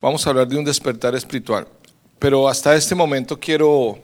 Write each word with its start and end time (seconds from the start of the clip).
Vamos 0.00 0.26
a 0.26 0.30
hablar 0.30 0.48
de 0.48 0.56
un 0.56 0.64
despertar 0.64 1.14
espiritual. 1.14 1.68
Pero 2.18 2.48
hasta 2.48 2.74
este 2.74 2.94
momento 2.94 3.38
quiero 3.38 3.98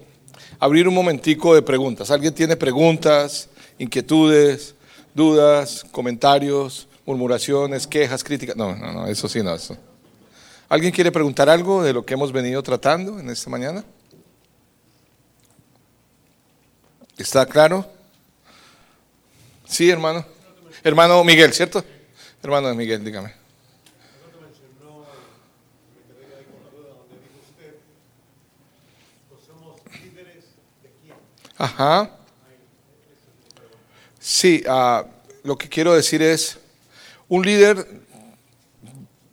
abrir 0.58 0.87
un 0.87 0.95
momentico 0.95 1.54
de 1.54 1.62
preguntas. 1.62 2.11
¿Alguien 2.11 2.34
tiene 2.34 2.54
preguntas, 2.54 3.49
inquietudes, 3.79 4.74
dudas, 5.14 5.87
comentarios, 5.90 6.87
murmuraciones, 7.06 7.87
quejas, 7.87 8.22
críticas? 8.22 8.56
No, 8.56 8.77
no, 8.77 8.93
no, 8.93 9.06
eso 9.06 9.27
sí, 9.27 9.43
no. 9.43 9.54
Eso. 9.54 9.77
¿Alguien 10.69 10.93
quiere 10.93 11.11
preguntar 11.11 11.48
algo 11.48 11.82
de 11.82 11.95
lo 11.95 12.04
que 12.04 12.13
hemos 12.13 12.31
venido 12.31 12.63
tratando 12.63 13.19
en 13.19 13.31
esta 13.31 13.49
mañana? 13.49 13.83
¿Está 17.16 17.47
claro? 17.47 17.87
Sí, 19.65 19.88
hermano. 19.88 20.27
Hermano 20.84 21.24
Miguel, 21.24 21.55
¿cierto? 21.55 21.83
Hermano 22.42 22.74
Miguel, 22.74 23.02
dígame. 23.02 23.45
Ajá. 31.59 32.10
Sí, 34.20 34.62
uh, 34.66 35.06
lo 35.45 35.56
que 35.56 35.69
quiero 35.69 35.95
decir 35.95 36.20
es, 36.20 36.59
un 37.28 37.45
líder 37.45 37.87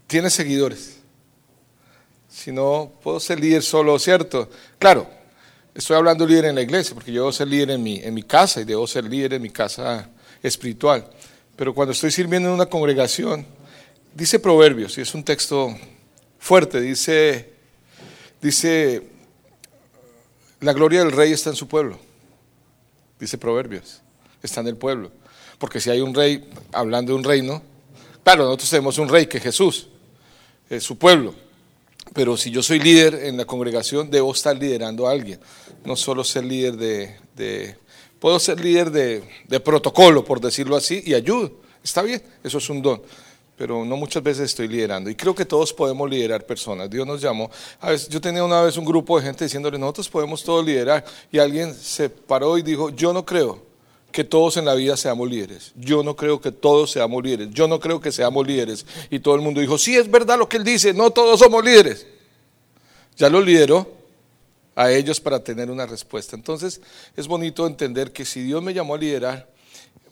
tiene 0.07 0.29
seguidores. 0.29 0.97
Si 2.29 2.51
no, 2.51 2.91
puedo 3.01 3.19
ser 3.19 3.39
líder 3.39 3.61
solo, 3.61 3.97
¿cierto? 3.99 4.49
Claro, 4.79 5.07
estoy 5.73 5.97
hablando 5.97 6.25
líder 6.25 6.45
en 6.45 6.55
la 6.55 6.61
iglesia, 6.61 6.93
porque 6.93 7.11
yo 7.11 7.21
debo 7.21 7.31
ser 7.31 7.47
líder 7.47 7.71
en 7.71 7.83
mi, 7.83 7.99
en 7.99 8.13
mi 8.13 8.23
casa 8.23 8.61
y 8.61 8.65
debo 8.65 8.87
ser 8.87 9.05
líder 9.05 9.33
en 9.33 9.41
mi 9.41 9.49
casa 9.49 10.09
espiritual. 10.41 11.07
Pero 11.55 11.73
cuando 11.73 11.91
estoy 11.91 12.11
sirviendo 12.11 12.49
en 12.49 12.55
una 12.55 12.65
congregación, 12.67 13.45
dice 14.13 14.39
Proverbios, 14.39 14.97
y 14.97 15.01
es 15.01 15.13
un 15.13 15.23
texto 15.23 15.75
fuerte, 16.39 16.79
dice, 16.79 17.51
dice, 18.41 19.03
la 20.61 20.73
gloria 20.73 20.99
del 20.99 21.11
rey 21.11 21.33
está 21.33 21.49
en 21.49 21.55
su 21.55 21.67
pueblo 21.67 22.12
dice 23.23 23.37
Proverbios, 23.37 24.01
está 24.41 24.61
en 24.61 24.67
el 24.67 24.77
pueblo. 24.77 25.11
Porque 25.57 25.79
si 25.79 25.89
hay 25.89 26.01
un 26.01 26.13
rey, 26.13 26.49
hablando 26.71 27.13
de 27.13 27.17
un 27.17 27.23
reino, 27.23 27.61
claro, 28.23 28.43
nosotros 28.43 28.69
tenemos 28.69 28.97
un 28.97 29.09
rey 29.09 29.27
que 29.27 29.37
es 29.37 29.43
Jesús, 29.43 29.87
es 30.69 30.83
su 30.83 30.97
pueblo. 30.97 31.33
Pero 32.13 32.35
si 32.35 32.51
yo 32.51 32.61
soy 32.61 32.79
líder 32.79 33.15
en 33.15 33.37
la 33.37 33.45
congregación, 33.45 34.11
debo 34.11 34.33
estar 34.33 34.55
liderando 34.57 35.07
a 35.07 35.11
alguien. 35.11 35.39
No 35.85 35.95
solo 35.95 36.23
ser 36.23 36.43
líder 36.43 36.75
de, 36.75 37.77
puedo 38.19 38.39
ser 38.39 38.59
líder 38.59 38.91
de, 38.91 39.23
de, 39.47 39.59
protocolo, 39.59 40.23
por 40.23 40.41
decirlo 40.41 40.75
así, 40.75 41.01
y 41.05 41.13
ayudo. 41.13 41.61
Está 41.83 42.01
bien, 42.01 42.21
eso 42.43 42.57
es 42.57 42.69
un 42.69 42.81
don. 42.81 43.01
Pero 43.57 43.85
no 43.85 43.95
muchas 43.97 44.23
veces 44.23 44.45
estoy 44.45 44.67
liderando. 44.67 45.09
Y 45.09 45.15
creo 45.15 45.35
que 45.35 45.45
todos 45.45 45.71
podemos 45.73 46.09
liderar 46.09 46.45
personas. 46.45 46.89
Dios 46.89 47.05
nos 47.05 47.21
llamó. 47.21 47.51
A 47.79 47.91
veces, 47.91 48.09
yo 48.09 48.19
tenía 48.19 48.43
una 48.43 48.61
vez 48.61 48.77
un 48.77 48.85
grupo 48.85 49.17
de 49.17 49.25
gente 49.25 49.43
diciéndole, 49.43 49.77
nosotros 49.77 50.09
podemos 50.09 50.43
todos 50.43 50.65
liderar. 50.65 51.05
Y 51.31 51.37
alguien 51.37 51.73
se 51.73 52.09
paró 52.09 52.57
y 52.57 52.63
dijo, 52.63 52.89
yo 52.89 53.13
no 53.13 53.25
creo 53.25 53.61
que 54.11 54.23
todos 54.23 54.57
en 54.57 54.65
la 54.65 54.75
vida 54.75 54.97
seamos 54.97 55.29
líderes. 55.29 55.71
Yo 55.75 56.03
no 56.03 56.15
creo 56.15 56.41
que 56.41 56.51
todos 56.51 56.91
seamos 56.91 57.23
líderes. 57.23 57.49
Yo 57.51 57.67
no 57.67 57.79
creo 57.79 57.99
que 57.99 58.11
seamos 58.11 58.45
líderes. 58.45 58.85
Y 59.09 59.19
todo 59.19 59.35
el 59.35 59.41
mundo 59.41 59.61
dijo, 59.61 59.77
sí, 59.77 59.95
es 59.95 60.09
verdad 60.09 60.37
lo 60.37 60.49
que 60.49 60.57
él 60.57 60.63
dice, 60.63 60.93
no 60.93 61.11
todos 61.11 61.39
somos 61.39 61.63
líderes. 61.63 62.07
Ya 63.17 63.29
lo 63.29 63.41
lideró 63.41 63.91
a 64.75 64.91
ellos 64.91 65.19
para 65.19 65.43
tener 65.43 65.69
una 65.69 65.85
respuesta. 65.85 66.35
Entonces 66.35 66.81
es 67.15 67.27
bonito 67.27 67.67
entender 67.67 68.11
que 68.11 68.25
si 68.25 68.41
Dios 68.41 68.61
me 68.61 68.73
llamó 68.73 68.95
a 68.95 68.97
liderar, 68.97 69.52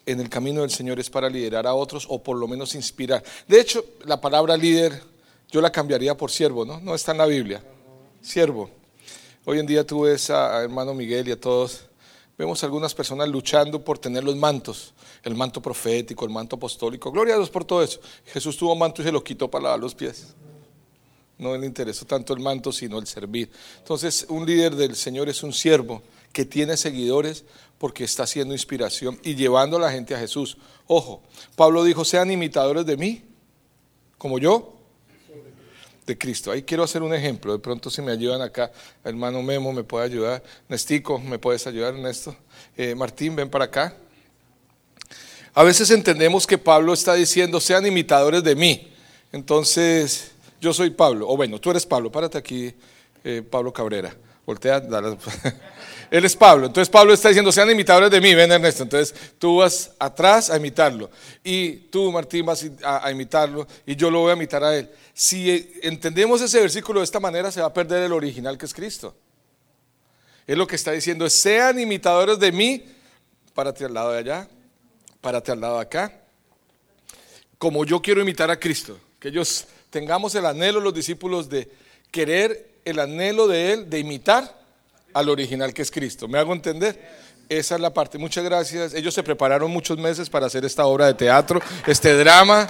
en 0.06 0.20
el 0.20 0.30
camino 0.30 0.62
del 0.62 0.72
Señor 0.72 1.00
es 1.00 1.10
para 1.10 1.30
liderar 1.30 1.68
a 1.68 1.74
otros 1.74 2.06
o 2.10 2.22
por 2.22 2.38
lo 2.38 2.48
menos 2.48 2.76
inspirar. 2.76 3.24
De 3.48 3.60
hecho, 3.60 3.84
la 4.06 4.20
palabra 4.20 4.58
líder 4.58 5.02
yo 5.52 5.62
la 5.62 5.72
cambiaría 5.72 6.16
por 6.16 6.32
siervo, 6.32 6.66
¿no? 6.66 6.80
No 6.80 6.96
está 6.96 7.12
en 7.12 7.18
la 7.18 7.26
Biblia. 7.26 7.62
Siervo. 8.22 8.70
Hoy 9.44 9.60
en 9.60 9.66
día 9.66 9.86
tú 9.86 10.02
ves 10.02 10.30
a, 10.30 10.62
hermano 10.64 10.94
Miguel 10.94 11.28
y 11.28 11.32
a 11.32 11.40
todos, 11.40 11.82
vemos 12.38 12.64
algunas 12.64 12.94
personas 12.94 13.28
luchando 13.28 13.84
por 13.84 14.00
tener 14.00 14.24
los 14.24 14.36
mantos, 14.36 14.94
el 15.24 15.36
manto 15.36 15.62
profético, 15.62 16.26
el 16.26 16.32
manto 16.32 16.56
apostólico. 16.56 17.12
Gloria 17.12 17.34
a 17.34 17.38
Dios 17.38 17.50
por 17.50 17.66
todo 17.66 17.84
eso. 17.84 18.00
Jesús 18.26 18.56
tuvo 18.56 18.76
manto 18.76 19.02
y 19.02 19.06
se 19.06 19.12
lo 19.12 19.24
quitó 19.24 19.50
para 19.50 19.64
lavar 19.64 19.80
los 19.80 19.94
pies. 19.94 20.28
No 21.38 21.58
le 21.58 21.66
interesó 21.66 22.06
tanto 22.06 22.34
el 22.34 22.40
manto, 22.40 22.72
sino 22.72 23.00
el 23.00 23.08
servir. 23.08 23.50
Entonces, 23.80 24.28
un 24.30 24.46
líder 24.46 24.76
del 24.76 24.96
Señor 24.96 25.28
es 25.28 25.42
un 25.42 25.52
siervo 25.52 26.04
que 26.34 26.46
tiene 26.46 26.78
seguidores 26.78 27.44
porque 27.78 28.04
está 28.04 28.24
haciendo 28.24 28.54
inspiración 28.54 29.20
y 29.24 29.36
llevando 29.36 29.78
a 29.78 29.80
la 29.80 29.92
gente 29.92 30.14
a 30.14 30.20
Jesús. 30.20 30.58
Ojo, 30.88 31.24
Pablo 31.56 31.84
dijo, 31.84 32.06
sean 32.06 32.32
imitadores 32.32 32.86
de 32.86 32.98
mí, 32.98 33.24
como 34.18 34.38
yo, 34.38 34.76
de 36.06 36.18
Cristo. 36.18 36.52
Ahí 36.52 36.64
quiero 36.64 36.84
hacer 36.84 37.02
un 37.02 37.14
ejemplo. 37.14 37.54
De 37.54 37.60
pronto 37.60 37.90
si 37.90 38.02
me 38.02 38.12
ayudan 38.12 38.42
acá, 38.42 38.72
hermano 39.04 39.42
Memo 39.42 39.74
me 39.74 39.84
puede 39.84 40.06
ayudar, 40.06 40.44
Nestico, 40.70 41.20
me 41.20 41.40
puedes 41.40 41.66
ayudar 41.68 41.96
en 41.96 42.06
esto. 42.06 42.36
Eh, 42.78 42.96
Martín, 42.96 43.36
ven 43.36 43.50
para 43.50 43.66
acá. 43.66 43.96
A 45.54 45.64
veces 45.64 45.90
entendemos 45.92 46.48
que 46.48 46.58
Pablo 46.58 46.94
está 46.94 47.14
diciendo, 47.14 47.60
sean 47.60 47.86
imitadores 47.86 48.44
de 48.44 48.56
mí. 48.56 48.94
Entonces, 49.32 50.32
yo 50.62 50.74
soy 50.74 50.92
Pablo, 50.92 51.28
o 51.28 51.36
bueno, 51.36 51.60
tú 51.60 51.72
eres 51.72 51.86
Pablo, 51.86 52.12
párate 52.12 52.38
aquí, 52.38 52.74
eh, 53.24 53.42
Pablo 53.42 53.74
Cabrera. 53.74 54.16
Voltea, 54.46 54.80
dale. 54.80 55.18
Él 56.12 56.26
es 56.26 56.36
Pablo. 56.36 56.66
Entonces 56.68 56.90
Pablo 56.90 57.14
está 57.14 57.30
diciendo, 57.30 57.54
sean 57.54 57.72
imitadores 57.72 58.12
de 58.12 58.20
mí, 58.20 58.36
ven 58.36 58.52
Ernesto. 58.52 58.84
Entonces 58.84 59.16
tú 59.40 59.58
vas 59.60 59.92
atrás 59.98 60.50
a 60.50 60.58
imitarlo. 60.58 61.10
Y 61.42 61.72
tú, 61.88 62.12
Martín, 62.12 62.46
vas 62.46 62.66
a, 62.84 63.10
imitarlo. 63.10 63.66
Y 63.86 63.96
yo 63.96 64.12
lo 64.12 64.20
voy 64.20 64.32
a 64.32 64.34
imitar 64.36 64.62
a 64.62 64.76
él. 64.76 64.92
Si 65.14 65.72
entendemos 65.82 66.42
ese 66.42 66.60
versículo 66.60 67.00
de 67.00 67.06
esta 67.06 67.22
manera, 67.22 67.50
se 67.50 67.62
va 67.62 67.68
a 67.68 67.74
perder 67.74 68.04
el 68.04 68.12
original 68.12 68.58
que 68.58 68.66
es 68.66 68.74
Cristo. 68.74 69.16
Él 70.46 70.58
lo 70.58 70.68
que 70.68 70.76
está 70.76 70.92
diciendo 70.92 71.26
es, 71.26 71.32
sean 71.32 71.80
imitadores 71.80 72.38
de 72.40 72.52
mí, 72.52 72.84
párate 73.54 73.86
al 73.86 73.94
lado 73.94 74.12
de 74.12 74.20
allá, 74.20 74.50
párate 75.22 75.54
al 75.54 75.62
lado 75.62 75.76
de 75.76 75.84
acá. 75.84 76.14
Como 77.58 77.86
yo 77.86 78.02
quiero 78.02 78.20
imitar 78.20 78.52
a 78.52 78.60
Cristo. 78.60 79.00
Que 79.18 79.30
ellos 79.30 79.66
tengamos 79.90 80.36
el 80.36 80.46
anhelo, 80.46 80.82
los 80.82 80.94
discípulos, 80.94 81.48
de 81.48 81.72
querer 82.12 82.82
el 82.84 83.00
anhelo 83.00 83.48
de 83.48 83.72
Él, 83.72 83.90
de 83.90 84.00
imitar 84.00 84.61
al 85.14 85.30
original 85.30 85.74
que 85.74 85.82
es 85.82 85.92
Cristo. 85.92 86.28
¿Me 86.28 86.38
hago 86.38 86.54
entender? 86.54 87.00
Esa 87.50 87.76
es 87.76 87.82
la 87.82 87.94
parte. 87.94 88.18
Muchas 88.18 88.44
gracias. 88.44 88.94
Ellos 88.94 89.14
se 89.14 89.24
prepararon 89.24 89.70
muchos 89.72 89.98
meses 89.98 90.30
para 90.30 90.46
hacer 90.46 90.64
esta 90.64 90.86
obra 90.86 91.08
de 91.08 91.14
teatro, 91.16 91.62
este 91.86 92.16
drama. 92.16 92.68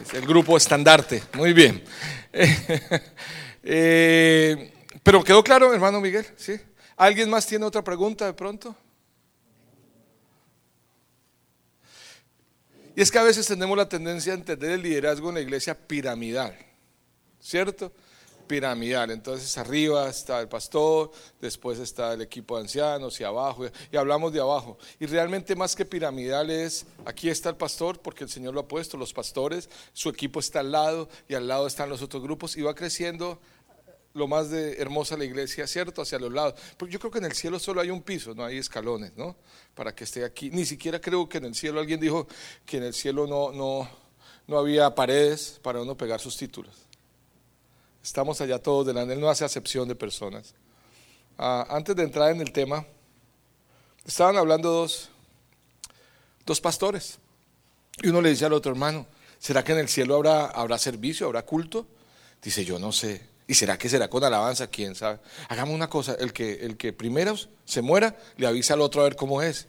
Es 0.00 0.14
el 0.14 0.26
grupo 0.26 0.56
estandarte. 0.56 1.22
Muy 1.34 1.52
bien. 1.52 1.82
Eh, 3.66 4.74
pero 5.02 5.24
quedó 5.24 5.42
claro, 5.42 5.72
hermano 5.72 5.98
Miguel. 5.98 6.26
¿Sí? 6.36 6.60
¿Alguien 6.98 7.30
más 7.30 7.46
tiene 7.46 7.64
otra 7.64 7.82
pregunta 7.82 8.26
de 8.26 8.34
pronto? 8.34 8.76
Y 12.94 13.02
es 13.02 13.10
que 13.10 13.18
a 13.18 13.22
veces 13.22 13.46
tenemos 13.46 13.76
la 13.76 13.88
tendencia 13.88 14.32
a 14.32 14.36
entender 14.36 14.72
el 14.72 14.82
liderazgo 14.82 15.30
en 15.30 15.36
la 15.36 15.40
iglesia 15.40 15.74
piramidal, 15.74 16.54
¿cierto? 17.40 17.90
Piramidal. 18.46 19.10
Entonces 19.10 19.56
arriba 19.58 20.08
está 20.08 20.40
el 20.40 20.48
pastor, 20.48 21.10
después 21.40 21.78
está 21.78 22.12
el 22.12 22.22
equipo 22.22 22.56
de 22.56 22.62
ancianos 22.62 23.20
y 23.20 23.24
abajo, 23.24 23.66
y 23.90 23.96
hablamos 23.96 24.32
de 24.32 24.40
abajo. 24.40 24.78
Y 25.00 25.06
realmente 25.06 25.56
más 25.56 25.74
que 25.74 25.84
piramidal 25.84 26.50
es, 26.50 26.86
aquí 27.04 27.28
está 27.28 27.50
el 27.50 27.56
pastor, 27.56 28.00
porque 28.00 28.24
el 28.24 28.30
Señor 28.30 28.54
lo 28.54 28.60
ha 28.60 28.68
puesto, 28.68 28.96
los 28.96 29.12
pastores, 29.12 29.68
su 29.92 30.08
equipo 30.08 30.40
está 30.40 30.60
al 30.60 30.72
lado 30.72 31.08
y 31.28 31.34
al 31.34 31.48
lado 31.48 31.66
están 31.66 31.88
los 31.88 32.02
otros 32.02 32.22
grupos 32.22 32.56
y 32.56 32.62
va 32.62 32.74
creciendo 32.74 33.38
lo 34.14 34.28
más 34.28 34.48
de 34.48 34.80
hermosa 34.80 35.16
la 35.16 35.24
iglesia, 35.24 35.66
¿cierto? 35.66 36.00
Hacia 36.00 36.18
los 36.18 36.32
lados. 36.32 36.54
Porque 36.76 36.94
yo 36.94 37.00
creo 37.00 37.10
que 37.10 37.18
en 37.18 37.24
el 37.24 37.32
cielo 37.32 37.58
solo 37.58 37.80
hay 37.80 37.90
un 37.90 38.02
piso, 38.02 38.34
no 38.34 38.44
hay 38.44 38.58
escalones, 38.58 39.16
¿no? 39.16 39.36
Para 39.74 39.94
que 39.94 40.04
esté 40.04 40.24
aquí. 40.24 40.50
Ni 40.50 40.64
siquiera 40.64 41.00
creo 41.00 41.28
que 41.28 41.38
en 41.38 41.46
el 41.46 41.54
cielo, 41.54 41.80
alguien 41.80 42.00
dijo 42.00 42.28
que 42.64 42.76
en 42.76 42.84
el 42.84 42.94
cielo 42.94 43.26
no, 43.26 43.50
no, 43.50 43.88
no 44.46 44.58
había 44.58 44.94
paredes 44.94 45.58
para 45.62 45.80
uno 45.82 45.96
pegar 45.96 46.20
sus 46.20 46.36
títulos. 46.36 46.83
Estamos 48.04 48.38
allá 48.42 48.58
todos 48.58 48.86
delante, 48.86 49.14
Él 49.14 49.20
no 49.20 49.30
hace 49.30 49.46
acepción 49.46 49.88
de 49.88 49.94
personas. 49.94 50.52
Ah, 51.38 51.66
antes 51.70 51.96
de 51.96 52.02
entrar 52.02 52.30
en 52.30 52.42
el 52.42 52.52
tema, 52.52 52.84
estaban 54.04 54.36
hablando 54.36 54.70
dos, 54.70 55.08
dos 56.44 56.60
pastores. 56.60 57.18
Y 58.02 58.08
uno 58.08 58.20
le 58.20 58.28
dice 58.28 58.44
al 58.44 58.52
otro 58.52 58.72
hermano, 58.72 59.06
¿será 59.38 59.64
que 59.64 59.72
en 59.72 59.78
el 59.78 59.88
cielo 59.88 60.16
habrá, 60.16 60.48
habrá 60.48 60.76
servicio, 60.76 61.24
habrá 61.24 61.46
culto? 61.46 61.86
Dice, 62.42 62.62
yo 62.62 62.78
no 62.78 62.92
sé. 62.92 63.26
¿Y 63.48 63.54
será 63.54 63.78
que 63.78 63.88
será 63.88 64.08
con 64.08 64.22
alabanza? 64.22 64.66
¿Quién 64.66 64.94
sabe? 64.94 65.20
Hagamos 65.48 65.74
una 65.74 65.88
cosa, 65.88 66.14
el 66.20 66.34
que, 66.34 66.52
el 66.56 66.76
que 66.76 66.92
primero 66.92 67.34
se 67.64 67.80
muera, 67.80 68.18
le 68.36 68.46
avisa 68.46 68.74
al 68.74 68.82
otro 68.82 69.00
a 69.00 69.04
ver 69.04 69.16
cómo 69.16 69.40
es. 69.40 69.66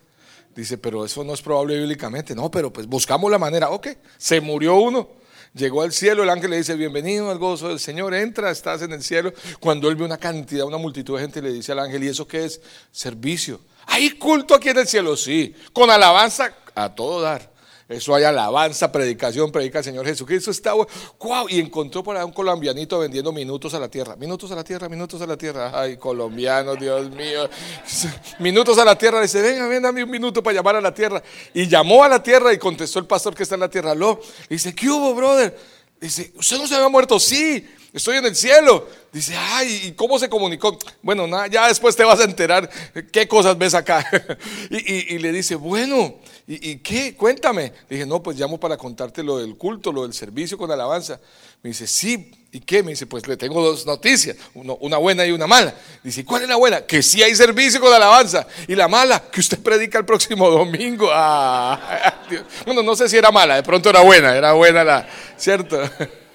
Dice, 0.54 0.78
pero 0.78 1.06
eso 1.06 1.24
no 1.24 1.34
es 1.34 1.42
probable 1.42 1.78
bíblicamente. 1.78 2.36
No, 2.36 2.52
pero 2.52 2.74
pues 2.74 2.86
buscamos 2.86 3.32
la 3.32 3.38
manera. 3.38 3.70
Ok, 3.70 3.88
se 4.18 4.42
murió 4.42 4.76
uno. 4.76 5.24
Llegó 5.56 5.84
al 5.84 5.94
cielo, 5.94 6.24
el 6.24 6.30
ángel 6.30 6.52
le 6.52 6.58
dice, 6.58 6.76
bienvenido 6.76 7.32
al 7.32 7.38
gozo 7.38 7.70
del 7.70 7.80
Señor, 7.80 8.14
entra, 8.14 8.52
estás 8.52 8.82
en 8.82 8.92
el 8.92 9.02
cielo. 9.02 9.34
Cuando 9.62 9.88
él 9.88 9.96
ve 9.96 10.04
una 10.04 10.18
cantidad, 10.18 10.66
una 10.66 10.78
multitud 10.78 11.16
de 11.16 11.22
gente, 11.22 11.42
le 11.42 11.54
dice 11.54 11.72
al 11.72 11.80
ángel, 11.80 12.04
¿y 12.04 12.10
eso 12.10 12.28
qué 12.28 12.44
es? 12.44 12.60
Servicio. 12.92 13.62
¿Hay 13.86 14.12
culto 14.12 14.54
aquí 14.54 14.68
en 14.68 14.80
el 14.80 14.88
cielo? 14.88 15.16
Sí, 15.16 15.56
con 15.72 15.90
alabanza 15.90 16.54
a 16.76 16.94
todo 16.94 17.22
dar. 17.22 17.55
Eso 17.88 18.16
hay 18.16 18.24
alabanza, 18.24 18.92
predicación, 18.92 19.52
predica 19.52 19.78
el 19.78 19.86
Señor 19.86 20.08
Jesucristo. 20.08 20.50
Está 20.50 20.74
wow. 20.74 21.48
Y 21.50 21.60
encontró 21.60 22.04
por 22.04 22.18
ahí 22.18 22.24
un 22.24 22.32
colombianito 22.32 22.98
vendiendo 22.98 23.32
minutos 23.32 23.76
a 23.76 23.80
la 23.80 23.88
tierra. 23.90 24.16
Minutos 24.16 24.52
a 24.52 24.56
la 24.56 24.64
tierra, 24.64 24.90
minutos 24.90 25.22
a 25.22 25.28
la 25.28 25.38
tierra. 25.38 25.72
Ay, 25.72 25.98
colombiano, 25.98 26.76
Dios 26.76 27.12
mío. 27.12 27.48
Minutos 28.40 28.80
a 28.80 28.86
la 28.86 28.98
tierra. 28.98 29.18
Le 29.18 29.24
dice, 29.24 29.40
venga, 29.40 29.68
ven, 29.68 29.84
dame 29.84 30.04
un 30.04 30.10
minuto 30.10 30.42
para 30.42 30.56
llamar 30.56 30.78
a 30.78 30.82
la 30.82 30.94
tierra. 30.94 31.22
Y 31.54 31.68
llamó 31.68 32.04
a 32.04 32.10
la 32.10 32.24
tierra 32.24 32.52
y 32.52 32.58
contestó 32.58 32.98
el 32.98 33.06
pastor 33.06 33.36
que 33.36 33.44
está 33.44 33.54
en 33.54 33.62
la 33.62 33.70
tierra. 33.70 33.92
Aló. 33.92 34.20
dice, 34.50 34.74
¿qué 34.74 34.90
hubo, 34.90 35.14
brother? 35.14 35.56
Dice, 36.00 36.34
¿usted 36.36 36.58
no 36.58 36.68
se 36.68 36.76
había 36.76 36.90
muerto? 36.90 37.20
Sí, 37.20 37.66
estoy 37.94 38.18
en 38.18 38.26
el 38.26 38.36
cielo. 38.36 38.88
Dice, 39.12 39.36
ay, 39.38 39.84
¿y 39.86 39.92
cómo 39.94 40.20
se 40.20 40.28
comunicó? 40.28 40.78
Bueno, 41.02 41.26
nada, 41.26 41.48
ya 41.48 41.68
después 41.68 41.96
te 41.96 42.04
vas 42.04 42.20
a 42.20 42.26
enterar 42.26 42.70
qué 43.12 43.28
cosas 43.28 43.58
ves 43.58 43.74
acá. 43.74 44.06
y, 44.70 45.18
le 45.20 45.32
dice, 45.32 45.56
bueno, 45.56 46.16
¿y, 46.48 46.78
qué? 46.78 47.16
Cuéntame. 47.16 47.74
Le 47.90 47.98
dije, 47.98 48.06
no, 48.06 48.22
pues 48.22 48.38
llamo 48.38 48.60
para 48.60 48.78
contarte 48.78 49.24
lo 49.24 49.38
del 49.38 49.58
culto, 49.58 49.92
lo 49.92 50.04
del 50.04 50.14
servicio 50.14 50.58
con 50.58 50.72
alabanza. 50.72 51.20
Me 51.64 51.70
dice, 51.70 51.88
sí, 51.88 52.32
¿y 52.52 52.60
qué? 52.60 52.84
Me 52.84 52.92
dice, 52.92 53.08
pues 53.08 53.28
le 53.28 53.38
tengo 53.38 53.64
dos 53.64 53.86
noticias, 53.86 54.38
una 54.54 54.98
buena 54.98 55.26
y 55.26 55.32
una 55.32 55.48
mala. 55.48 55.74
Dice, 56.04 56.24
¿cuál 56.24 56.44
es 56.44 56.50
la 56.50 56.56
buena? 56.56 56.86
Que 56.86 57.02
sí 57.02 57.24
hay 57.24 57.36
servicio 57.36 57.80
con 57.80 57.94
alabanza. 57.94 58.46
Y 58.68 58.76
la 58.76 58.88
mala, 58.88 59.24
que 59.32 59.40
usted 59.40 59.60
predica 59.60 59.98
el 59.98 60.06
próximo 60.06 60.50
domingo. 60.52 61.10
Ah, 61.12 62.24
bueno, 62.66 62.84
no 62.84 62.96
sé 62.96 63.10
si 63.10 63.18
era 63.18 63.32
mala, 63.32 63.56
de 63.56 63.64
pronto 63.64 63.90
era 63.90 64.02
buena, 64.02 64.36
era 64.36 64.54
buena 64.54 64.84
la, 64.84 65.10
¿cierto? 65.38 65.80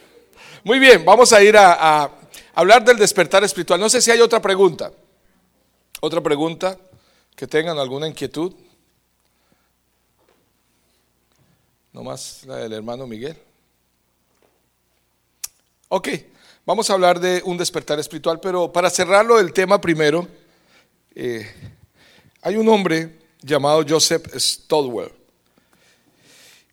Muy 0.65 0.79
bien, 0.79 1.05
vamos 1.05 1.33
a 1.33 1.43
ir 1.43 1.57
a 1.57 2.11
hablar 2.55 2.85
del 2.85 2.99
despertar 2.99 3.45
espiritual. 3.45 3.81
No 3.81 3.89
sé 3.89 4.01
si 4.01 4.11
hay 4.11 4.21
otra 4.21 4.41
pregunta. 4.41 4.93
Otra 6.01 6.21
pregunta 6.21 6.79
que 7.37 7.47
tengan 7.47 7.79
alguna 7.79 8.07
inquietud. 8.07 8.53
No 11.93 12.05
más 12.05 12.45
la 12.47 12.57
del 12.57 12.73
hermano 12.73 13.07
Miguel. 13.07 13.37
Ok, 15.89 16.09
vamos 16.65 16.89
a 16.89 16.93
hablar 16.93 17.19
de 17.19 17.43
un 17.45 17.57
despertar 17.57 17.99
espiritual, 17.99 18.39
pero 18.39 18.73
para 18.73 18.89
cerrarlo 18.91 19.39
del 19.39 19.53
tema 19.53 19.81
primero, 19.81 20.29
eh, 21.17 21.53
hay 22.43 22.57
un 22.57 22.69
hombre 22.69 23.19
llamado 23.43 23.85
Joseph 23.89 24.29
Stodwell. 24.37 25.13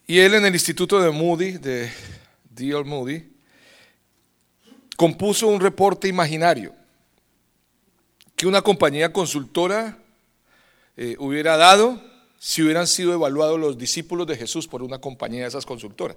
Y 0.05 0.19
él 0.19 0.35
en 0.35 0.45
el 0.45 0.53
instituto 0.53 1.01
de 1.01 1.09
Moody, 1.09 1.53
de 1.53 1.91
D.L. 2.51 2.83
Moody, 2.83 3.27
compuso 4.95 5.47
un 5.47 5.59
reporte 5.59 6.07
imaginario 6.07 6.73
que 8.35 8.45
una 8.45 8.61
compañía 8.61 9.11
consultora 9.11 9.97
eh, 10.95 11.15
hubiera 11.17 11.57
dado 11.57 11.99
si 12.47 12.63
hubieran 12.63 12.87
sido 12.87 13.11
evaluados 13.11 13.59
los 13.59 13.77
discípulos 13.77 14.25
de 14.25 14.37
Jesús 14.37 14.69
por 14.69 14.81
una 14.81 14.99
compañía 14.99 15.41
de 15.41 15.49
esas 15.49 15.65
consultoras. 15.65 16.15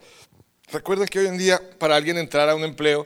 Recuerden 0.71 1.09
que 1.09 1.19
hoy 1.19 1.27
en 1.27 1.37
día 1.37 1.61
para 1.77 1.97
alguien 1.97 2.19
entrar 2.19 2.49
a 2.49 2.55
un 2.55 2.63
empleo 2.63 3.05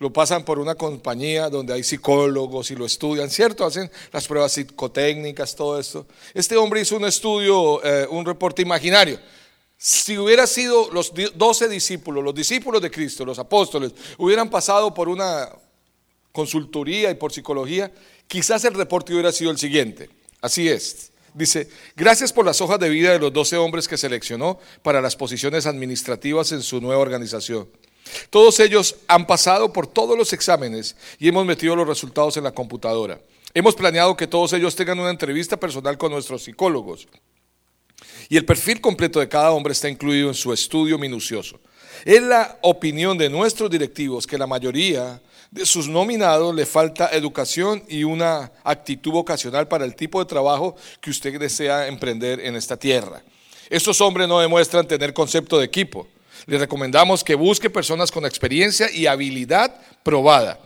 lo 0.00 0.12
pasan 0.12 0.44
por 0.44 0.58
una 0.58 0.74
compañía 0.74 1.48
donde 1.48 1.72
hay 1.72 1.84
psicólogos 1.84 2.72
y 2.72 2.74
lo 2.74 2.84
estudian, 2.84 3.30
¿cierto? 3.30 3.64
Hacen 3.64 3.88
las 4.10 4.26
pruebas 4.26 4.54
psicotécnicas, 4.54 5.54
todo 5.54 5.78
esto. 5.78 6.08
Este 6.34 6.56
hombre 6.56 6.80
hizo 6.80 6.96
un 6.96 7.04
estudio, 7.04 7.80
eh, 7.84 8.08
un 8.10 8.26
reporte 8.26 8.62
imaginario 8.62 9.20
si 9.76 10.18
hubiera 10.18 10.46
sido 10.48 10.90
los 10.90 11.12
doce 11.36 11.68
discípulos, 11.68 12.24
los 12.24 12.34
discípulos 12.34 12.82
de 12.82 12.90
Cristo, 12.90 13.24
los 13.24 13.38
apóstoles, 13.38 13.92
hubieran 14.18 14.50
pasado 14.50 14.92
por 14.92 15.08
una 15.08 15.48
consultoría 16.32 17.10
y 17.10 17.14
por 17.14 17.32
psicología, 17.32 17.92
quizás 18.26 18.64
el 18.64 18.74
reporte 18.74 19.12
hubiera 19.12 19.30
sido 19.30 19.52
el 19.52 19.58
siguiente. 19.58 20.10
Así 20.40 20.68
es. 20.68 21.12
Dice, 21.34 21.68
gracias 21.96 22.32
por 22.32 22.46
las 22.46 22.60
hojas 22.60 22.78
de 22.78 22.88
vida 22.88 23.10
de 23.10 23.18
los 23.18 23.32
doce 23.32 23.56
hombres 23.56 23.88
que 23.88 23.98
seleccionó 23.98 24.60
para 24.82 25.00
las 25.00 25.16
posiciones 25.16 25.66
administrativas 25.66 26.52
en 26.52 26.62
su 26.62 26.80
nueva 26.80 27.02
organización. 27.02 27.68
Todos 28.30 28.60
ellos 28.60 28.96
han 29.08 29.26
pasado 29.26 29.72
por 29.72 29.88
todos 29.88 30.16
los 30.16 30.32
exámenes 30.32 30.94
y 31.18 31.26
hemos 31.28 31.44
metido 31.44 31.74
los 31.74 31.88
resultados 31.88 32.36
en 32.36 32.44
la 32.44 32.52
computadora. 32.52 33.20
Hemos 33.52 33.74
planeado 33.74 34.16
que 34.16 34.28
todos 34.28 34.52
ellos 34.52 34.76
tengan 34.76 35.00
una 35.00 35.10
entrevista 35.10 35.56
personal 35.56 35.98
con 35.98 36.12
nuestros 36.12 36.44
psicólogos. 36.44 37.08
Y 38.28 38.36
el 38.36 38.44
perfil 38.44 38.80
completo 38.80 39.18
de 39.18 39.28
cada 39.28 39.50
hombre 39.50 39.72
está 39.72 39.88
incluido 39.88 40.28
en 40.28 40.34
su 40.34 40.52
estudio 40.52 40.98
minucioso. 40.98 41.60
Es 42.04 42.22
la 42.22 42.58
opinión 42.62 43.18
de 43.18 43.28
nuestros 43.28 43.70
directivos 43.70 44.26
que 44.26 44.38
la 44.38 44.46
mayoría 44.46 45.20
de 45.54 45.64
sus 45.64 45.86
nominados 45.86 46.52
le 46.52 46.66
falta 46.66 47.10
educación 47.12 47.84
y 47.88 48.02
una 48.02 48.50
actitud 48.64 49.12
vocacional 49.12 49.68
para 49.68 49.84
el 49.84 49.94
tipo 49.94 50.18
de 50.18 50.28
trabajo 50.28 50.74
que 51.00 51.10
usted 51.10 51.38
desea 51.38 51.86
emprender 51.86 52.40
en 52.40 52.56
esta 52.56 52.76
tierra. 52.76 53.22
Estos 53.70 54.00
hombres 54.00 54.26
no 54.26 54.40
demuestran 54.40 54.88
tener 54.88 55.14
concepto 55.14 55.56
de 55.56 55.66
equipo. 55.66 56.08
Le 56.46 56.58
recomendamos 56.58 57.22
que 57.22 57.36
busque 57.36 57.70
personas 57.70 58.10
con 58.10 58.26
experiencia 58.26 58.90
y 58.90 59.06
habilidad 59.06 59.80
probada. 60.02 60.58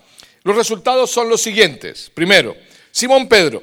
Los 0.42 0.56
resultados 0.56 1.10
son 1.10 1.28
los 1.28 1.42
siguientes. 1.42 2.10
Primero, 2.14 2.56
Simón 2.90 3.28
Pedro, 3.28 3.62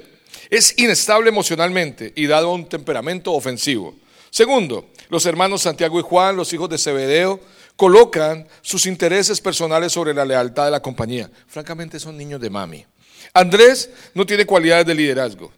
es 0.52 0.78
inestable 0.78 1.30
emocionalmente 1.30 2.14
y 2.16 2.28
dado 2.28 2.54
un 2.54 2.70
temperamento 2.70 3.34
ofensivo. 3.34 3.96
Segundo, 4.30 4.90
los 5.10 5.26
hermanos 5.26 5.64
Santiago 5.64 6.00
y 6.00 6.04
Juan, 6.04 6.38
los 6.38 6.54
hijos 6.54 6.70
de 6.70 6.78
Zebedeo, 6.78 7.40
colocan 7.76 8.48
sus 8.62 8.86
intereses 8.86 9.42
personales 9.42 9.92
sobre 9.92 10.14
la 10.14 10.26
lealtad 10.26 10.66
de 10.66 10.72
la 10.72 10.82
compañía. 10.82 11.30
Francamente 11.48 12.00
son 12.00 12.18
niños 12.18 12.40
de 12.40 12.50
mami. 12.50 12.86
Andrés 13.34 13.90
no 14.14 14.26
tiene 14.26 14.46
cualidades 14.46 14.86
de 14.86 14.96
liderazgo. 14.96 15.52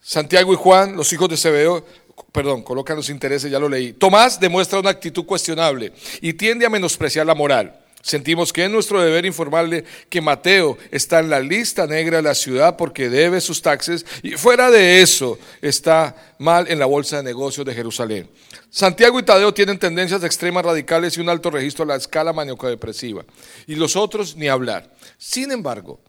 Santiago 0.00 0.52
y 0.52 0.56
Juan, 0.56 0.96
los 0.96 1.12
hijos 1.12 1.28
de 1.28 1.36
Zebedeo, 1.36 1.84
perdón, 2.32 2.62
colocan 2.62 2.96
los 2.96 3.10
intereses, 3.10 3.50
ya 3.50 3.58
lo 3.58 3.68
leí. 3.68 3.92
Tomás 3.92 4.40
demuestra 4.40 4.80
una 4.80 4.90
actitud 4.90 5.24
cuestionable 5.24 5.92
y 6.20 6.32
tiende 6.32 6.66
a 6.66 6.70
menospreciar 6.70 7.26
la 7.26 7.34
moral. 7.34 7.78
Sentimos 8.08 8.54
que 8.54 8.64
es 8.64 8.70
nuestro 8.70 9.02
deber 9.02 9.26
informarle 9.26 9.84
que 10.08 10.22
Mateo 10.22 10.78
está 10.90 11.20
en 11.20 11.28
la 11.28 11.40
lista 11.40 11.86
negra 11.86 12.16
de 12.16 12.22
la 12.22 12.34
ciudad 12.34 12.74
porque 12.74 13.10
debe 13.10 13.38
sus 13.38 13.60
taxes 13.60 14.06
y 14.22 14.30
fuera 14.30 14.70
de 14.70 15.02
eso 15.02 15.38
está 15.60 16.16
mal 16.38 16.70
en 16.70 16.78
la 16.78 16.86
bolsa 16.86 17.18
de 17.18 17.24
negocios 17.24 17.66
de 17.66 17.74
Jerusalén. 17.74 18.30
Santiago 18.70 19.20
y 19.20 19.24
Tadeo 19.24 19.52
tienen 19.52 19.78
tendencias 19.78 20.24
extremas 20.24 20.64
radicales 20.64 21.18
y 21.18 21.20
un 21.20 21.28
alto 21.28 21.50
registro 21.50 21.84
a 21.84 21.88
la 21.88 21.96
escala 21.96 22.32
maníaco-depresiva. 22.32 23.26
Y 23.66 23.74
los 23.74 23.94
otros 23.94 24.36
ni 24.36 24.48
hablar. 24.48 24.90
Sin 25.18 25.52
embargo, 25.52 26.00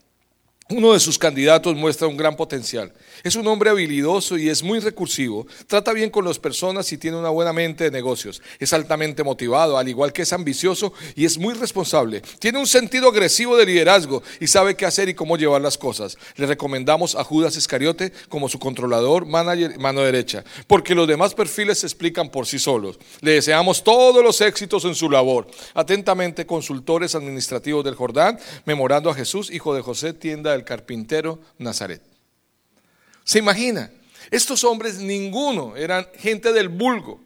uno 0.71 0.93
de 0.93 0.99
sus 0.99 1.17
candidatos 1.17 1.75
muestra 1.75 2.07
un 2.07 2.15
gran 2.15 2.35
potencial. 2.35 2.93
Es 3.23 3.35
un 3.35 3.47
hombre 3.47 3.71
habilidoso 3.71 4.37
y 4.37 4.49
es 4.49 4.61
muy 4.61 4.79
recursivo. 4.79 5.47
Trata 5.65 5.93
bien 5.93 6.11
con 6.11 6.23
las 6.23 6.37
personas 6.37 6.93
y 6.93 6.97
tiene 6.99 7.17
una 7.17 7.29
buena 7.29 7.51
mente 7.51 7.85
de 7.85 7.91
negocios. 7.91 8.39
Es 8.59 8.71
altamente 8.71 9.23
motivado, 9.23 9.79
al 9.79 9.89
igual 9.89 10.13
que 10.13 10.21
es 10.21 10.31
ambicioso 10.31 10.93
y 11.15 11.25
es 11.25 11.39
muy 11.39 11.55
responsable. 11.55 12.21
Tiene 12.37 12.59
un 12.59 12.67
sentido 12.67 13.09
agresivo 13.09 13.57
de 13.57 13.65
liderazgo 13.65 14.21
y 14.39 14.45
sabe 14.45 14.75
qué 14.75 14.85
hacer 14.85 15.09
y 15.09 15.15
cómo 15.15 15.37
llevar 15.37 15.59
las 15.59 15.75
cosas. 15.75 16.19
Le 16.35 16.45
recomendamos 16.45 17.15
a 17.15 17.23
Judas 17.23 17.57
Iscariote 17.57 18.13
como 18.29 18.47
su 18.47 18.59
controlador, 18.59 19.25
manager, 19.25 19.79
mano 19.79 20.01
derecha, 20.01 20.43
porque 20.67 20.93
los 20.93 21.07
demás 21.07 21.33
perfiles 21.33 21.79
se 21.79 21.87
explican 21.87 22.29
por 22.29 22.45
sí 22.45 22.59
solos. 22.59 22.99
Le 23.21 23.31
deseamos 23.31 23.83
todos 23.83 24.23
los 24.23 24.39
éxitos 24.39 24.85
en 24.85 24.93
su 24.93 25.09
labor. 25.09 25.47
Atentamente, 25.73 26.45
consultores 26.45 27.15
administrativos 27.15 27.83
del 27.83 27.95
Jordán, 27.95 28.39
memorando 28.65 29.09
a 29.09 29.15
Jesús, 29.15 29.49
hijo 29.49 29.73
de 29.73 29.81
José, 29.81 30.13
tienda 30.13 30.51
de 30.51 30.58
carpintero 30.63 31.39
Nazaret. 31.57 32.01
¿Se 33.23 33.39
imagina? 33.39 33.91
Estos 34.31 34.63
hombres, 34.63 34.97
ninguno 34.99 35.75
eran 35.75 36.07
gente 36.17 36.53
del 36.53 36.69
vulgo. 36.69 37.21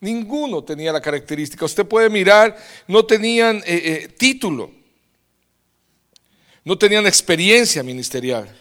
Ninguno 0.00 0.62
tenía 0.62 0.92
la 0.92 1.00
característica. 1.00 1.64
Usted 1.64 1.86
puede 1.86 2.10
mirar, 2.10 2.56
no 2.86 3.06
tenían 3.06 3.58
eh, 3.58 3.62
eh, 4.04 4.08
título, 4.08 4.70
no 6.64 6.76
tenían 6.76 7.06
experiencia 7.06 7.82
ministerial. 7.82 8.54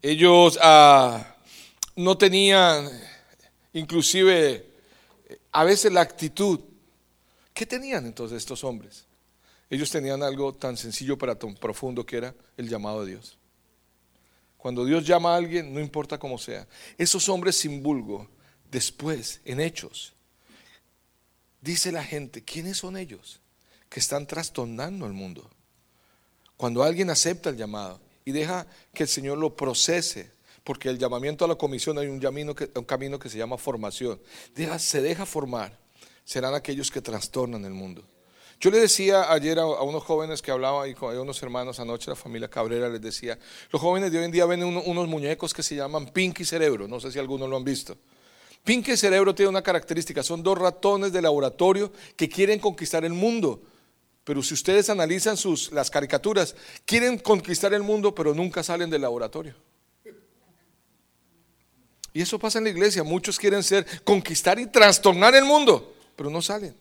Ellos 0.00 0.58
ah, 0.62 1.36
no 1.96 2.16
tenían, 2.16 2.88
inclusive, 3.74 4.66
a 5.52 5.64
veces 5.64 5.92
la 5.92 6.00
actitud. 6.00 6.60
¿Qué 7.52 7.66
tenían 7.66 8.06
entonces 8.06 8.38
estos 8.38 8.64
hombres? 8.64 9.04
Ellos 9.70 9.88
tenían 9.88 10.22
algo 10.24 10.52
tan 10.52 10.76
sencillo 10.76 11.16
para 11.16 11.38
tan 11.38 11.54
profundo 11.54 12.04
que 12.04 12.16
era 12.16 12.34
el 12.56 12.68
llamado 12.68 13.04
de 13.04 13.12
Dios. 13.12 13.38
Cuando 14.56 14.84
Dios 14.84 15.06
llama 15.06 15.32
a 15.32 15.36
alguien, 15.36 15.72
no 15.72 15.80
importa 15.80 16.18
cómo 16.18 16.36
sea. 16.36 16.66
Esos 16.98 17.28
hombres 17.28 17.56
sin 17.56 17.82
vulgo, 17.82 18.28
después, 18.70 19.40
en 19.44 19.60
hechos, 19.60 20.12
dice 21.60 21.92
la 21.92 22.04
gente, 22.04 22.42
¿quiénes 22.42 22.78
son 22.78 22.96
ellos? 22.96 23.40
Que 23.88 24.00
están 24.00 24.26
trastornando 24.26 25.06
el 25.06 25.12
mundo. 25.12 25.48
Cuando 26.56 26.82
alguien 26.82 27.08
acepta 27.08 27.48
el 27.48 27.56
llamado 27.56 28.00
y 28.24 28.32
deja 28.32 28.66
que 28.92 29.04
el 29.04 29.08
Señor 29.08 29.38
lo 29.38 29.56
procese, 29.56 30.30
porque 30.64 30.90
el 30.90 30.98
llamamiento 30.98 31.44
a 31.44 31.48
la 31.48 31.54
comisión 31.54 31.96
hay 31.98 32.08
un 32.08 32.20
camino 32.20 33.18
que 33.18 33.28
se 33.30 33.38
llama 33.38 33.56
formación. 33.56 34.20
se 34.78 35.00
deja 35.00 35.24
formar, 35.24 35.78
serán 36.24 36.54
aquellos 36.54 36.90
que 36.90 37.00
trastornan 37.00 37.64
el 37.64 37.72
mundo. 37.72 38.04
Yo 38.60 38.70
le 38.70 38.78
decía 38.78 39.32
ayer 39.32 39.58
a, 39.58 39.64
unos 39.64 40.04
jóvenes 40.04 40.42
que 40.42 40.50
hablaba 40.50 40.86
y 40.86 40.94
con 40.94 41.16
unos 41.16 41.42
hermanos 41.42 41.80
anoche, 41.80 42.10
la 42.10 42.16
familia 42.16 42.48
Cabrera, 42.48 42.90
les 42.90 43.00
decía, 43.00 43.38
los 43.70 43.80
jóvenes 43.80 44.12
de 44.12 44.18
hoy 44.18 44.24
en 44.26 44.30
día 44.30 44.44
ven 44.44 44.62
unos 44.62 45.08
muñecos 45.08 45.54
que 45.54 45.62
se 45.62 45.76
llaman 45.76 46.06
Pinky 46.06 46.44
Cerebro, 46.44 46.86
no 46.86 47.00
sé 47.00 47.10
si 47.10 47.18
algunos 47.18 47.48
lo 47.48 47.56
han 47.56 47.64
visto. 47.64 47.96
Pinque 48.62 48.96
cerebro 48.98 49.34
tiene 49.34 49.48
una 49.48 49.62
característica, 49.62 50.22
son 50.22 50.42
dos 50.42 50.58
ratones 50.58 51.12
de 51.12 51.22
laboratorio 51.22 51.90
que 52.14 52.28
quieren 52.28 52.58
conquistar 52.58 53.04
el 53.04 53.14
mundo. 53.14 53.62
Pero 54.22 54.42
si 54.42 54.52
ustedes 54.52 54.90
analizan 54.90 55.38
sus, 55.38 55.72
las 55.72 55.90
caricaturas, 55.90 56.54
quieren 56.84 57.18
conquistar 57.18 57.72
el 57.72 57.82
mundo, 57.82 58.14
pero 58.14 58.34
nunca 58.34 58.62
salen 58.62 58.90
del 58.90 59.00
laboratorio. 59.00 59.54
Y 62.12 62.20
eso 62.20 62.38
pasa 62.38 62.58
en 62.58 62.64
la 62.64 62.70
iglesia. 62.70 63.02
Muchos 63.02 63.38
quieren 63.38 63.62
ser, 63.62 63.86
conquistar 64.04 64.58
y 64.58 64.66
trastornar 64.66 65.34
el 65.34 65.44
mundo, 65.44 65.94
pero 66.14 66.28
no 66.28 66.42
salen. 66.42 66.74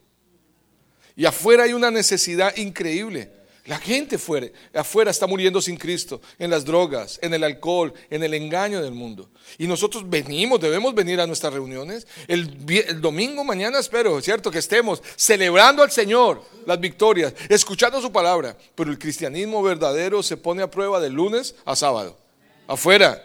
Y 1.19 1.25
afuera 1.25 1.65
hay 1.65 1.73
una 1.73 1.91
necesidad 1.91 2.55
increíble. 2.55 3.29
La 3.65 3.77
gente 3.77 4.17
fuera, 4.17 4.47
afuera 4.73 5.11
está 5.11 5.27
muriendo 5.27 5.61
sin 5.61 5.75
Cristo, 5.75 6.21
en 6.39 6.49
las 6.49 6.63
drogas, 6.63 7.19
en 7.21 7.33
el 7.33 7.43
alcohol, 7.43 7.93
en 8.09 8.23
el 8.23 8.33
engaño 8.35 8.81
del 8.81 8.93
mundo. 8.93 9.29
Y 9.57 9.67
nosotros 9.67 10.09
venimos, 10.09 10.61
debemos 10.61 10.95
venir 10.95 11.19
a 11.19 11.27
nuestras 11.27 11.51
reuniones. 11.51 12.07
El, 12.25 13.01
domingo 13.01 13.43
mañana 13.43 13.79
espero, 13.79 14.21
¿cierto? 14.21 14.49
Que 14.49 14.59
estemos 14.59 15.03
celebrando 15.17 15.83
al 15.83 15.91
Señor 15.91 16.41
las 16.65 16.79
victorias, 16.79 17.33
escuchando 17.49 18.01
su 18.01 18.13
palabra. 18.13 18.55
Pero 18.73 18.89
el 18.89 18.97
cristianismo 18.97 19.61
verdadero 19.61 20.23
se 20.23 20.37
pone 20.37 20.63
a 20.63 20.71
prueba 20.71 21.01
de 21.01 21.09
lunes 21.09 21.53
a 21.65 21.75
sábado. 21.75 22.17
Afuera, 22.65 23.21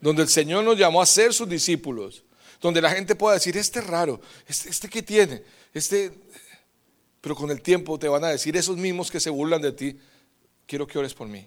donde 0.00 0.22
el 0.22 0.30
Señor 0.30 0.64
nos 0.64 0.78
llamó 0.78 1.02
a 1.02 1.06
ser 1.06 1.34
sus 1.34 1.46
discípulos. 1.46 2.22
Donde 2.62 2.80
la 2.80 2.90
gente 2.90 3.14
pueda 3.14 3.34
decir, 3.34 3.54
este 3.58 3.80
es 3.80 3.86
raro, 3.86 4.18
este, 4.48 4.70
este 4.70 4.88
que 4.88 5.02
tiene, 5.02 5.42
este 5.74 6.10
pero 7.28 7.36
con 7.36 7.50
el 7.50 7.60
tiempo 7.60 7.98
te 7.98 8.08
van 8.08 8.24
a 8.24 8.28
decir 8.28 8.56
esos 8.56 8.78
mismos 8.78 9.10
que 9.10 9.20
se 9.20 9.28
burlan 9.28 9.60
de 9.60 9.72
ti, 9.72 9.98
quiero 10.64 10.86
que 10.86 10.98
ores 10.98 11.12
por 11.12 11.28
mí. 11.28 11.46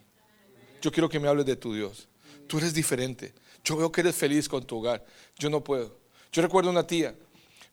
Yo 0.79 0.91
quiero 0.91 1.09
que 1.09 1.19
me 1.19 1.27
hables 1.27 1.43
de 1.47 1.55
tu 1.55 1.73
Dios. 1.73 2.07
Tú 2.45 2.59
eres 2.59 2.71
diferente. 2.71 3.33
Yo 3.63 3.75
veo 3.77 3.91
que 3.91 4.01
eres 4.01 4.15
feliz 4.15 4.47
con 4.47 4.63
tu 4.63 4.77
hogar. 4.77 5.03
Yo 5.39 5.49
no 5.49 5.63
puedo. 5.63 5.97
Yo 6.31 6.43
recuerdo 6.43 6.69
una 6.69 6.85
tía, 6.85 7.15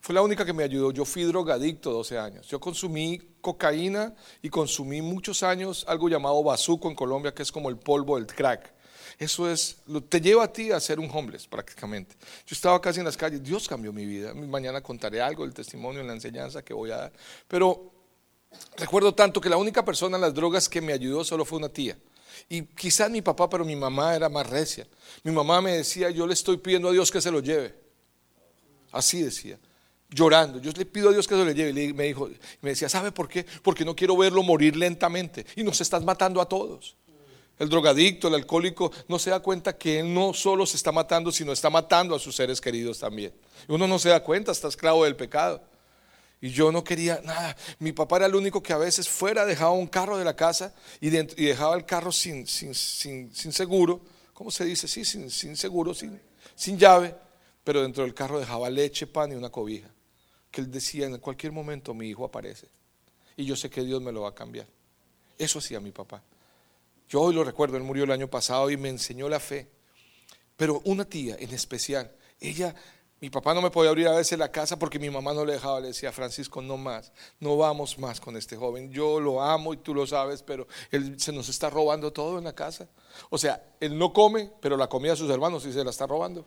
fue 0.00 0.14
la 0.14 0.22
única 0.22 0.46
que 0.46 0.54
me 0.54 0.62
ayudó. 0.62 0.90
Yo 0.90 1.04
fui 1.04 1.24
drogadicto 1.24 1.92
12 1.92 2.16
años. 2.16 2.48
Yo 2.48 2.58
consumí 2.58 3.20
cocaína 3.42 4.14
y 4.40 4.48
consumí 4.48 5.02
muchos 5.02 5.42
años 5.42 5.84
algo 5.86 6.08
llamado 6.08 6.42
bazuco 6.42 6.88
en 6.88 6.94
Colombia, 6.94 7.34
que 7.34 7.42
es 7.42 7.52
como 7.52 7.68
el 7.68 7.76
polvo 7.76 8.16
del 8.16 8.26
crack. 8.26 8.72
Eso 9.18 9.50
es, 9.50 9.82
te 10.08 10.18
lleva 10.18 10.44
a 10.44 10.50
ti 10.50 10.72
a 10.72 10.80
ser 10.80 10.98
un 10.98 11.10
homeless 11.12 11.46
prácticamente. 11.46 12.16
Yo 12.46 12.54
estaba 12.54 12.80
casi 12.80 13.00
en 13.00 13.04
las 13.04 13.18
calles, 13.18 13.42
Dios 13.42 13.68
cambió 13.68 13.92
mi 13.92 14.06
vida. 14.06 14.32
Mañana 14.32 14.80
contaré 14.80 15.20
algo 15.20 15.44
del 15.44 15.52
testimonio, 15.52 16.00
en 16.00 16.06
la 16.06 16.14
enseñanza 16.14 16.62
que 16.62 16.72
voy 16.72 16.90
a 16.90 16.96
dar. 16.96 17.12
Pero 17.46 17.97
recuerdo 18.76 19.14
tanto 19.14 19.40
que 19.40 19.48
la 19.48 19.56
única 19.56 19.84
persona 19.84 20.16
en 20.16 20.22
las 20.22 20.34
drogas 20.34 20.68
que 20.68 20.80
me 20.80 20.92
ayudó 20.92 21.24
solo 21.24 21.44
fue 21.44 21.58
una 21.58 21.68
tía. 21.68 21.98
Y 22.48 22.62
quizás 22.62 23.10
mi 23.10 23.22
papá, 23.22 23.48
pero 23.48 23.64
mi 23.64 23.76
mamá 23.76 24.14
era 24.14 24.28
más 24.28 24.48
recia. 24.48 24.86
Mi 25.22 25.32
mamá 25.32 25.60
me 25.60 25.72
decía, 25.72 26.10
yo 26.10 26.26
le 26.26 26.34
estoy 26.34 26.56
pidiendo 26.56 26.88
a 26.88 26.92
Dios 26.92 27.10
que 27.10 27.20
se 27.20 27.30
lo 27.30 27.40
lleve. 27.40 27.74
Así 28.92 29.22
decía 29.22 29.58
llorando. 30.10 30.60
Yo 30.60 30.70
le 30.72 30.86
pido 30.86 31.10
a 31.10 31.12
Dios 31.12 31.26
que 31.26 31.34
se 31.34 31.44
lo 31.44 31.50
lleve. 31.50 31.82
Y 31.82 31.92
me 31.92 32.04
dijo, 32.04 32.28
me 32.60 32.70
decía, 32.70 32.88
¿sabe 32.88 33.12
por 33.12 33.28
qué? 33.28 33.44
Porque 33.62 33.84
no 33.84 33.94
quiero 33.94 34.16
verlo 34.16 34.42
morir 34.42 34.76
lentamente. 34.76 35.46
Y 35.56 35.62
nos 35.62 35.80
estás 35.80 36.04
matando 36.04 36.40
a 36.40 36.48
todos. 36.48 36.96
El 37.58 37.68
drogadicto, 37.68 38.28
el 38.28 38.34
alcohólico, 38.34 38.92
no 39.08 39.18
se 39.18 39.30
da 39.30 39.40
cuenta 39.40 39.76
que 39.76 40.00
él 40.00 40.14
no 40.14 40.32
solo 40.32 40.64
se 40.64 40.76
está 40.76 40.92
matando, 40.92 41.32
sino 41.32 41.52
está 41.52 41.68
matando 41.70 42.14
a 42.14 42.18
sus 42.18 42.36
seres 42.36 42.60
queridos 42.60 43.00
también. 43.00 43.32
Uno 43.66 43.88
no 43.88 43.98
se 43.98 44.10
da 44.10 44.22
cuenta, 44.22 44.52
está 44.52 44.68
esclavo 44.68 45.04
del 45.04 45.16
pecado. 45.16 45.60
Y 46.40 46.50
yo 46.50 46.70
no 46.70 46.84
quería 46.84 47.20
nada. 47.24 47.56
Mi 47.78 47.92
papá 47.92 48.18
era 48.18 48.26
el 48.26 48.34
único 48.34 48.62
que 48.62 48.72
a 48.72 48.78
veces 48.78 49.08
fuera 49.08 49.44
dejaba 49.44 49.72
un 49.72 49.88
carro 49.88 50.18
de 50.18 50.24
la 50.24 50.36
casa 50.36 50.74
y, 51.00 51.10
dejaba 51.10 51.76
el 51.76 51.84
carro 51.84 52.12
sin, 52.12 52.46
sin, 52.46 52.74
seguro. 52.74 54.00
¿Cómo 54.34 54.50
se 54.50 54.64
dice? 54.64 54.86
Sí, 54.86 55.04
sin, 55.04 55.30
sin 55.30 55.56
seguro, 55.56 55.94
sin, 55.94 56.20
sin 56.54 56.78
llave. 56.78 57.14
Pero 57.64 57.82
dentro 57.82 58.04
del 58.04 58.14
carro 58.14 58.38
dejaba 58.38 58.70
leche, 58.70 59.06
pan 59.06 59.32
y 59.32 59.34
una 59.34 59.50
cobija. 59.50 59.90
Que 60.50 60.60
él 60.60 60.70
decía, 60.70 61.06
en 61.06 61.18
cualquier 61.18 61.52
momento 61.52 61.92
mi 61.92 62.08
hijo 62.08 62.24
aparece. 62.24 62.68
Y 63.36 63.44
yo 63.44 63.56
sé 63.56 63.68
que 63.68 63.82
Dios 63.82 64.00
me 64.00 64.12
lo 64.12 64.22
va 64.22 64.30
a 64.30 64.34
cambiar. 64.34 64.66
Eso 65.36 65.58
hacía 65.58 65.80
mi 65.80 65.90
papá. 65.90 66.22
Yo 67.08 67.22
hoy 67.22 67.34
lo 67.34 67.42
recuerdo, 67.42 67.76
él 67.76 67.82
murió 67.82 68.04
el 68.04 68.10
año 68.10 68.28
pasado 68.28 68.70
y 68.70 68.76
me 68.76 68.88
enseñó 68.88 69.28
la 69.28 69.40
fe. 69.40 69.68
Pero 70.56 70.82
una 70.84 71.04
tía 71.04 71.36
en 71.38 71.50
especial, 71.52 72.12
ella, 72.40 72.74
mi 73.20 73.30
papá 73.30 73.52
no 73.52 73.60
me 73.60 73.70
podía 73.70 73.90
abrir 73.90 74.06
a 74.06 74.16
veces 74.16 74.38
la 74.38 74.50
casa 74.50 74.78
porque 74.78 74.98
mi 74.98 75.10
mamá 75.10 75.32
no 75.34 75.44
le 75.44 75.54
dejaba, 75.54 75.80
le 75.80 75.88
decía, 75.88 76.12
Francisco, 76.12 76.62
no 76.62 76.76
más, 76.76 77.12
no 77.40 77.56
vamos 77.56 77.98
más 77.98 78.20
con 78.20 78.36
este 78.36 78.56
joven. 78.56 78.92
Yo 78.92 79.18
lo 79.18 79.42
amo 79.42 79.74
y 79.74 79.78
tú 79.78 79.92
lo 79.92 80.06
sabes, 80.06 80.42
pero 80.42 80.68
él 80.90 81.18
se 81.18 81.32
nos 81.32 81.48
está 81.48 81.68
robando 81.68 82.12
todo 82.12 82.38
en 82.38 82.44
la 82.44 82.52
casa. 82.52 82.88
O 83.30 83.38
sea, 83.38 83.62
él 83.80 83.98
no 83.98 84.12
come, 84.12 84.52
pero 84.60 84.76
la 84.76 84.88
comida 84.88 85.12
de 85.12 85.16
sus 85.16 85.30
hermanos 85.30 85.64
sí 85.64 85.72
se 85.72 85.82
la 85.82 85.90
está 85.90 86.06
robando. 86.06 86.46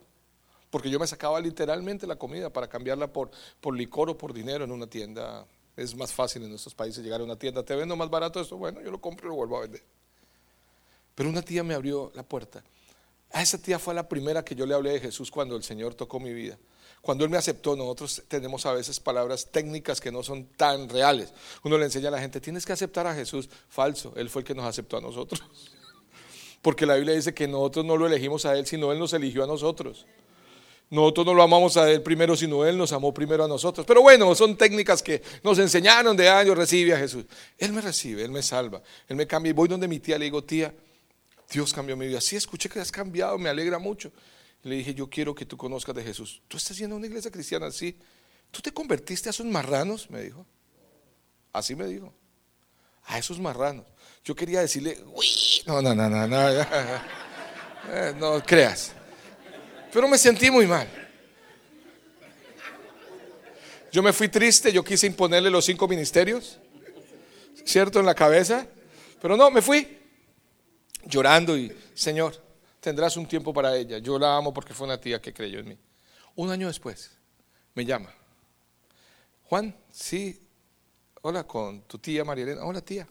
Porque 0.69 0.89
yo 0.89 0.97
me 0.97 1.07
sacaba 1.07 1.41
literalmente 1.41 2.07
la 2.07 2.15
comida 2.15 2.49
para 2.49 2.69
cambiarla 2.69 3.11
por, 3.11 3.31
por 3.59 3.75
licor 3.75 4.09
o 4.09 4.17
por 4.17 4.31
dinero 4.31 4.63
en 4.63 4.71
una 4.71 4.87
tienda. 4.87 5.45
Es 5.75 5.93
más 5.95 6.13
fácil 6.13 6.43
en 6.43 6.49
nuestros 6.49 6.73
países 6.73 7.03
llegar 7.03 7.19
a 7.19 7.25
una 7.25 7.35
tienda, 7.35 7.63
te 7.63 7.75
vendo 7.75 7.95
más 7.97 8.09
barato 8.09 8.39
esto, 8.39 8.57
bueno, 8.57 8.81
yo 8.81 8.91
lo 8.91 9.01
compro 9.01 9.27
y 9.27 9.29
lo 9.29 9.35
vuelvo 9.35 9.57
a 9.57 9.61
vender. 9.61 9.83
Pero 11.15 11.29
una 11.29 11.41
tía 11.41 11.63
me 11.63 11.73
abrió 11.73 12.11
la 12.15 12.23
puerta. 12.23 12.63
A 13.33 13.41
esa 13.41 13.57
tía 13.57 13.79
fue 13.79 13.93
la 13.93 14.07
primera 14.07 14.43
que 14.43 14.55
yo 14.55 14.65
le 14.65 14.73
hablé 14.73 14.91
de 14.91 14.99
Jesús 14.99 15.31
cuando 15.31 15.55
el 15.55 15.63
Señor 15.63 15.95
tocó 15.95 16.19
mi 16.19 16.33
vida. 16.33 16.57
Cuando 17.01 17.23
Él 17.23 17.31
me 17.31 17.37
aceptó, 17.37 17.75
nosotros 17.75 18.21
tenemos 18.27 18.65
a 18.65 18.73
veces 18.73 18.99
palabras 18.99 19.47
técnicas 19.51 19.99
que 19.99 20.11
no 20.11 20.21
son 20.21 20.45
tan 20.55 20.87
reales. 20.87 21.33
Uno 21.63 21.77
le 21.77 21.85
enseña 21.85 22.09
a 22.09 22.11
la 22.11 22.19
gente, 22.19 22.39
tienes 22.39 22.65
que 22.65 22.73
aceptar 22.73 23.07
a 23.07 23.15
Jesús. 23.15 23.49
Falso, 23.69 24.13
Él 24.15 24.29
fue 24.29 24.41
el 24.41 24.47
que 24.47 24.53
nos 24.53 24.65
aceptó 24.65 24.97
a 24.97 25.01
nosotros. 25.01 25.41
Porque 26.61 26.85
la 26.85 26.95
Biblia 26.95 27.15
dice 27.15 27.33
que 27.33 27.47
nosotros 27.47 27.85
no 27.85 27.97
lo 27.97 28.05
elegimos 28.05 28.45
a 28.45 28.55
Él, 28.55 28.67
sino 28.67 28.91
Él 28.91 28.99
nos 28.99 29.13
eligió 29.13 29.43
a 29.43 29.47
nosotros. 29.47 30.05
Nosotros 30.91 31.25
no 31.25 31.33
lo 31.33 31.41
amamos 31.41 31.77
a 31.77 31.89
Él 31.89 32.03
primero, 32.03 32.35
sino 32.35 32.65
Él 32.65 32.77
nos 32.77 32.91
amó 32.91 33.13
primero 33.13 33.45
a 33.45 33.47
nosotros. 33.47 33.87
Pero 33.87 34.01
bueno, 34.01 34.35
son 34.35 34.55
técnicas 34.55 35.01
que 35.01 35.23
nos 35.41 35.57
enseñaron 35.57 36.15
de 36.15 36.29
años, 36.29 36.55
recibe 36.55 36.93
a 36.93 36.97
Jesús. 36.97 37.25
Él 37.57 37.73
me 37.73 37.81
recibe, 37.81 38.23
Él 38.23 38.29
me 38.29 38.43
salva, 38.43 38.83
Él 39.07 39.15
me 39.15 39.25
cambia. 39.25 39.49
Y 39.49 39.53
voy 39.53 39.69
donde 39.69 39.87
mi 39.87 39.99
tía 39.99 40.19
le 40.19 40.25
digo, 40.25 40.43
tía, 40.43 40.71
Dios 41.51 41.73
cambió 41.73 41.97
mi 41.97 42.07
vida. 42.07 42.21
Sí, 42.21 42.35
escuché 42.35 42.69
que 42.69 42.79
has 42.79 42.91
cambiado, 42.91 43.37
me 43.37 43.49
alegra 43.49 43.77
mucho. 43.77 44.11
le 44.63 44.75
dije, 44.75 44.93
yo 44.93 45.09
quiero 45.09 45.35
que 45.35 45.45
tú 45.45 45.57
conozcas 45.57 45.93
de 45.95 46.03
Jesús. 46.03 46.41
Tú 46.47 46.57
estás 46.57 46.77
yendo 46.77 46.95
a 46.95 46.97
una 46.97 47.07
iglesia 47.07 47.29
cristiana 47.29 47.67
así. 47.67 47.97
¿Tú 48.51 48.61
te 48.61 48.71
convertiste 48.71 49.29
a 49.29 49.31
esos 49.31 49.45
marranos? 49.45 50.09
Me 50.09 50.21
dijo. 50.21 50.45
Así 51.51 51.75
me 51.75 51.85
dijo. 51.87 52.13
A 53.05 53.17
esos 53.17 53.39
marranos. 53.39 53.85
Yo 54.23 54.35
quería 54.35 54.61
decirle, 54.61 54.97
uy, 55.13 55.27
no, 55.65 55.81
no, 55.81 55.95
no, 55.95 56.09
no, 56.09 56.27
no, 56.27 56.49
eh, 57.89 58.13
no 58.17 58.41
creas. 58.43 58.93
Pero 59.91 60.07
me 60.07 60.17
sentí 60.17 60.51
muy 60.51 60.67
mal. 60.67 60.87
Yo 63.91 64.01
me 64.01 64.13
fui 64.13 64.29
triste, 64.29 64.71
yo 64.71 64.83
quise 64.83 65.07
imponerle 65.07 65.49
los 65.49 65.65
cinco 65.65 65.87
ministerios, 65.87 66.59
¿cierto? 67.65 67.99
En 67.99 68.05
la 68.05 68.15
cabeza. 68.15 68.67
Pero 69.21 69.35
no, 69.35 69.51
me 69.51 69.61
fui 69.61 70.00
llorando 71.05 71.57
y, 71.57 71.75
Señor, 71.93 72.35
tendrás 72.79 73.17
un 73.17 73.27
tiempo 73.27 73.53
para 73.53 73.75
ella. 73.75 73.97
Yo 73.99 74.19
la 74.19 74.35
amo 74.35 74.53
porque 74.53 74.73
fue 74.73 74.87
una 74.87 74.99
tía 74.99 75.21
que 75.21 75.33
creyó 75.33 75.59
en 75.59 75.69
mí. 75.69 75.77
Un 76.35 76.49
año 76.51 76.67
después, 76.67 77.11
me 77.75 77.85
llama. 77.85 78.13
Juan, 79.43 79.75
sí, 79.91 80.41
hola 81.21 81.45
con 81.45 81.81
tu 81.83 81.97
tía 81.99 82.23
María 82.23 82.45
Elena. 82.45 82.65
Hola 82.65 82.81
tía. 82.81 83.07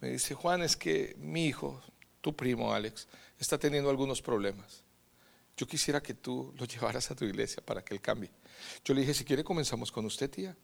Me 0.00 0.10
dice, 0.10 0.34
Juan, 0.34 0.62
es 0.62 0.76
que 0.76 1.14
mi 1.18 1.46
hijo, 1.46 1.82
tu 2.20 2.34
primo 2.36 2.72
Alex, 2.72 3.08
está 3.38 3.58
teniendo 3.58 3.90
algunos 3.90 4.20
problemas. 4.20 4.82
Yo 5.56 5.66
quisiera 5.66 6.02
que 6.02 6.14
tú 6.14 6.52
lo 6.58 6.64
llevaras 6.66 7.10
a 7.10 7.14
tu 7.14 7.24
iglesia 7.24 7.62
para 7.64 7.82
que 7.82 7.94
él 7.94 8.00
cambie. 8.00 8.30
Yo 8.84 8.94
le 8.94 9.00
dije, 9.00 9.14
si 9.14 9.24
quiere 9.24 9.42
comenzamos 9.42 9.90
con 9.90 10.04
usted, 10.04 10.30
tía. 10.30 10.56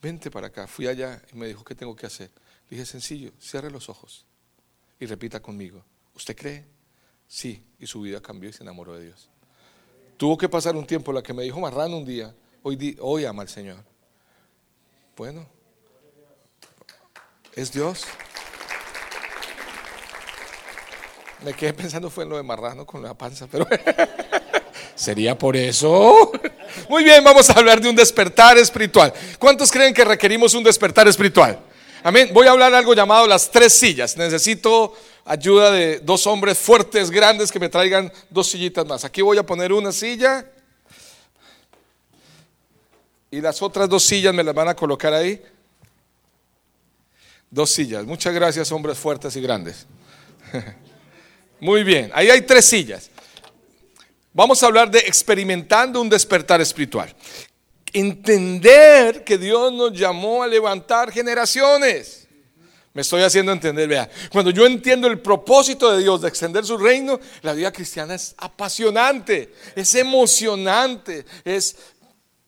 Vente 0.00 0.30
para 0.30 0.48
acá. 0.48 0.66
Fui 0.66 0.86
allá 0.86 1.22
y 1.32 1.36
me 1.36 1.46
dijo, 1.46 1.64
¿qué 1.64 1.74
tengo 1.74 1.94
que 1.94 2.06
hacer? 2.06 2.30
Le 2.68 2.76
dije, 2.76 2.86
sencillo, 2.86 3.32
cierre 3.38 3.70
los 3.70 3.88
ojos 3.88 4.26
y 5.00 5.06
repita 5.06 5.40
conmigo, 5.40 5.84
¿usted 6.14 6.36
cree? 6.36 6.64
Sí, 7.26 7.62
y 7.78 7.86
su 7.86 8.00
vida 8.00 8.20
cambió 8.20 8.50
y 8.50 8.52
se 8.52 8.62
enamoró 8.62 8.94
de 8.94 9.06
Dios. 9.06 9.28
Tuvo 10.16 10.38
que 10.38 10.48
pasar 10.48 10.76
un 10.76 10.86
tiempo, 10.86 11.12
la 11.12 11.22
que 11.22 11.32
me 11.32 11.42
dijo 11.42 11.60
Marrano 11.60 11.96
un 11.96 12.04
día, 12.04 12.34
hoy, 12.62 12.96
hoy 13.00 13.24
ama 13.24 13.42
al 13.42 13.48
Señor. 13.48 13.84
Bueno, 15.16 15.46
es 17.54 17.72
Dios. 17.72 18.04
Me 21.44 21.52
quedé 21.52 21.72
pensando 21.74 22.08
fue 22.10 22.24
en 22.24 22.30
lo 22.30 22.36
de 22.36 22.42
Marrano 22.42 22.86
con 22.86 23.02
la 23.02 23.14
panza, 23.14 23.46
pero 23.50 23.66
sería 24.94 25.36
por 25.36 25.56
eso. 25.56 26.32
Muy 26.88 27.04
bien, 27.04 27.22
vamos 27.22 27.50
a 27.50 27.52
hablar 27.52 27.80
de 27.80 27.88
un 27.88 27.96
despertar 27.96 28.56
espiritual. 28.56 29.12
¿Cuántos 29.38 29.70
creen 29.70 29.92
que 29.92 30.04
requerimos 30.04 30.54
un 30.54 30.64
despertar 30.64 31.06
espiritual? 31.06 31.60
Amén. 32.06 32.28
Voy 32.34 32.46
a 32.46 32.50
hablar 32.50 32.74
algo 32.74 32.92
llamado 32.92 33.26
las 33.26 33.50
tres 33.50 33.72
sillas. 33.72 34.14
Necesito 34.18 34.94
ayuda 35.24 35.70
de 35.70 36.00
dos 36.00 36.26
hombres 36.26 36.58
fuertes, 36.58 37.10
grandes, 37.10 37.50
que 37.50 37.58
me 37.58 37.70
traigan 37.70 38.12
dos 38.28 38.46
sillitas 38.50 38.84
más. 38.84 39.06
Aquí 39.06 39.22
voy 39.22 39.38
a 39.38 39.42
poner 39.42 39.72
una 39.72 39.90
silla. 39.90 40.44
Y 43.30 43.40
las 43.40 43.62
otras 43.62 43.88
dos 43.88 44.04
sillas 44.04 44.34
me 44.34 44.44
las 44.44 44.54
van 44.54 44.68
a 44.68 44.76
colocar 44.76 45.14
ahí. 45.14 45.42
Dos 47.48 47.70
sillas. 47.70 48.04
Muchas 48.04 48.34
gracias, 48.34 48.70
hombres 48.70 48.98
fuertes 48.98 49.34
y 49.36 49.40
grandes. 49.40 49.86
Muy 51.58 51.84
bien. 51.84 52.10
Ahí 52.14 52.28
hay 52.28 52.42
tres 52.42 52.66
sillas. 52.66 53.08
Vamos 54.34 54.62
a 54.62 54.66
hablar 54.66 54.90
de 54.90 54.98
experimentando 54.98 56.02
un 56.02 56.10
despertar 56.10 56.60
espiritual. 56.60 57.16
Entender 57.94 59.24
que 59.24 59.38
Dios 59.38 59.72
nos 59.72 59.98
llamó 59.98 60.42
a 60.42 60.46
levantar 60.46 61.10
generaciones. 61.10 62.28
Me 62.92 63.02
estoy 63.02 63.22
haciendo 63.22 63.50
entender, 63.50 63.88
vea. 63.88 64.10
Cuando 64.30 64.50
yo 64.50 64.66
entiendo 64.66 65.08
el 65.08 65.18
propósito 65.18 65.90
de 65.90 66.02
Dios 66.02 66.20
de 66.20 66.28
extender 66.28 66.64
su 66.64 66.76
reino, 66.76 67.18
la 67.42 67.52
vida 67.52 67.72
cristiana 67.72 68.14
es 68.14 68.34
apasionante, 68.36 69.52
es 69.74 69.94
emocionante, 69.94 71.24
es 71.44 71.76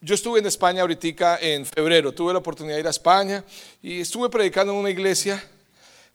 yo 0.01 0.15
estuve 0.15 0.39
en 0.39 0.47
España 0.47 0.83
ahorita 0.83 1.39
en 1.41 1.65
febrero, 1.65 2.13
tuve 2.13 2.33
la 2.33 2.39
oportunidad 2.39 2.77
de 2.77 2.81
ir 2.81 2.87
a 2.87 2.91
España 2.91 3.45
y 3.83 4.01
estuve 4.01 4.29
predicando 4.29 4.73
en 4.73 4.79
una 4.79 4.91
iglesia 4.91 5.43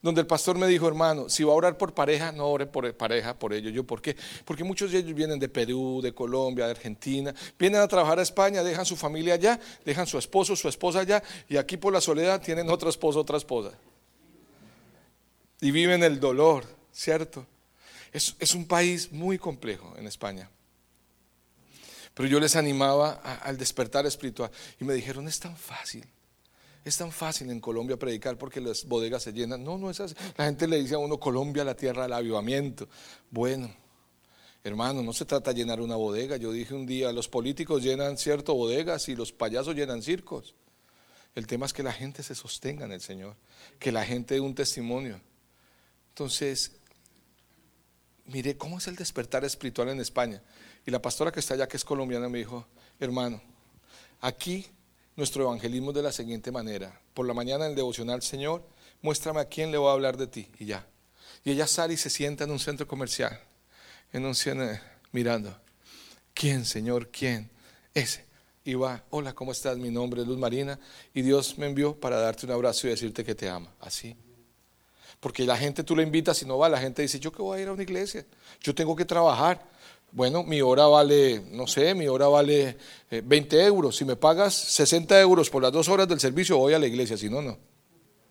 donde 0.01 0.21
el 0.21 0.27
pastor 0.27 0.57
me 0.57 0.67
dijo, 0.67 0.87
hermano, 0.87 1.29
si 1.29 1.43
va 1.43 1.53
a 1.53 1.55
orar 1.55 1.77
por 1.77 1.93
pareja, 1.93 2.31
no 2.31 2.47
ore 2.47 2.65
por 2.65 2.91
pareja 2.95 3.37
por 3.37 3.53
ellos. 3.53 3.71
Yo, 3.71 3.83
¿por 3.83 4.01
qué? 4.01 4.15
Porque 4.45 4.63
muchos 4.63 4.91
de 4.91 4.99
ellos 4.99 5.13
vienen 5.13 5.37
de 5.37 5.47
Perú, 5.47 5.99
de 6.01 6.13
Colombia, 6.13 6.65
de 6.65 6.71
Argentina, 6.71 7.33
vienen 7.59 7.81
a 7.81 7.87
trabajar 7.87 8.17
a 8.17 8.23
España, 8.23 8.63
dejan 8.63 8.85
su 8.85 8.95
familia 8.95 9.35
allá, 9.35 9.59
dejan 9.85 10.07
su 10.07 10.17
esposo, 10.17 10.55
su 10.55 10.67
esposa 10.67 11.01
allá, 11.01 11.21
y 11.47 11.57
aquí 11.57 11.77
por 11.77 11.93
la 11.93 12.01
soledad 12.01 12.41
tienen 12.41 12.69
otro 12.69 12.89
esposo, 12.89 13.19
otra 13.19 13.37
esposa. 13.37 13.71
Y 15.59 15.69
viven 15.69 16.01
el 16.03 16.19
dolor, 16.19 16.65
¿cierto? 16.91 17.45
Es, 18.11 18.35
es 18.39 18.55
un 18.55 18.65
país 18.65 19.11
muy 19.11 19.37
complejo 19.37 19.93
en 19.97 20.07
España. 20.07 20.49
Pero 22.15 22.27
yo 22.27 22.39
les 22.39 22.55
animaba 22.55 23.13
al 23.43 23.57
despertar 23.57 24.05
espiritual 24.07 24.49
y 24.79 24.83
me 24.83 24.95
dijeron, 24.95 25.27
es 25.27 25.39
tan 25.39 25.55
fácil. 25.55 26.05
Es 26.83 26.97
tan 26.97 27.11
fácil 27.11 27.51
en 27.51 27.59
Colombia 27.59 27.97
predicar 27.97 28.37
porque 28.37 28.59
las 28.59 28.85
bodegas 28.85 29.23
se 29.23 29.33
llenan. 29.33 29.63
No, 29.63 29.77
no 29.77 29.89
es 29.89 29.99
así. 29.99 30.15
La 30.35 30.45
gente 30.45 30.67
le 30.67 30.81
dice 30.81 30.95
a 30.95 30.97
uno, 30.97 31.19
Colombia, 31.19 31.63
la 31.63 31.75
tierra 31.75 32.03
del 32.03 32.13
avivamiento. 32.13 32.89
Bueno, 33.29 33.71
hermano, 34.63 35.03
no 35.03 35.13
se 35.13 35.25
trata 35.25 35.53
de 35.53 35.59
llenar 35.59 35.79
una 35.79 35.95
bodega. 35.95 36.37
Yo 36.37 36.51
dije 36.51 36.73
un 36.73 36.87
día, 36.87 37.11
los 37.11 37.27
políticos 37.27 37.83
llenan 37.83 38.17
cierto 38.17 38.55
bodegas 38.55 39.09
y 39.09 39.15
los 39.15 39.31
payasos 39.31 39.75
llenan 39.75 40.01
circos. 40.01 40.55
El 41.35 41.47
tema 41.47 41.65
es 41.65 41.73
que 41.73 41.83
la 41.83 41.93
gente 41.93 42.23
se 42.23 42.35
sostenga 42.35 42.85
en 42.85 42.91
el 42.91 43.01
Señor, 43.01 43.35
que 43.79 43.91
la 43.91 44.03
gente 44.03 44.33
dé 44.33 44.41
un 44.41 44.55
testimonio. 44.55 45.21
Entonces, 46.09 46.73
mire 48.25 48.57
cómo 48.57 48.79
es 48.79 48.87
el 48.87 48.95
despertar 48.95 49.45
espiritual 49.45 49.89
en 49.89 49.99
España. 50.01 50.41
Y 50.85 50.91
la 50.91 51.01
pastora 51.01 51.31
que 51.31 51.39
está 51.39 51.53
allá, 51.53 51.67
que 51.67 51.77
es 51.77 51.85
colombiana, 51.85 52.27
me 52.27 52.39
dijo, 52.39 52.65
hermano, 52.99 53.41
aquí 54.19 54.65
nuestro 55.15 55.43
evangelismo 55.43 55.91
de 55.91 56.03
la 56.03 56.11
siguiente 56.11 56.51
manera. 56.51 56.99
Por 57.13 57.27
la 57.27 57.33
mañana 57.33 57.65
en 57.65 57.71
el 57.71 57.75
devocional, 57.75 58.21
Señor, 58.21 58.63
muéstrame 59.01 59.41
a 59.41 59.45
quién 59.45 59.71
le 59.71 59.77
voy 59.77 59.89
a 59.89 59.93
hablar 59.93 60.17
de 60.17 60.27
ti. 60.27 60.47
Y 60.59 60.65
ya. 60.65 60.87
Y 61.43 61.51
ella 61.51 61.67
sale 61.67 61.93
y 61.93 61.97
se 61.97 62.09
sienta 62.09 62.43
en 62.43 62.51
un 62.51 62.59
centro 62.59 62.87
comercial, 62.87 63.39
en 64.13 64.25
un 64.25 64.35
cine, 64.35 64.81
mirando. 65.11 65.55
¿Quién, 66.33 66.65
Señor? 66.65 67.09
¿Quién? 67.09 67.49
Ese. 67.93 68.25
Y 68.63 68.75
va, 68.75 69.03
hola, 69.09 69.33
¿cómo 69.33 69.51
estás? 69.51 69.77
Mi 69.77 69.89
nombre 69.89 70.21
es 70.21 70.27
Luz 70.27 70.37
Marina. 70.37 70.79
Y 71.13 71.23
Dios 71.23 71.57
me 71.57 71.65
envió 71.65 71.99
para 71.99 72.17
darte 72.17 72.45
un 72.45 72.51
abrazo 72.51 72.87
y 72.87 72.91
decirte 72.91 73.23
que 73.23 73.33
te 73.33 73.49
ama. 73.49 73.73
Así. 73.79 74.15
Porque 75.19 75.45
la 75.45 75.57
gente 75.57 75.83
tú 75.83 75.95
le 75.95 76.03
invitas 76.03 76.41
y 76.41 76.45
no 76.45 76.57
va, 76.57 76.69
la 76.69 76.79
gente 76.79 77.01
dice, 77.01 77.19
yo 77.19 77.31
que 77.31 77.41
voy 77.41 77.59
a 77.59 77.61
ir 77.61 77.67
a 77.67 77.73
una 77.73 77.83
iglesia, 77.83 78.25
yo 78.59 78.73
tengo 78.73 78.95
que 78.95 79.05
trabajar. 79.05 79.70
Bueno, 80.13 80.43
mi 80.43 80.61
hora 80.61 80.87
vale, 80.87 81.41
no 81.51 81.67
sé, 81.67 81.95
mi 81.95 82.07
hora 82.07 82.27
vale 82.27 82.77
20 83.09 83.55
eh, 83.55 83.65
euros. 83.65 83.95
Si 83.95 84.03
me 84.03 84.17
pagas 84.17 84.53
60 84.53 85.19
euros 85.21 85.49
por 85.49 85.63
las 85.63 85.71
dos 85.71 85.87
horas 85.87 86.07
del 86.07 86.19
servicio, 86.19 86.57
voy 86.57 86.73
a 86.73 86.79
la 86.79 86.87
iglesia, 86.87 87.17
si 87.17 87.29
no, 87.29 87.41
no. 87.41 87.57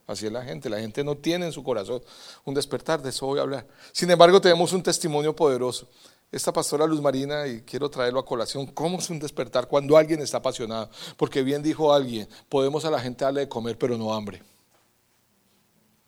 Así 0.06 0.26
es 0.26 0.32
la 0.32 0.42
gente, 0.42 0.68
la 0.68 0.80
gente 0.80 1.04
no 1.04 1.16
tiene 1.16 1.46
en 1.46 1.52
su 1.52 1.62
corazón 1.62 2.02
un 2.44 2.52
despertar, 2.52 3.00
de 3.00 3.10
eso 3.10 3.26
voy 3.26 3.38
a 3.38 3.42
hablar. 3.42 3.66
Sin 3.92 4.10
embargo, 4.10 4.40
tenemos 4.40 4.72
un 4.72 4.82
testimonio 4.82 5.34
poderoso. 5.34 5.88
Esta 6.32 6.52
pastora 6.52 6.86
Luz 6.86 7.00
Marina, 7.00 7.46
y 7.46 7.62
quiero 7.62 7.88
traerlo 7.88 8.20
a 8.20 8.26
colación, 8.26 8.66
¿cómo 8.66 8.98
es 8.98 9.08
un 9.08 9.18
despertar 9.18 9.66
cuando 9.66 9.96
alguien 9.96 10.20
está 10.20 10.38
apasionado? 10.38 10.90
Porque 11.16 11.42
bien 11.42 11.62
dijo 11.62 11.92
alguien, 11.92 12.28
podemos 12.48 12.84
a 12.84 12.90
la 12.90 13.00
gente 13.00 13.24
darle 13.24 13.40
de 13.42 13.48
comer, 13.48 13.78
pero 13.78 13.96
no 13.96 14.12
hambre. 14.12 14.42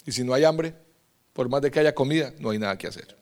Y 0.05 0.12
si 0.12 0.23
no 0.23 0.35
hay 0.35 0.45
hambre, 0.45 0.75
por 1.33 1.49
más 1.49 1.62
de 1.62 1.71
que 1.71 1.81
haya 1.81 1.95
comida, 1.95 2.33
no 2.38 2.50
hay 2.50 2.59
nada 2.59 2.76
que 2.76 2.88
hacer. 2.88 3.22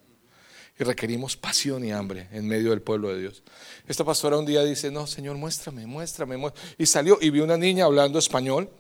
Y 0.81 0.85
requerimos 0.85 1.37
pasión 1.37 1.85
y 1.85 1.93
hambre 1.93 2.27
en 2.33 2.49
medio 2.49 2.71
del 2.71 2.81
pueblo 2.81 3.11
de 3.11 3.21
Dios. 3.21 3.43
Esta 3.87 4.03
pastora 4.03 4.39
un 4.39 4.47
día 4.47 4.65
dice, 4.65 4.91
no, 4.91 5.07
Señor, 5.07 5.37
muéstrame, 5.37 5.87
muéstrame, 5.87 6.39
muéstrame. 6.39 6.75
Y 6.79 6.87
salió 6.87 7.19
y 7.21 7.29
vio 7.29 7.45
una 7.45 7.59
niña 7.59 7.85
hablando 7.85 8.19
español 8.19 8.71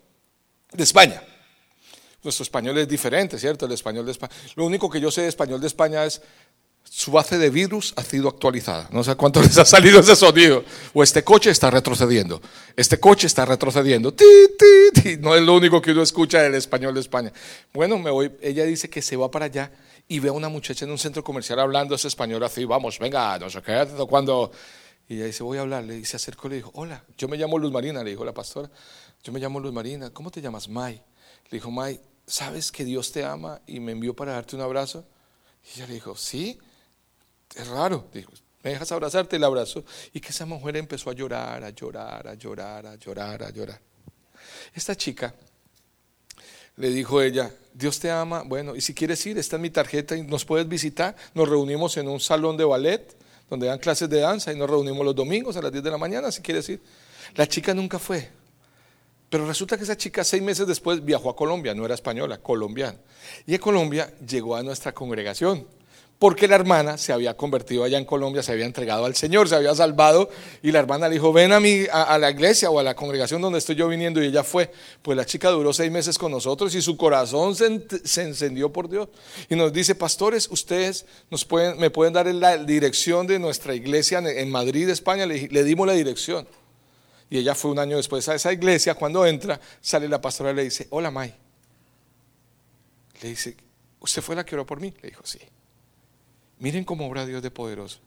de 0.73 0.83
España. 0.83 1.23
Nuestro 2.23 2.43
español 2.43 2.79
es 2.79 2.89
diferente, 2.89 3.39
¿cierto? 3.39 3.67
El 3.67 3.73
español 3.73 4.07
de 4.07 4.13
España. 4.13 4.33
Lo 4.57 4.65
único 4.65 4.89
que 4.89 4.99
yo 4.99 5.11
sé 5.11 5.23
de 5.23 5.29
español 5.29 5.61
de 5.61 5.67
España 5.67 6.03
es 6.07 6.23
su 6.89 7.13
base 7.13 7.37
de 7.37 7.51
virus 7.51 7.93
ha 7.97 8.03
sido 8.03 8.31
actualizada. 8.31 8.89
No 8.93 9.05
sé 9.05 9.15
cuánto 9.15 9.43
les 9.43 9.59
ha 9.59 9.67
salido 9.67 10.01
ese 10.01 10.17
sonido. 10.17 10.65
O 10.95 11.03
este 11.03 11.23
coche 11.23 11.51
está 11.51 11.71
retrocediendo. 11.71 12.41
Este 12.77 12.99
coche 12.99 13.27
está 13.27 13.45
retrocediendo. 13.45 14.15
No 15.21 15.37
es 15.37 15.43
lo 15.43 15.55
único 15.55 15.83
que 15.83 15.93
uno 15.93 16.01
escucha 16.01 16.41
del 16.41 16.55
español 16.55 16.95
de 16.95 17.01
España. 17.01 17.31
Bueno, 17.75 17.99
me 17.99 18.11
voy. 18.11 18.33
Ella 18.41 18.65
dice 18.65 18.89
que 18.89 19.03
se 19.03 19.17
va 19.17 19.31
para 19.31 19.45
allá 19.45 19.71
y 20.11 20.19
ve 20.19 20.29
a 20.29 20.33
una 20.33 20.49
muchacha 20.49 20.85
en 20.85 20.91
un 20.91 20.99
centro 20.99 21.23
comercial 21.23 21.61
hablando 21.61 21.95
ese 21.95 22.09
español 22.09 22.43
así. 22.43 22.65
Vamos, 22.65 22.99
venga, 22.99 23.39
no 23.39 23.49
sé 23.49 23.63
qué. 23.63 23.87
Cuando. 24.09 24.51
Y 25.07 25.15
ella 25.15 25.27
dice, 25.27 25.45
voy 25.45 25.59
a 25.59 25.61
hablarle. 25.61 25.99
Y 25.99 26.05
se 26.05 26.17
acercó 26.17 26.49
y 26.49 26.51
le 26.51 26.57
dijo, 26.57 26.73
hola, 26.75 27.05
yo 27.17 27.29
me 27.29 27.37
llamo 27.37 27.57
Luz 27.59 27.71
Marina, 27.71 28.03
le 28.03 28.11
dijo 28.11 28.25
la 28.25 28.35
pastora. 28.35 28.69
Yo 29.23 29.33
me 29.33 29.39
llamo 29.39 29.61
Luz 29.61 29.73
Marina. 29.73 30.11
¿Cómo 30.11 30.33
te 30.33 30.41
llamas? 30.41 30.69
May. 30.69 30.95
Le 30.95 31.59
dijo, 31.59 31.71
May, 31.71 32.01
¿sabes 32.27 32.73
que 32.73 32.85
Dios 32.85 33.13
te 33.13 33.25
ama 33.25 33.61
y 33.69 33.79
me 33.79 33.93
envió 33.93 34.17
para 34.17 34.33
darte 34.33 34.57
un 34.57 34.63
abrazo? 34.63 35.07
Y 35.65 35.79
ella 35.79 35.87
le 35.87 35.95
dijo, 35.95 36.17
sí 36.17 36.59
es 37.55 37.69
raro. 37.69 38.09
Dijo, 38.13 38.33
¿me 38.65 38.71
dejas 38.71 38.91
abrazarte? 38.91 39.37
El 39.37 39.45
abrazo. 39.45 39.85
Y 40.13 40.21
que 40.21 40.31
esa 40.31 40.45
mujer 40.45 40.77
empezó 40.77 41.11
a 41.11 41.13
llorar, 41.13 41.63
a 41.63 41.71
llorar, 41.71 42.27
a 42.27 42.35
llorar, 42.35 42.85
a 42.85 42.97
llorar, 42.97 43.45
a 43.45 43.51
llorar. 43.51 43.81
Esta 44.75 44.97
chica 44.97 45.33
le 46.81 46.89
dijo 46.89 47.21
ella, 47.21 47.53
Dios 47.75 48.01
te 48.01 48.11
ama, 48.11 48.43
bueno, 48.43 48.75
y 48.75 48.81
si 48.81 48.95
quieres 48.95 49.25
ir, 49.27 49.37
esta 49.37 49.57
es 49.57 49.63
mi 49.63 49.69
tarjeta 49.69 50.17
y 50.17 50.23
nos 50.23 50.47
puedes 50.47 50.67
visitar. 50.67 51.15
Nos 51.35 51.47
reunimos 51.47 51.97
en 51.99 52.09
un 52.09 52.19
salón 52.21 52.57
de 52.57 52.65
ballet 52.65 53.15
donde 53.51 53.67
dan 53.67 53.79
clases 53.79 54.09
de 54.09 54.21
danza 54.21 54.51
y 54.51 54.57
nos 54.57 54.69
reunimos 54.69 55.05
los 55.05 55.15
domingos 55.15 55.57
a 55.59 55.63
las 55.63 55.73
10 55.73 55.85
de 55.85 55.91
la 55.91 55.99
mañana, 55.99 56.33
si 56.33 56.41
quieres 56.41 56.69
ir. 56.71 56.81
La 57.35 57.47
chica 57.47 57.75
nunca 57.75 57.99
fue. 57.99 58.31
Pero 59.29 59.47
resulta 59.47 59.77
que 59.77 59.85
esa 59.85 59.97
chica 59.97 60.25
seis 60.25 60.43
meses 60.43 60.67
después 60.67 61.05
viajó 61.05 61.29
a 61.29 61.37
Colombia, 61.37 61.75
no 61.75 61.85
era 61.85 61.95
española, 61.95 62.39
colombiana. 62.39 62.99
Y 63.47 63.55
en 63.55 63.61
Colombia 63.61 64.13
llegó 64.27 64.57
a 64.57 64.63
nuestra 64.63 64.93
congregación 64.93 65.67
porque 66.21 66.47
la 66.47 66.57
hermana 66.57 66.99
se 66.99 67.15
había 67.15 67.35
convertido 67.35 67.83
allá 67.83 67.97
en 67.97 68.05
Colombia, 68.05 68.43
se 68.43 68.53
había 68.53 68.67
entregado 68.67 69.07
al 69.07 69.17
Señor, 69.17 69.49
se 69.49 69.55
había 69.55 69.75
salvado, 69.75 70.29
y 70.63 70.71
la 70.71 70.79
hermana 70.79 71.09
le 71.09 71.15
dijo, 71.15 71.33
ven 71.33 71.51
a, 71.51 71.61
mí, 71.61 71.87
a, 71.91 72.19
la 72.19 72.31
iglesia 72.31 72.69
o 72.69 72.79
a 72.79 72.83
la 72.83 72.95
congregación 72.95 73.41
donde 73.41 73.59
estoy 73.59 73.75
yo 73.75 73.89
viniendo, 73.89 74.23
y 74.23 74.27
ella 74.27 74.45
fue. 74.45 74.71
Pues 75.01 75.17
la 75.17 75.25
chica 75.25 75.49
duró 75.49 75.73
seis 75.73 75.91
meses 75.91 76.19
con 76.19 76.31
nosotros 76.31 76.75
y 76.75 76.83
su 76.83 76.99
corazón 76.99 77.57
se, 77.57 78.23
encendió 78.23 78.71
por 78.71 78.91
Dios. 78.91 79.09
Y 79.49 79.57
nos 79.57 79.73
dice, 79.73 79.95
pastores, 79.95 80.47
ustedes 80.51 81.07
nos 81.31 81.47
pueden, 81.47 81.79
me 81.79 81.89
pueden 81.89 82.13
dar 82.13 82.27
la 82.27 82.59
dirección 82.59 83.27
de 83.27 83.39
nuestra 83.39 83.75
iglesia 83.75 84.19
en 84.19 84.51
Madrid, 84.51 84.91
España, 84.91 85.25
le, 85.25 85.49
le 85.49 85.65
dimos 85.65 85.87
la 85.87 85.95
dirección. 85.95 86.47
Y 87.31 87.39
ella 87.39 87.55
fue 87.55 87.71
un 87.71 87.79
año 87.79 87.97
después 87.97 88.29
a 88.29 88.35
esa 88.35 88.53
iglesia, 88.53 88.95
cuando 88.95 89.25
entra, 89.25 89.59
sale 89.81 90.07
la 90.07 90.21
pastora 90.21 90.51
y 90.51 90.55
le 90.55 90.65
dice, 90.65 90.87
hola 90.91 91.11
May. 91.11 91.35
Le 93.23 93.29
dice, 93.31 93.57
¿usted 94.01 94.21
fue 94.21 94.37
la 94.37 94.45
que 94.45 94.55
oró 94.55 94.67
por 94.67 94.81
mí? 94.81 94.93
Le 95.01 95.09
dijo, 95.09 95.23
sí. 95.25 95.39
Miren 96.61 96.85
cómo 96.85 97.07
obra 97.07 97.25
Dios 97.25 97.43
de 97.43 97.51
poderoso. 97.51 98.01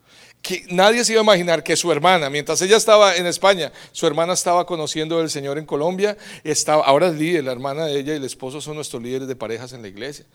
Que 0.43 0.63
nadie 0.69 1.03
se 1.03 1.13
iba 1.13 1.21
a 1.21 1.23
imaginar 1.23 1.63
que 1.63 1.75
su 1.75 1.91
hermana, 1.91 2.29
mientras 2.29 2.61
ella 2.61 2.77
estaba 2.77 3.15
en 3.15 3.25
España, 3.25 3.73
su 3.91 4.05
hermana 4.05 4.33
estaba 4.33 4.67
conociendo 4.67 5.19
al 5.19 5.31
Señor 5.31 5.57
en 5.57 5.65
Colombia, 5.65 6.15
estaba, 6.43 6.85
ahora 6.85 7.07
es 7.07 7.15
líder, 7.15 7.43
la 7.45 7.51
hermana 7.51 7.85
de 7.85 7.99
ella 7.99 8.13
y 8.13 8.17
el 8.17 8.23
esposo 8.23 8.61
son 8.61 8.75
nuestros 8.75 9.01
líderes 9.01 9.27
de 9.27 9.35
parejas 9.35 9.73
en 9.73 9.81
la 9.81 9.87
iglesia. 9.87 10.25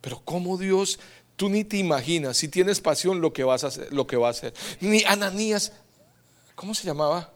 Pero 0.00 0.22
cómo 0.24 0.56
Dios, 0.56 0.98
tú 1.36 1.50
ni 1.50 1.64
te 1.64 1.76
imaginas, 1.76 2.38
si 2.38 2.48
tienes 2.48 2.80
pasión, 2.80 3.20
lo 3.20 3.34
que 3.34 3.44
vas 3.44 3.62
a 3.62 3.66
hacer, 3.66 3.92
lo 3.92 4.06
que 4.06 4.16
va 4.16 4.28
a 4.28 4.30
hacer. 4.30 4.54
Ni 4.80 5.04
Ananías, 5.04 5.72
¿cómo 6.54 6.74
se 6.74 6.86
llamaba? 6.86 7.34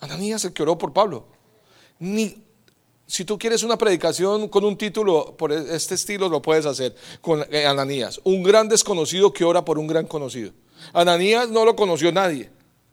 Ananías 0.00 0.44
el 0.44 0.52
que 0.52 0.62
oró 0.64 0.76
por 0.78 0.92
Pablo. 0.92 1.28
Ni 2.00 2.43
si 3.14 3.24
tú 3.24 3.38
quieres 3.38 3.62
una 3.62 3.78
predicación 3.78 4.48
con 4.48 4.64
un 4.64 4.76
título 4.76 5.36
por 5.36 5.52
e-, 5.52 5.76
este 5.76 5.94
estilo, 5.94 6.28
lo 6.28 6.42
puedes 6.42 6.66
hacer 6.66 6.96
con 7.20 7.46
eh, 7.48 7.64
Ananías. 7.64 8.20
Un 8.24 8.42
gran 8.42 8.68
desconocido 8.68 9.32
que 9.32 9.44
ora 9.44 9.64
por 9.64 9.78
un 9.78 9.86
gran 9.86 10.06
conocido. 10.06 10.50
Ananías 10.92 11.48
no 11.48 11.64
lo 11.64 11.76
conoció 11.76 12.10
nadie, 12.10 12.50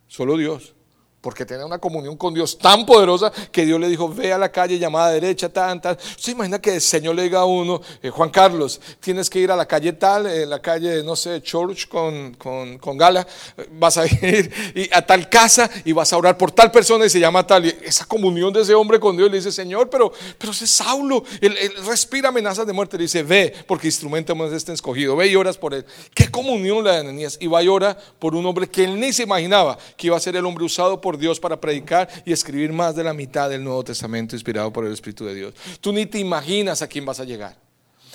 solo 0.07 0.37
Dios. 0.37 0.75
Porque 1.21 1.45
tenía 1.45 1.65
una 1.65 1.77
comunión 1.77 2.17
con 2.17 2.33
Dios 2.33 2.57
tan 2.57 2.85
poderosa 2.85 3.31
que 3.51 3.63
Dios 3.63 3.79
le 3.79 3.87
dijo, 3.87 4.09
ve 4.09 4.33
a 4.33 4.39
la 4.39 4.51
calle 4.51 4.79
llamada 4.79 5.11
derecha, 5.11 5.49
tan, 5.49 5.79
tal. 5.79 5.97
¿Se 6.17 6.31
imagina 6.31 6.59
que 6.59 6.75
el 6.75 6.81
Señor 6.81 7.15
le 7.15 7.23
diga 7.23 7.41
a 7.41 7.45
uno, 7.45 7.79
eh, 8.01 8.09
Juan 8.09 8.31
Carlos, 8.31 8.81
tienes 8.99 9.29
que 9.29 9.39
ir 9.39 9.51
a 9.51 9.55
la 9.55 9.67
calle 9.67 9.93
tal, 9.93 10.25
en 10.25 10.49
la 10.49 10.59
calle, 10.59 11.03
no 11.03 11.15
sé, 11.15 11.41
Church 11.41 11.87
con, 11.87 12.33
con, 12.33 12.97
Gala, 12.97 13.25
vas 13.73 13.97
a 13.97 14.05
ir 14.25 14.51
a 14.91 15.01
tal 15.03 15.29
casa 15.29 15.69
y 15.85 15.91
vas 15.91 16.11
a 16.11 16.17
orar 16.17 16.37
por 16.37 16.51
tal 16.51 16.71
persona 16.71 17.05
y 17.05 17.09
se 17.09 17.19
llama 17.19 17.45
tal. 17.45 17.65
Y 17.65 17.77
esa 17.83 18.05
comunión 18.05 18.51
de 18.51 18.61
ese 18.61 18.73
hombre 18.73 18.99
con 18.99 19.15
Dios 19.15 19.29
le 19.29 19.37
dice, 19.37 19.51
Señor, 19.51 19.89
pero, 19.89 20.11
pero 20.37 20.51
ese 20.51 20.65
Saulo, 20.65 21.23
él, 21.39 21.55
respira 21.85 22.29
amenazas 22.29 22.65
de 22.65 22.73
muerte. 22.73 22.97
Le 22.97 23.03
dice, 23.03 23.21
ve, 23.21 23.53
porque 23.67 23.87
instrumento 23.87 24.35
más 24.35 24.51
este 24.51 24.73
escogido, 24.73 25.15
ve 25.15 25.27
y 25.27 25.35
oras 25.35 25.57
por 25.57 25.73
él. 25.73 25.85
Qué 26.15 26.29
comunión 26.29 26.83
la 26.83 26.93
de 26.93 26.99
Ananías. 26.99 27.37
Y 27.39 27.47
va 27.47 27.61
y 27.61 27.67
ora 27.67 27.97
por 28.19 28.35
un 28.35 28.45
hombre 28.45 28.67
que 28.67 28.83
él 28.83 28.99
ni 28.99 29.13
se 29.13 29.23
imaginaba 29.23 29.77
que 29.95 30.07
iba 30.07 30.17
a 30.17 30.19
ser 30.19 30.35
el 30.35 30.45
hombre 30.45 30.65
usado 30.65 30.99
por 30.99 31.10
Dios 31.17 31.39
para 31.39 31.59
predicar 31.59 32.09
y 32.25 32.31
escribir 32.31 32.73
más 32.73 32.95
de 32.95 33.03
la 33.03 33.13
mitad 33.13 33.49
del 33.49 33.63
Nuevo 33.63 33.83
Testamento 33.83 34.35
inspirado 34.35 34.71
por 34.71 34.85
el 34.85 34.93
Espíritu 34.93 35.25
de 35.25 35.35
Dios. 35.35 35.53
Tú 35.79 35.91
ni 35.91 36.05
te 36.05 36.19
imaginas 36.19 36.81
a 36.81 36.87
quién 36.87 37.05
vas 37.05 37.19
a 37.19 37.25
llegar. 37.25 37.55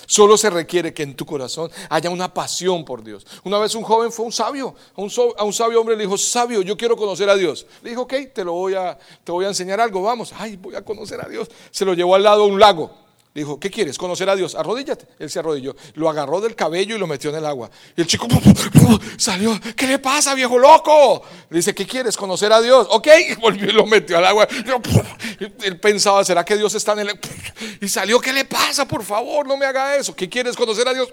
Solo 0.05 0.37
se 0.37 0.49
requiere 0.49 0.93
que 0.93 1.03
en 1.03 1.15
tu 1.15 1.25
corazón 1.25 1.69
haya 1.89 2.09
una 2.09 2.33
pasión 2.33 2.85
por 2.85 3.03
Dios. 3.03 3.27
Una 3.43 3.59
vez 3.59 3.75
un 3.75 3.83
joven 3.83 4.11
fue 4.11 4.25
un 4.25 4.31
sabio, 4.31 4.73
a 4.95 5.01
un, 5.01 5.11
a 5.37 5.43
un, 5.43 5.51
sabio 5.51 5.81
hombre 5.81 5.97
le 5.97 6.03
dijo, 6.03 6.17
sabio, 6.17 6.61
yo 6.61 6.77
quiero 6.77 6.95
conocer 6.95 7.29
a 7.29 7.35
Dios. 7.35 7.65
Le 7.81 7.89
dijo, 7.89 8.03
ok, 8.03 8.13
te 8.33 8.45
lo 8.45 8.53
voy 8.53 8.73
a, 8.73 8.97
te 9.23 9.33
voy 9.33 9.43
a 9.43 9.49
enseñar 9.49 9.81
algo, 9.81 10.01
vamos. 10.01 10.33
Ay, 10.37 10.55
voy 10.55 10.75
a 10.75 10.81
conocer 10.85 11.19
a 11.23 11.27
Dios. 11.27 11.49
Se 11.71 11.83
lo 11.83 11.93
llevó 11.93 12.15
al 12.15 12.23
lado 12.23 12.45
de 12.45 12.51
un 12.51 12.59
lago 12.59 13.06
dijo, 13.41 13.59
¿qué 13.59 13.69
quieres? 13.69 13.97
¿Conocer 13.97 14.29
a 14.29 14.35
Dios? 14.35 14.55
Arrodíllate. 14.55 15.07
Él 15.19 15.29
se 15.29 15.39
arrodilló. 15.39 15.75
Lo 15.95 16.09
agarró 16.09 16.41
del 16.41 16.55
cabello 16.55 16.95
y 16.95 16.99
lo 16.99 17.07
metió 17.07 17.29
en 17.29 17.37
el 17.37 17.45
agua. 17.45 17.69
Y 17.95 18.01
el 18.01 18.07
chico 18.07 18.27
salió. 19.17 19.59
¿Qué 19.75 19.87
le 19.87 19.99
pasa, 19.99 20.33
viejo 20.33 20.57
loco? 20.57 21.23
Le 21.49 21.57
dice, 21.57 21.75
¿qué 21.75 21.85
quieres? 21.85 22.17
¿Conocer 22.17 22.51
a 22.51 22.61
Dios? 22.61 22.87
Ok. 22.91 23.07
Y 23.27 23.35
volvió 23.35 23.69
y 23.69 23.73
lo 23.73 23.85
metió 23.85 24.17
al 24.17 24.25
agua. 24.25 24.47
Él 25.63 25.79
pensaba, 25.79 26.23
¿será 26.23 26.45
que 26.45 26.55
Dios 26.55 26.73
está 26.75 26.93
en 26.93 26.99
el... 26.99 27.19
Y 27.81 27.89
salió, 27.89 28.19
¿qué 28.21 28.31
le 28.31 28.45
pasa? 28.45 28.87
Por 28.87 29.03
favor, 29.03 29.45
no 29.45 29.57
me 29.57 29.65
haga 29.65 29.97
eso. 29.97 30.15
¿Qué 30.15 30.29
quieres? 30.29 30.55
¿Conocer 30.55 30.87
a 30.87 30.93
Dios? 30.93 31.09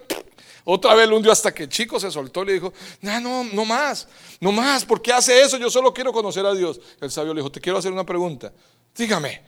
Otra 0.64 0.94
vez 0.94 1.08
lo 1.08 1.16
hundió 1.16 1.30
hasta 1.30 1.52
que 1.52 1.64
el 1.64 1.68
chico 1.68 2.00
se 2.00 2.10
soltó 2.10 2.42
y 2.42 2.46
le 2.46 2.52
dijo, 2.54 2.72
no, 3.02 3.20
no, 3.20 3.44
no 3.44 3.64
más, 3.66 4.08
no 4.40 4.50
más, 4.50 4.84
¿por 4.84 5.02
qué 5.02 5.12
hace 5.12 5.42
eso? 5.42 5.58
Yo 5.58 5.68
solo 5.68 5.92
quiero 5.92 6.10
conocer 6.12 6.44
a 6.46 6.54
Dios. 6.54 6.80
El 7.00 7.10
sabio 7.10 7.34
le 7.34 7.40
dijo, 7.40 7.52
te 7.52 7.60
quiero 7.60 7.78
hacer 7.78 7.92
una 7.92 8.04
pregunta. 8.04 8.50
Dígame, 8.96 9.42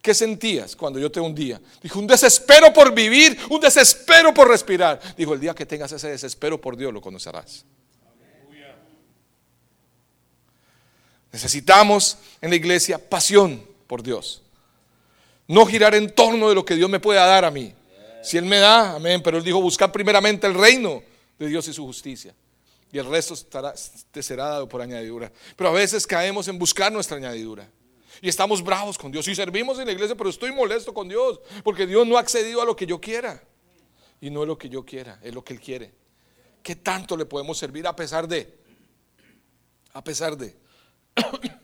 ¿Qué 0.00 0.14
sentías 0.14 0.76
cuando 0.76 0.98
yo 0.98 1.10
te 1.10 1.20
hundía? 1.20 1.60
Dijo, 1.82 1.98
un 1.98 2.06
desespero 2.06 2.72
por 2.72 2.94
vivir, 2.94 3.38
un 3.50 3.60
desespero 3.60 4.32
por 4.32 4.48
respirar. 4.48 5.00
Dijo, 5.16 5.34
el 5.34 5.40
día 5.40 5.54
que 5.54 5.66
tengas 5.66 5.90
ese 5.92 6.08
desespero 6.08 6.60
por 6.60 6.76
Dios 6.76 6.92
lo 6.92 7.00
conocerás. 7.00 7.64
Necesitamos 11.32 12.18
en 12.40 12.50
la 12.50 12.56
iglesia 12.56 12.98
pasión 12.98 13.62
por 13.86 14.02
Dios. 14.02 14.42
No 15.46 15.66
girar 15.66 15.94
en 15.94 16.14
torno 16.14 16.48
de 16.48 16.54
lo 16.54 16.64
que 16.64 16.74
Dios 16.74 16.88
me 16.88 17.00
pueda 17.00 17.26
dar 17.26 17.44
a 17.44 17.50
mí. 17.50 17.74
Si 18.22 18.36
Él 18.36 18.44
me 18.44 18.58
da, 18.58 18.94
amén. 18.94 19.22
Pero 19.22 19.38
Él 19.38 19.44
dijo, 19.44 19.60
buscar 19.60 19.90
primeramente 19.92 20.46
el 20.46 20.54
reino 20.54 21.02
de 21.38 21.46
Dios 21.48 21.66
y 21.68 21.72
su 21.72 21.84
justicia. 21.84 22.34
Y 22.92 22.98
el 22.98 23.06
resto 23.06 23.34
te 24.10 24.22
será 24.22 24.48
dado 24.48 24.68
por 24.68 24.80
añadidura. 24.80 25.30
Pero 25.56 25.70
a 25.70 25.72
veces 25.72 26.06
caemos 26.06 26.48
en 26.48 26.58
buscar 26.58 26.90
nuestra 26.92 27.16
añadidura. 27.16 27.68
Y 28.20 28.28
estamos 28.28 28.62
bravos 28.62 28.98
con 28.98 29.10
Dios. 29.10 29.26
Y 29.28 29.34
servimos 29.34 29.78
en 29.78 29.86
la 29.86 29.92
iglesia, 29.92 30.16
pero 30.16 30.30
estoy 30.30 30.52
molesto 30.52 30.92
con 30.92 31.08
Dios. 31.08 31.40
Porque 31.62 31.86
Dios 31.86 32.06
no 32.06 32.16
ha 32.16 32.20
accedido 32.20 32.60
a 32.62 32.64
lo 32.64 32.74
que 32.76 32.86
yo 32.86 33.00
quiera. 33.00 33.42
Y 34.20 34.30
no 34.30 34.42
es 34.42 34.48
lo 34.48 34.58
que 34.58 34.68
yo 34.68 34.84
quiera, 34.84 35.20
es 35.22 35.34
lo 35.34 35.44
que 35.44 35.54
Él 35.54 35.60
quiere. 35.60 35.92
¿Qué 36.62 36.76
tanto 36.76 37.16
le 37.16 37.24
podemos 37.24 37.56
servir 37.56 37.86
a 37.86 37.94
pesar 37.94 38.26
de? 38.26 38.58
A 39.92 40.02
pesar 40.02 40.36
de. 40.36 40.56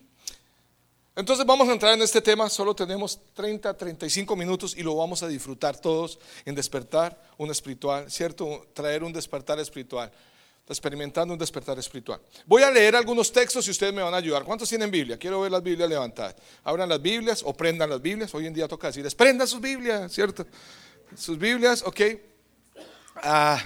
Entonces 1.17 1.47
vamos 1.47 1.69
a 1.69 1.73
entrar 1.73 1.95
en 1.95 2.03
este 2.03 2.21
tema. 2.21 2.49
Solo 2.49 2.75
tenemos 2.75 3.19
30, 3.35 3.77
35 3.77 4.37
minutos 4.37 4.77
y 4.77 4.83
lo 4.83 4.97
vamos 4.97 5.23
a 5.23 5.29
disfrutar 5.29 5.81
todos 5.81 6.19
en 6.45 6.55
despertar 6.55 7.21
un 7.38 7.51
espiritual, 7.51 8.11
¿cierto? 8.11 8.67
Traer 8.73 9.03
un 9.05 9.12
despertar 9.12 9.59
espiritual 9.59 10.12
experimentando 10.72 11.35
un 11.35 11.38
despertar 11.38 11.79
espiritual. 11.79 12.20
Voy 12.46 12.62
a 12.62 12.70
leer 12.70 12.96
algunos 12.96 13.31
textos 13.31 13.66
y 13.68 13.70
ustedes 13.70 13.92
me 13.92 14.03
van 14.03 14.14
a 14.14 14.16
ayudar. 14.16 14.44
¿Cuántos 14.44 14.68
tienen 14.68 14.90
Biblia? 14.90 15.18
Quiero 15.18 15.40
ver 15.40 15.50
las 15.50 15.62
Biblias 15.62 15.88
levantadas. 15.88 16.37
Abran 16.62 16.88
las 16.88 17.03
Biblias 17.03 17.42
o 17.44 17.53
prendan 17.53 17.90
las 17.90 18.00
Biblias. 18.00 18.35
Hoy 18.35 18.46
en 18.46 18.55
día 18.55 18.66
toca 18.66 18.87
decir, 18.87 19.07
prendan 19.16 19.46
sus 19.46 19.61
Biblias, 19.61 20.11
¿cierto? 20.12 20.46
Sus 21.16 21.38
Biblias, 21.38 21.83
ok. 21.83 22.00
Ah, 23.16 23.62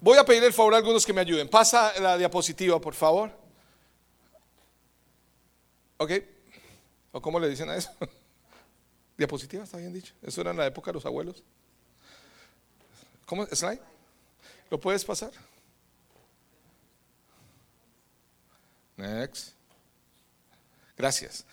voy 0.00 0.16
a 0.18 0.24
pedir 0.24 0.44
el 0.44 0.52
favor 0.52 0.74
a 0.74 0.76
algunos 0.76 1.04
que 1.04 1.12
me 1.12 1.20
ayuden. 1.20 1.48
Pasa 1.48 1.92
la 2.00 2.16
diapositiva, 2.16 2.80
por 2.80 2.94
favor. 2.94 3.30
Ok. 5.96 6.12
¿O 7.12 7.20
cómo 7.20 7.40
le 7.40 7.48
dicen 7.48 7.68
a 7.70 7.76
eso? 7.76 7.90
Diapositiva, 9.16 9.62
está 9.64 9.78
bien 9.78 9.92
dicho. 9.92 10.12
Eso 10.22 10.40
era 10.40 10.50
en 10.50 10.56
la 10.56 10.66
época 10.66 10.90
de 10.90 10.94
los 10.94 11.06
abuelos. 11.06 11.42
¿Cómo? 13.26 13.46
¿Slide? 13.46 13.80
¿Lo 14.70 14.80
puedes 14.80 15.04
pasar? 15.04 15.30
Next. 18.96 19.54
Gracias. 20.96 21.44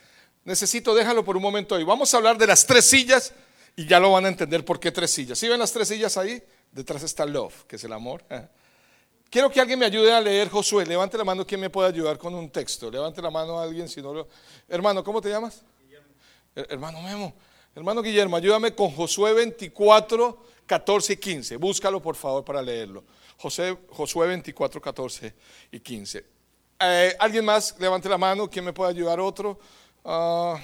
Necesito, 0.44 0.94
déjalo 0.94 1.24
por 1.24 1.36
un 1.36 1.44
momento 1.44 1.76
ahí. 1.76 1.84
Vamos 1.84 2.14
a 2.14 2.18
hablar 2.18 2.38
de 2.38 2.48
las 2.48 2.66
tres 2.66 2.86
sillas 2.86 3.34
y 3.76 3.86
ya 3.86 4.00
lo 4.00 4.12
van 4.12 4.26
a 4.26 4.30
entender 4.30 4.66
por 4.66 4.80
qué 4.80 4.92
tres 4.92 5.12
sillas. 5.12 5.38
¿Sí 5.38 5.48
ven 5.48 5.60
las 5.60 5.72
tres 5.72 5.88
sillas 5.88 6.18
ahí? 6.18 6.42
Detrás 6.72 7.04
está 7.04 7.26
love, 7.26 7.66
que 7.66 7.76
es 7.76 7.84
el 7.84 7.94
amor. 7.94 8.24
Quiero 9.30 9.50
que 9.50 9.62
alguien 9.62 9.80
me 9.80 9.86
ayude 9.86 10.12
a 10.12 10.20
leer 10.20 10.50
Josué. 10.50 10.86
Levante 10.86 11.18
la 11.18 11.24
mano, 11.24 11.46
¿quién 11.46 11.62
me 11.62 11.70
puede 11.70 11.90
ayudar 11.90 12.18
con 12.18 12.34
un 12.34 12.50
texto? 12.50 12.92
Levante 12.92 13.22
la 13.22 13.32
mano 13.32 13.60
a 13.60 13.64
alguien 13.64 13.88
si 13.88 14.02
no 14.02 14.14
lo... 14.14 14.28
Hermano, 14.68 15.04
¿cómo 15.04 15.22
te 15.22 15.30
llamas? 15.30 15.64
Guillermo. 15.80 16.14
Hermano 16.54 17.02
Memo. 17.02 17.34
Hermano 17.74 18.02
Guillermo, 18.02 18.36
ayúdame 18.36 18.76
con 18.76 18.92
Josué 18.92 19.34
24, 19.34 20.46
14 20.66 21.14
y 21.14 21.18
15. 21.18 21.56
Búscalo 21.56 22.02
por 22.02 22.18
favor 22.18 22.44
para 22.44 22.62
leerlo. 22.62 23.06
José, 23.38 23.78
Josué 23.90 24.28
24, 24.28 24.82
14 24.82 25.34
y 25.72 25.80
15. 25.80 26.41
Eh, 26.84 27.16
¿Alguien 27.20 27.46
más? 27.46 27.76
Levante 27.80 28.10
la 28.10 28.18
mano. 28.18 28.50
¿Quién 28.50 28.66
me 28.66 28.74
puede 28.74 28.92
ayudar? 28.92 29.20
Otro. 29.20 29.60
Ah, 30.04 30.60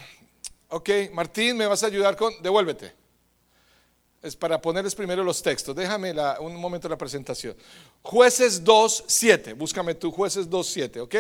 ok, 0.70 0.90
Martín, 1.14 1.56
¿me 1.58 1.68
vas 1.68 1.84
a 1.84 1.88
ayudar 1.88 2.16
con? 2.16 2.34
Devuélvete. 2.42 2.92
Es 4.24 4.36
para 4.36 4.60
ponerles 4.60 4.96
primero 4.96 5.24
los 5.24 5.44
textos. 5.44 5.76
Déjame 5.76 6.14
un 6.40 6.56
momento 6.56 6.90
la 6.90 6.98
presentación. 6.98 7.56
Jueces 8.02 8.64
2, 8.64 9.04
7. 9.06 9.54
Búscame 9.54 9.94
tú, 9.94 10.12
jueces 10.12 10.50
2, 10.50 10.68
7, 10.68 11.02
¿ok? 11.02 11.16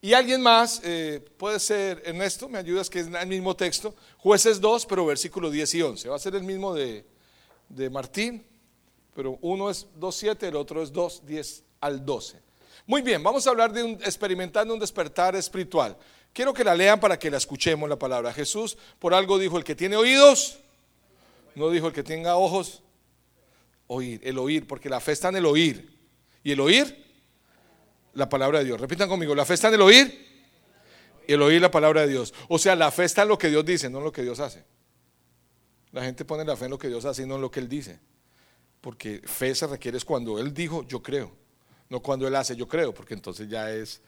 Y 0.00 0.14
alguien 0.14 0.40
más, 0.40 0.80
eh, 0.82 1.22
puede 1.36 1.60
ser 1.60 2.02
Ernesto, 2.04 2.48
me 2.48 2.58
ayudas, 2.58 2.88
que 2.88 3.00
es 3.00 3.06
el 3.06 3.26
mismo 3.28 3.54
texto. 3.54 3.94
Jueces 4.16 4.60
2, 4.60 4.86
pero 4.86 5.04
versículo 5.04 5.50
10 5.50 5.74
y 5.74 5.82
11. 5.82 6.08
Va 6.08 6.16
a 6.16 6.18
ser 6.18 6.34
el 6.34 6.42
mismo 6.42 6.74
de, 6.74 7.04
de 7.68 7.90
Martín, 7.90 8.44
pero 9.14 9.38
uno 9.42 9.68
es 9.68 9.86
2, 9.96 10.16
7, 10.16 10.48
el 10.48 10.56
otro 10.56 10.82
es 10.82 10.90
2, 10.90 11.26
10 11.26 11.64
al 11.80 12.04
12. 12.04 12.51
Muy 12.86 13.02
bien, 13.02 13.22
vamos 13.22 13.46
a 13.46 13.50
hablar 13.50 13.72
de 13.72 13.82
un, 13.82 13.92
experimentando 13.92 14.74
un 14.74 14.80
despertar 14.80 15.36
espiritual. 15.36 15.96
Quiero 16.32 16.52
que 16.52 16.64
la 16.64 16.74
lean 16.74 16.98
para 16.98 17.18
que 17.18 17.30
la 17.30 17.36
escuchemos 17.36 17.88
la 17.88 17.98
palabra. 17.98 18.32
Jesús 18.32 18.76
por 18.98 19.14
algo 19.14 19.38
dijo, 19.38 19.58
el 19.58 19.64
que 19.64 19.74
tiene 19.74 19.96
oídos, 19.96 20.58
no 21.54 21.70
dijo 21.70 21.88
el 21.88 21.92
que 21.92 22.02
tenga 22.02 22.36
ojos, 22.36 22.82
oír, 23.86 24.20
el 24.24 24.38
oír, 24.38 24.66
porque 24.66 24.88
la 24.88 25.00
fe 25.00 25.12
está 25.12 25.28
en 25.28 25.36
el 25.36 25.46
oír. 25.46 25.98
¿Y 26.42 26.52
el 26.52 26.60
oír? 26.60 27.04
La 28.14 28.28
palabra 28.28 28.58
de 28.60 28.64
Dios. 28.64 28.80
Repitan 28.80 29.08
conmigo, 29.08 29.34
la 29.34 29.44
fe 29.44 29.54
está 29.54 29.68
en 29.68 29.74
el 29.74 29.82
oír 29.82 30.32
el 31.26 31.42
oír 31.42 31.60
la 31.60 31.70
palabra 31.70 32.02
de 32.02 32.08
Dios. 32.08 32.34
O 32.48 32.58
sea, 32.58 32.76
la 32.76 32.90
fe 32.90 33.04
está 33.04 33.22
en 33.22 33.28
lo 33.28 33.38
que 33.38 33.48
Dios 33.48 33.64
dice, 33.64 33.88
no 33.90 33.98
en 33.98 34.04
lo 34.04 34.12
que 34.12 34.22
Dios 34.22 34.40
hace. 34.40 34.64
La 35.92 36.02
gente 36.02 36.24
pone 36.24 36.44
la 36.44 36.56
fe 36.56 36.66
en 36.66 36.70
lo 36.70 36.78
que 36.78 36.88
Dios 36.88 37.04
hace 37.04 37.22
y 37.22 37.26
no 37.26 37.36
en 37.36 37.42
lo 37.42 37.50
que 37.50 37.60
Él 37.60 37.68
dice. 37.68 38.00
Porque 38.80 39.20
fe 39.24 39.54
se 39.54 39.66
requiere 39.66 39.98
es 39.98 40.04
cuando 40.04 40.38
Él 40.38 40.52
dijo, 40.52 40.84
yo 40.86 41.02
creo. 41.02 41.32
No 41.92 42.00
cuando 42.00 42.26
él 42.26 42.34
hace, 42.34 42.56
yo 42.56 42.66
creo, 42.66 42.94
porque 42.94 43.12
entonces 43.12 43.50
ya 43.50 43.70
es, 43.70 44.00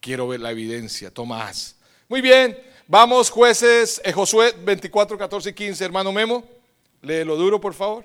quiero 0.00 0.28
ver 0.28 0.38
la 0.38 0.52
evidencia, 0.52 1.10
Tomás. 1.10 1.74
Muy 2.08 2.20
bien, 2.20 2.56
vamos 2.86 3.28
jueces, 3.28 4.00
eh, 4.04 4.12
Josué 4.12 4.54
24, 4.56 5.18
14 5.18 5.50
y 5.50 5.52
15, 5.52 5.84
hermano 5.84 6.12
Memo, 6.12 6.44
lo 7.02 7.34
duro, 7.34 7.60
por 7.60 7.74
favor. 7.74 8.04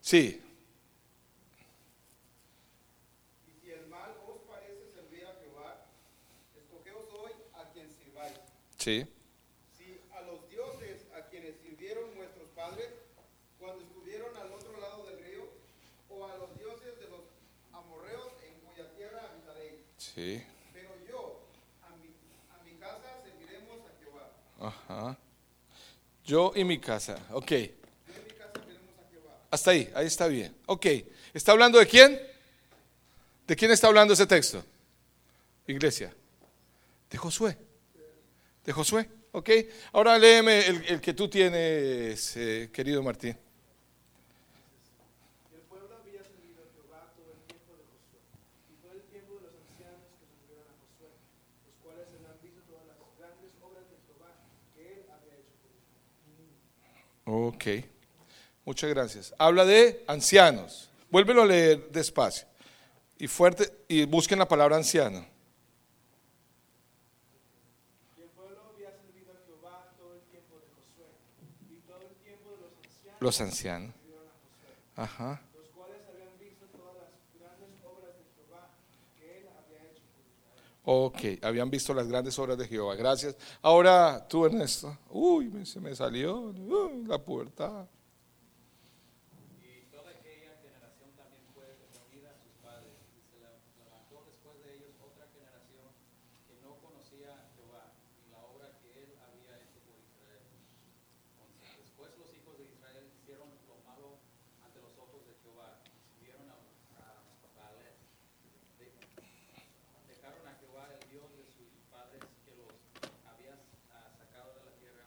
Sí. 0.00 0.40
Y 3.46 3.60
si 3.62 3.72
el 3.72 3.86
mal 3.88 4.16
os 4.26 4.40
parece 4.48 4.90
servir 4.94 5.26
a 5.26 5.34
Jehová, 5.44 5.84
escogeos 6.56 7.04
hoy 7.12 7.32
a 7.52 7.70
quien 7.74 7.90
sirváis. 7.90 8.32
Sí. 20.16 20.42
Pero 20.72 20.88
yo, 21.06 21.42
a 21.82 21.90
mi, 22.64 22.72
casa 22.78 23.22
serviremos 23.22 23.80
a 23.84 23.92
Jehová. 24.00 24.30
Ajá. 24.58 25.18
Yo 26.26 26.52
y 26.54 26.64
mi 26.64 26.78
casa, 26.78 27.16
ok. 27.30 27.52
Hasta 29.50 29.70
ahí, 29.70 29.90
ahí 29.94 30.06
está 30.06 30.26
bien. 30.26 30.54
Ok. 30.66 30.86
¿Está 31.32 31.52
hablando 31.52 31.78
de 31.78 31.86
quién? 31.86 32.20
¿De 33.46 33.54
quién 33.54 33.70
está 33.70 33.86
hablando 33.86 34.12
ese 34.12 34.26
texto? 34.26 34.62
iglesia? 35.68 36.12
De 37.10 37.16
Josué. 37.18 37.56
De 38.64 38.72
Josué, 38.72 39.08
¿ok? 39.32 39.50
Ahora 39.92 40.18
léeme 40.18 40.66
el, 40.66 40.84
el 40.86 41.00
que 41.00 41.14
tú 41.14 41.28
tienes, 41.28 42.36
eh, 42.36 42.70
querido 42.72 43.02
Martín. 43.02 43.36
Y 45.52 45.54
el 45.54 45.62
pueblo 45.62 45.94
había 46.02 46.22
servido 46.24 46.62
a 46.62 46.66
Jehová 46.74 47.12
todo 47.14 47.30
el 47.34 47.38
tiempo 47.46 47.74
de 47.78 47.84
Josué, 47.86 48.18
y 48.70 48.74
todo 48.82 48.92
el 48.98 49.02
tiempo 49.06 49.34
de 49.34 49.40
los 49.46 49.54
ancianos 49.54 50.02
que 50.18 50.26
sirvieron 50.26 50.66
a 50.66 50.74
Josué, 50.82 51.10
los 51.66 51.76
cuales 51.82 52.06
habían 52.10 52.34
visto 52.42 52.60
todas 52.66 52.86
las 52.90 52.98
grandes 53.18 53.54
obras 53.62 53.86
de 53.86 53.96
Jehová 54.06 54.30
que 54.74 54.82
él 54.82 55.06
había 55.14 55.34
hecho 55.38 55.54
por 55.62 55.70
Israel. 55.70 56.06
Ok, 57.28 57.64
muchas 58.64 58.88
gracias. 58.90 59.34
Habla 59.36 59.64
de 59.64 60.04
ancianos. 60.06 60.88
Vuélvelo 61.10 61.42
a 61.42 61.46
leer 61.46 61.90
despacio 61.90 62.46
y 63.18 63.26
fuerte 63.26 63.72
y 63.88 64.04
busquen 64.04 64.38
la 64.38 64.46
palabra 64.46 64.76
anciano. 64.76 65.26
Y 68.16 68.22
el 68.22 68.28
pueblo 68.28 68.60
había 68.72 68.90
servido 68.92 69.32
a 69.32 69.36
Jehová 69.44 69.92
todo 69.98 70.14
el 70.14 70.20
tiempo 70.30 70.56
de 70.56 70.66
Josué, 70.70 71.10
y 71.70 71.80
todo 71.86 72.00
el 72.02 72.14
tiempo 72.22 72.50
de 72.50 72.56
los 72.58 72.72
ancianos 72.84 73.20
Los 73.20 73.40
ancianos. 73.40 73.92
que 73.94 74.00
sirvieron 74.02 74.26
a 74.26 74.30
Josué, 74.30 75.26
Ajá. 75.26 75.42
los 75.56 75.68
cuales 75.70 75.98
habían 76.12 76.38
visto 76.38 76.66
todas 76.76 76.94
las 76.94 77.10
grandes 77.40 77.82
obras 77.84 78.14
de 78.18 78.24
Jehová 78.36 78.70
que 79.18 79.38
él 79.40 79.46
había 79.50 79.82
hecho 79.90 80.02
por 80.14 80.22
Israel. 80.30 80.62
Ok, 80.88 81.42
habían 81.42 81.68
visto 81.68 81.92
las 81.92 82.06
grandes 82.06 82.38
obras 82.38 82.56
de 82.58 82.68
Jehová. 82.68 82.94
Gracias. 82.94 83.36
Ahora 83.60 84.24
tú, 84.28 84.46
Ernesto. 84.46 84.96
Uy, 85.10 85.66
se 85.66 85.80
me 85.80 85.94
salió 85.96 86.54
la 87.06 87.18
puerta. 87.18 87.88
Y 89.66 89.82
toda 89.90 90.10
aquella 90.10 90.54
generación 90.62 91.10
también 91.18 91.42
fue 91.52 91.66
reunida 91.90 92.30
a 92.30 92.38
sus 92.38 92.54
padres, 92.62 92.94
y 93.18 93.20
se 93.26 93.40
la- 93.42 93.58
levantó 93.82 94.22
después 94.30 94.62
de 94.62 94.76
ellos 94.78 94.94
otra 95.02 95.26
generación 95.34 95.90
que 96.46 96.54
no 96.62 96.78
conocía 96.78 97.34
a 97.34 97.50
Jehová, 97.58 97.90
ni 98.22 98.30
la 98.30 98.38
obra 98.46 98.70
que 98.78 98.86
él 98.94 99.10
había 99.26 99.58
hecho 99.58 99.82
por 99.82 99.98
Israel. 99.98 100.46
Once. 101.42 101.66
Después 101.82 102.14
los 102.14 102.30
hijos 102.30 102.54
de 102.62 102.64
Israel 102.70 103.10
hicieron 103.10 103.50
lo 103.66 103.74
malo 103.82 104.22
ante 104.62 104.78
los 104.78 104.94
ojos 105.02 105.18
de 105.26 105.34
Jehová, 105.42 105.82
y 105.82 105.98
sirvieron 106.14 106.46
a, 106.46 106.62
a 107.02 107.10
Baalet. 107.58 107.98
De- 108.78 108.94
dejaron 110.14 110.46
a 110.46 110.54
Jehová, 110.62 110.94
el 110.94 111.02
Dios 111.10 111.26
de 111.34 111.44
sus 111.50 111.68
padres, 111.90 112.22
que 112.44 112.52
los 112.54 112.70
había 113.26 113.54
ah, 113.92 114.10
sacado 114.16 114.54
de 114.58 114.62
la 114.64 114.72
tierra 114.78 115.04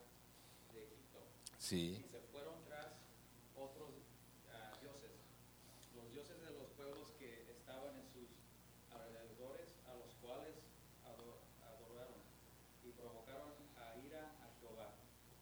de 0.74 0.80
Egipto 0.84 1.20
Sí. 1.58 2.02
y 2.02 2.08
se 2.10 2.20
fueron 2.32 2.56
tras 2.66 2.94
otros 3.56 3.90
ah, 4.54 4.74
dioses, 4.82 5.12
los 5.96 6.09
dioses 6.20 6.42
de 6.46 6.52
los 6.58 6.68
pueblos 6.76 7.08
que 7.18 7.48
estaban 7.58 7.96
en 7.96 8.04
sus 8.12 8.28
alrededores, 8.92 9.70
a 9.88 9.94
los 9.96 10.14
cuales 10.22 10.56
ado- 11.06 11.40
adoraron 11.64 12.20
y 12.84 12.92
provocaron 12.92 13.54
a 13.78 13.98
ira 14.06 14.32
a 14.44 14.50
Jehová. 14.60 14.92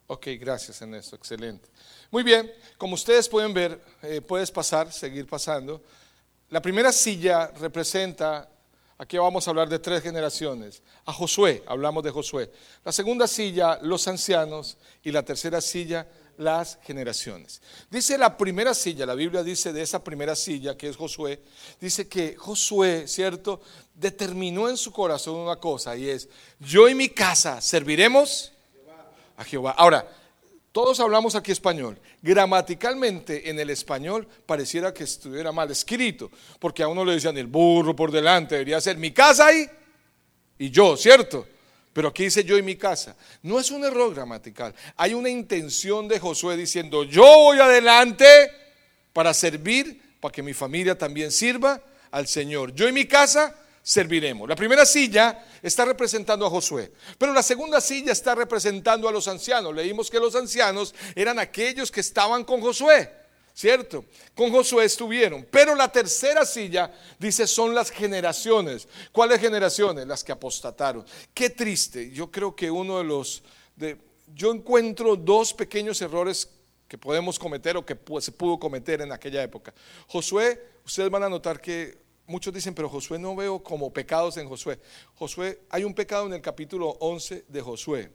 Ok, 0.06 0.26
gracias 0.38 0.80
Ernesto, 0.80 1.16
excelente. 1.16 1.68
Muy 2.10 2.22
bien, 2.22 2.50
como 2.76 2.94
ustedes 2.94 3.28
pueden 3.28 3.52
ver, 3.52 3.80
eh, 4.02 4.20
puedes 4.20 4.50
pasar, 4.50 4.92
seguir 4.92 5.26
pasando. 5.26 5.82
La 6.50 6.62
primera 6.62 6.92
silla 6.92 7.48
representa, 7.58 8.48
aquí 8.98 9.18
vamos 9.18 9.46
a 9.46 9.50
hablar 9.50 9.68
de 9.68 9.78
tres 9.80 10.02
generaciones. 10.02 10.82
A 11.04 11.12
Josué, 11.12 11.62
hablamos 11.66 12.02
de 12.04 12.10
Josué. 12.10 12.50
La 12.84 12.92
segunda 12.92 13.26
silla, 13.26 13.78
los 13.82 14.06
ancianos. 14.08 14.78
Y 15.02 15.10
la 15.12 15.22
tercera 15.24 15.60
silla, 15.60 16.06
las 16.38 16.78
generaciones. 16.82 17.60
Dice 17.90 18.16
la 18.16 18.36
primera 18.36 18.72
silla, 18.72 19.04
la 19.04 19.14
Biblia 19.14 19.42
dice 19.42 19.72
de 19.72 19.82
esa 19.82 20.02
primera 20.02 20.34
silla, 20.34 20.76
que 20.76 20.88
es 20.88 20.96
Josué, 20.96 21.42
dice 21.80 22.08
que 22.08 22.36
Josué, 22.36 23.06
¿cierto? 23.06 23.60
Determinó 23.94 24.68
en 24.68 24.76
su 24.76 24.92
corazón 24.92 25.36
una 25.36 25.56
cosa 25.56 25.96
y 25.96 26.08
es, 26.08 26.28
yo 26.60 26.88
y 26.88 26.94
mi 26.94 27.08
casa 27.10 27.60
serviremos 27.60 28.52
a 29.36 29.44
Jehová. 29.44 29.72
Ahora, 29.72 30.08
todos 30.72 31.00
hablamos 31.00 31.34
aquí 31.34 31.50
español. 31.50 31.98
Gramaticalmente 32.22 33.50
en 33.50 33.58
el 33.58 33.70
español 33.70 34.28
pareciera 34.46 34.94
que 34.94 35.04
estuviera 35.04 35.50
mal 35.50 35.70
escrito, 35.70 36.30
porque 36.60 36.82
a 36.82 36.88
uno 36.88 37.04
le 37.04 37.14
decían 37.14 37.36
el 37.36 37.46
burro 37.46 37.96
por 37.96 38.12
delante, 38.12 38.54
debería 38.54 38.80
ser 38.80 38.96
mi 38.96 39.10
casa 39.10 39.52
y, 39.52 39.68
y 40.58 40.70
yo, 40.70 40.96
¿cierto? 40.96 41.46
Pero 41.98 42.10
aquí 42.10 42.22
dice 42.22 42.44
yo 42.44 42.56
y 42.56 42.62
mi 42.62 42.76
casa. 42.76 43.16
No 43.42 43.58
es 43.58 43.72
un 43.72 43.82
error 43.82 44.14
gramatical. 44.14 44.72
Hay 44.96 45.14
una 45.14 45.30
intención 45.30 46.06
de 46.06 46.20
Josué 46.20 46.56
diciendo, 46.56 47.02
yo 47.02 47.24
voy 47.24 47.58
adelante 47.58 48.24
para 49.12 49.34
servir, 49.34 50.00
para 50.20 50.30
que 50.30 50.40
mi 50.40 50.54
familia 50.54 50.96
también 50.96 51.32
sirva 51.32 51.82
al 52.12 52.28
Señor. 52.28 52.72
Yo 52.72 52.88
y 52.88 52.92
mi 52.92 53.06
casa 53.06 53.52
serviremos. 53.82 54.48
La 54.48 54.54
primera 54.54 54.86
silla 54.86 55.44
está 55.60 55.86
representando 55.86 56.46
a 56.46 56.50
Josué, 56.50 56.92
pero 57.18 57.32
la 57.32 57.42
segunda 57.42 57.80
silla 57.80 58.12
está 58.12 58.36
representando 58.36 59.08
a 59.08 59.12
los 59.12 59.26
ancianos. 59.26 59.74
Leímos 59.74 60.08
que 60.08 60.20
los 60.20 60.36
ancianos 60.36 60.94
eran 61.16 61.40
aquellos 61.40 61.90
que 61.90 61.98
estaban 61.98 62.44
con 62.44 62.60
Josué, 62.60 63.12
¿cierto? 63.58 64.04
Con 64.36 64.52
Josué 64.52 64.84
estuvieron, 64.84 65.44
pero 65.50 65.74
la 65.74 65.90
tercera 65.90 66.46
silla 66.46 66.94
dice 67.18 67.44
son 67.44 67.74
las 67.74 67.90
generaciones. 67.90 68.86
¿Cuáles 69.10 69.40
generaciones? 69.40 70.06
Las 70.06 70.22
que 70.22 70.30
apostataron. 70.30 71.04
Qué 71.34 71.50
triste. 71.50 72.12
Yo 72.12 72.30
creo 72.30 72.54
que 72.54 72.70
uno 72.70 72.98
de 72.98 73.04
los 73.04 73.42
de, 73.74 73.96
yo 74.32 74.52
encuentro 74.52 75.16
dos 75.16 75.52
pequeños 75.52 76.00
errores 76.00 76.48
que 76.86 76.96
podemos 76.96 77.36
cometer 77.36 77.76
o 77.76 77.84
que 77.84 77.98
se 78.20 78.30
pudo 78.30 78.60
cometer 78.60 79.00
en 79.00 79.10
aquella 79.10 79.42
época. 79.42 79.74
Josué, 80.06 80.64
ustedes 80.86 81.10
van 81.10 81.24
a 81.24 81.28
notar 81.28 81.60
que 81.60 81.98
muchos 82.28 82.54
dicen, 82.54 82.74
pero 82.74 82.88
Josué 82.88 83.18
no 83.18 83.34
veo 83.34 83.60
como 83.60 83.92
pecados 83.92 84.36
en 84.36 84.48
Josué. 84.48 84.78
Josué, 85.16 85.62
hay 85.68 85.82
un 85.82 85.94
pecado 85.94 86.26
en 86.26 86.34
el 86.34 86.40
capítulo 86.40 86.90
11 87.00 87.46
de 87.48 87.60
Josué. 87.60 88.12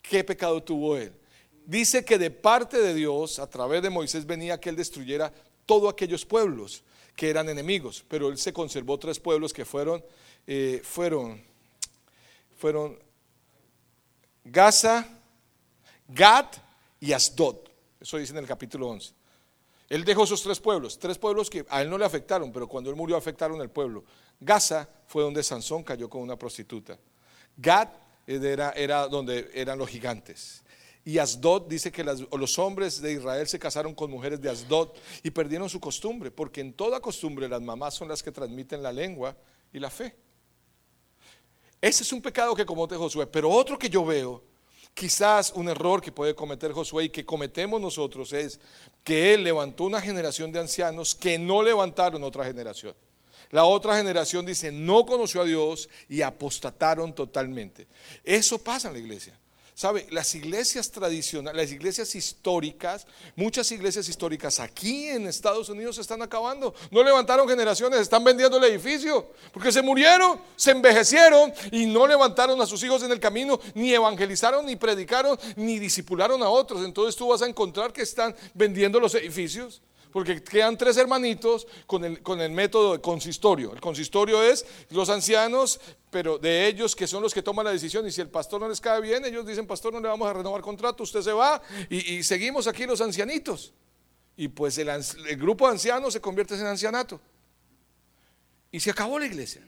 ¿Qué 0.00 0.24
pecado 0.24 0.62
tuvo 0.62 0.96
él? 0.96 1.12
Dice 1.70 2.04
que 2.04 2.18
de 2.18 2.32
parte 2.32 2.78
de 2.78 2.92
Dios, 2.94 3.38
a 3.38 3.48
través 3.48 3.80
de 3.80 3.90
Moisés, 3.90 4.26
venía 4.26 4.58
que 4.58 4.70
él 4.70 4.74
destruyera 4.74 5.32
todos 5.66 5.92
aquellos 5.92 6.26
pueblos 6.26 6.82
que 7.14 7.30
eran 7.30 7.48
enemigos, 7.48 8.04
pero 8.08 8.28
él 8.28 8.38
se 8.38 8.52
conservó 8.52 8.98
tres 8.98 9.20
pueblos 9.20 9.52
que 9.52 9.64
fueron, 9.64 10.04
eh, 10.48 10.80
fueron, 10.82 11.40
fueron 12.56 12.98
Gaza, 14.42 15.06
Gad 16.08 16.46
y 16.98 17.12
Asdod. 17.12 17.58
Eso 18.00 18.16
dice 18.16 18.32
en 18.32 18.38
el 18.38 18.48
capítulo 18.48 18.88
11. 18.88 19.12
Él 19.90 20.04
dejó 20.04 20.24
esos 20.24 20.42
tres 20.42 20.58
pueblos, 20.58 20.98
tres 20.98 21.18
pueblos 21.18 21.48
que 21.48 21.64
a 21.68 21.82
él 21.82 21.88
no 21.88 21.98
le 21.98 22.04
afectaron, 22.04 22.50
pero 22.50 22.66
cuando 22.66 22.90
él 22.90 22.96
murió 22.96 23.16
afectaron 23.16 23.60
al 23.60 23.70
pueblo. 23.70 24.02
Gaza 24.40 24.88
fue 25.06 25.22
donde 25.22 25.44
Sansón 25.44 25.84
cayó 25.84 26.10
con 26.10 26.20
una 26.20 26.34
prostituta. 26.34 26.98
Gad 27.56 27.90
era, 28.26 28.70
era 28.70 29.06
donde 29.06 29.52
eran 29.54 29.78
los 29.78 29.88
gigantes. 29.88 30.64
Y 31.04 31.18
Asdod 31.18 31.66
dice 31.68 31.90
que 31.90 32.04
los 32.04 32.58
hombres 32.58 33.00
de 33.00 33.12
Israel 33.12 33.48
se 33.48 33.58
casaron 33.58 33.94
con 33.94 34.10
mujeres 34.10 34.40
de 34.40 34.50
Asdod 34.50 34.90
y 35.22 35.30
perdieron 35.30 35.68
su 35.70 35.80
costumbre, 35.80 36.30
porque 36.30 36.60
en 36.60 36.74
toda 36.74 37.00
costumbre 37.00 37.48
las 37.48 37.62
mamás 37.62 37.94
son 37.94 38.08
las 38.08 38.22
que 38.22 38.30
transmiten 38.30 38.82
la 38.82 38.92
lengua 38.92 39.34
y 39.72 39.78
la 39.78 39.88
fe. 39.88 40.14
Ese 41.80 42.02
es 42.02 42.12
un 42.12 42.20
pecado 42.20 42.54
que 42.54 42.66
comete 42.66 42.96
Josué, 42.96 43.26
pero 43.26 43.48
otro 43.48 43.78
que 43.78 43.88
yo 43.88 44.04
veo, 44.04 44.44
quizás 44.92 45.52
un 45.54 45.70
error 45.70 46.02
que 46.02 46.12
puede 46.12 46.34
cometer 46.34 46.72
Josué 46.72 47.04
y 47.04 47.08
que 47.08 47.24
cometemos 47.24 47.80
nosotros 47.80 48.34
es 48.34 48.60
que 49.02 49.32
él 49.32 49.44
levantó 49.44 49.84
una 49.84 50.02
generación 50.02 50.52
de 50.52 50.60
ancianos 50.60 51.14
que 51.14 51.38
no 51.38 51.62
levantaron 51.62 52.22
otra 52.22 52.44
generación. 52.44 52.94
La 53.50 53.64
otra 53.64 53.96
generación 53.96 54.44
dice, 54.44 54.70
no 54.70 55.06
conoció 55.06 55.40
a 55.40 55.44
Dios 55.44 55.88
y 56.10 56.20
apostataron 56.20 57.14
totalmente. 57.14 57.86
Eso 58.22 58.58
pasa 58.58 58.88
en 58.88 58.94
la 58.94 59.00
iglesia. 59.00 59.39
¿Sabe? 59.80 60.06
Las 60.10 60.34
iglesias 60.34 60.90
tradicionales, 60.90 61.56
las 61.58 61.72
iglesias 61.72 62.14
históricas, 62.14 63.06
muchas 63.34 63.72
iglesias 63.72 64.06
históricas 64.10 64.60
aquí 64.60 65.08
en 65.08 65.26
Estados 65.26 65.70
Unidos 65.70 65.96
se 65.96 66.02
están 66.02 66.20
acabando. 66.20 66.74
No 66.90 67.02
levantaron 67.02 67.48
generaciones, 67.48 67.98
están 68.00 68.22
vendiendo 68.22 68.58
el 68.58 68.64
edificio 68.64 69.30
porque 69.54 69.72
se 69.72 69.80
murieron, 69.80 70.38
se 70.54 70.72
envejecieron 70.72 71.50
y 71.72 71.86
no 71.86 72.06
levantaron 72.06 72.60
a 72.60 72.66
sus 72.66 72.82
hijos 72.82 73.02
en 73.04 73.10
el 73.10 73.20
camino, 73.20 73.58
ni 73.72 73.94
evangelizaron, 73.94 74.66
ni 74.66 74.76
predicaron, 74.76 75.38
ni 75.56 75.78
discipularon 75.78 76.42
a 76.42 76.50
otros. 76.50 76.84
Entonces 76.84 77.16
tú 77.16 77.28
vas 77.28 77.40
a 77.40 77.46
encontrar 77.46 77.90
que 77.90 78.02
están 78.02 78.36
vendiendo 78.52 79.00
los 79.00 79.14
edificios. 79.14 79.80
Porque 80.12 80.42
quedan 80.42 80.76
tres 80.76 80.96
hermanitos 80.96 81.66
con 81.86 82.04
el, 82.04 82.22
con 82.22 82.40
el 82.40 82.50
método 82.50 82.92
de 82.92 83.00
consistorio. 83.00 83.72
El 83.72 83.80
consistorio 83.80 84.42
es 84.42 84.66
los 84.90 85.08
ancianos, 85.08 85.80
pero 86.10 86.38
de 86.38 86.66
ellos 86.66 86.96
que 86.96 87.06
son 87.06 87.22
los 87.22 87.32
que 87.32 87.42
toman 87.42 87.64
la 87.64 87.72
decisión. 87.72 88.06
Y 88.06 88.10
si 88.10 88.20
el 88.20 88.28
pastor 88.28 88.60
no 88.60 88.68
les 88.68 88.80
cae 88.80 89.00
bien, 89.00 89.24
ellos 89.24 89.46
dicen, 89.46 89.66
pastor, 89.66 89.92
no 89.92 90.00
le 90.00 90.08
vamos 90.08 90.28
a 90.28 90.32
renovar 90.32 90.62
contrato, 90.62 91.02
usted 91.04 91.22
se 91.22 91.32
va 91.32 91.62
y, 91.88 92.22
seguimos 92.22 92.66
aquí 92.66 92.86
los 92.86 93.00
ancianitos. 93.00 93.72
Y 94.36 94.48
pues 94.48 94.78
el, 94.78 94.88
el 94.88 95.36
grupo 95.36 95.66
de 95.66 95.72
ancianos 95.72 96.12
se 96.12 96.20
convierte 96.20 96.54
en 96.54 96.66
ancianato. 96.66 97.20
Y 98.72 98.80
se 98.80 98.90
acabó 98.90 99.18
la 99.18 99.26
iglesia. 99.26 99.62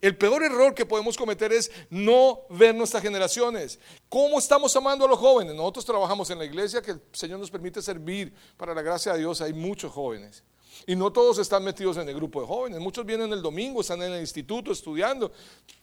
El 0.00 0.16
peor 0.16 0.42
error 0.42 0.74
que 0.74 0.86
podemos 0.86 1.16
cometer 1.16 1.52
es 1.52 1.70
no 1.90 2.40
ver 2.48 2.74
nuestras 2.74 3.02
generaciones. 3.02 3.78
¿Cómo 4.08 4.38
estamos 4.38 4.74
amando 4.74 5.04
a 5.04 5.08
los 5.08 5.18
jóvenes? 5.18 5.54
Nosotros 5.54 5.84
trabajamos 5.84 6.30
en 6.30 6.38
la 6.38 6.46
iglesia 6.46 6.80
que 6.80 6.92
el 6.92 7.02
Señor 7.12 7.38
nos 7.38 7.50
permite 7.50 7.82
servir 7.82 8.32
para 8.56 8.74
la 8.74 8.80
gracia 8.80 9.12
de 9.12 9.18
Dios. 9.18 9.42
Hay 9.42 9.52
muchos 9.52 9.92
jóvenes. 9.92 10.42
Y 10.86 10.96
no 10.96 11.12
todos 11.12 11.38
están 11.38 11.62
metidos 11.64 11.98
en 11.98 12.08
el 12.08 12.14
grupo 12.14 12.40
de 12.40 12.46
jóvenes. 12.46 12.80
Muchos 12.80 13.04
vienen 13.04 13.30
el 13.32 13.42
domingo, 13.42 13.82
están 13.82 14.00
en 14.02 14.12
el 14.12 14.20
instituto 14.20 14.72
estudiando. 14.72 15.30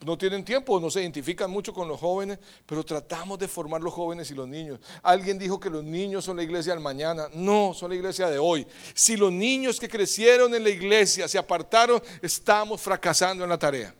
No 0.03 0.17
tienen 0.17 0.43
tiempo, 0.43 0.80
no 0.80 0.89
se 0.89 1.01
identifican 1.01 1.51
mucho 1.51 1.71
con 1.71 1.88
los 1.88 1.99
jóvenes, 1.99 2.39
pero 2.65 2.84
tratamos 2.84 3.38
de 3.38 3.47
formar 3.47 3.82
los 3.82 3.93
jóvenes 3.93 4.32
y 4.32 4.34
los 4.34 4.47
niños. 4.47 4.80
Alguien 5.03 5.38
dijo 5.38 5.60
que 5.60 5.69
los 5.69 5.84
niños 5.84 6.25
son 6.25 6.38
la 6.38 6.43
iglesia 6.43 6.73
del 6.73 6.82
mañana. 6.82 7.27
No, 7.34 7.73
son 7.75 7.91
la 7.91 7.95
iglesia 7.95 8.30
de 8.30 8.39
hoy. 8.39 8.65
Si 8.95 9.15
los 9.15 9.32
niños 9.32 9.80
que 9.80 9.88
crecieron 9.88 10.56
en 10.56 10.63
la 10.63 10.69
iglesia 10.71 11.27
se 11.27 11.38
apartaron, 11.38 12.01
estamos 12.21 12.82
fracasando 12.82 13.43
en 13.43 13.49
la 13.51 13.60
tarea. 13.60 13.93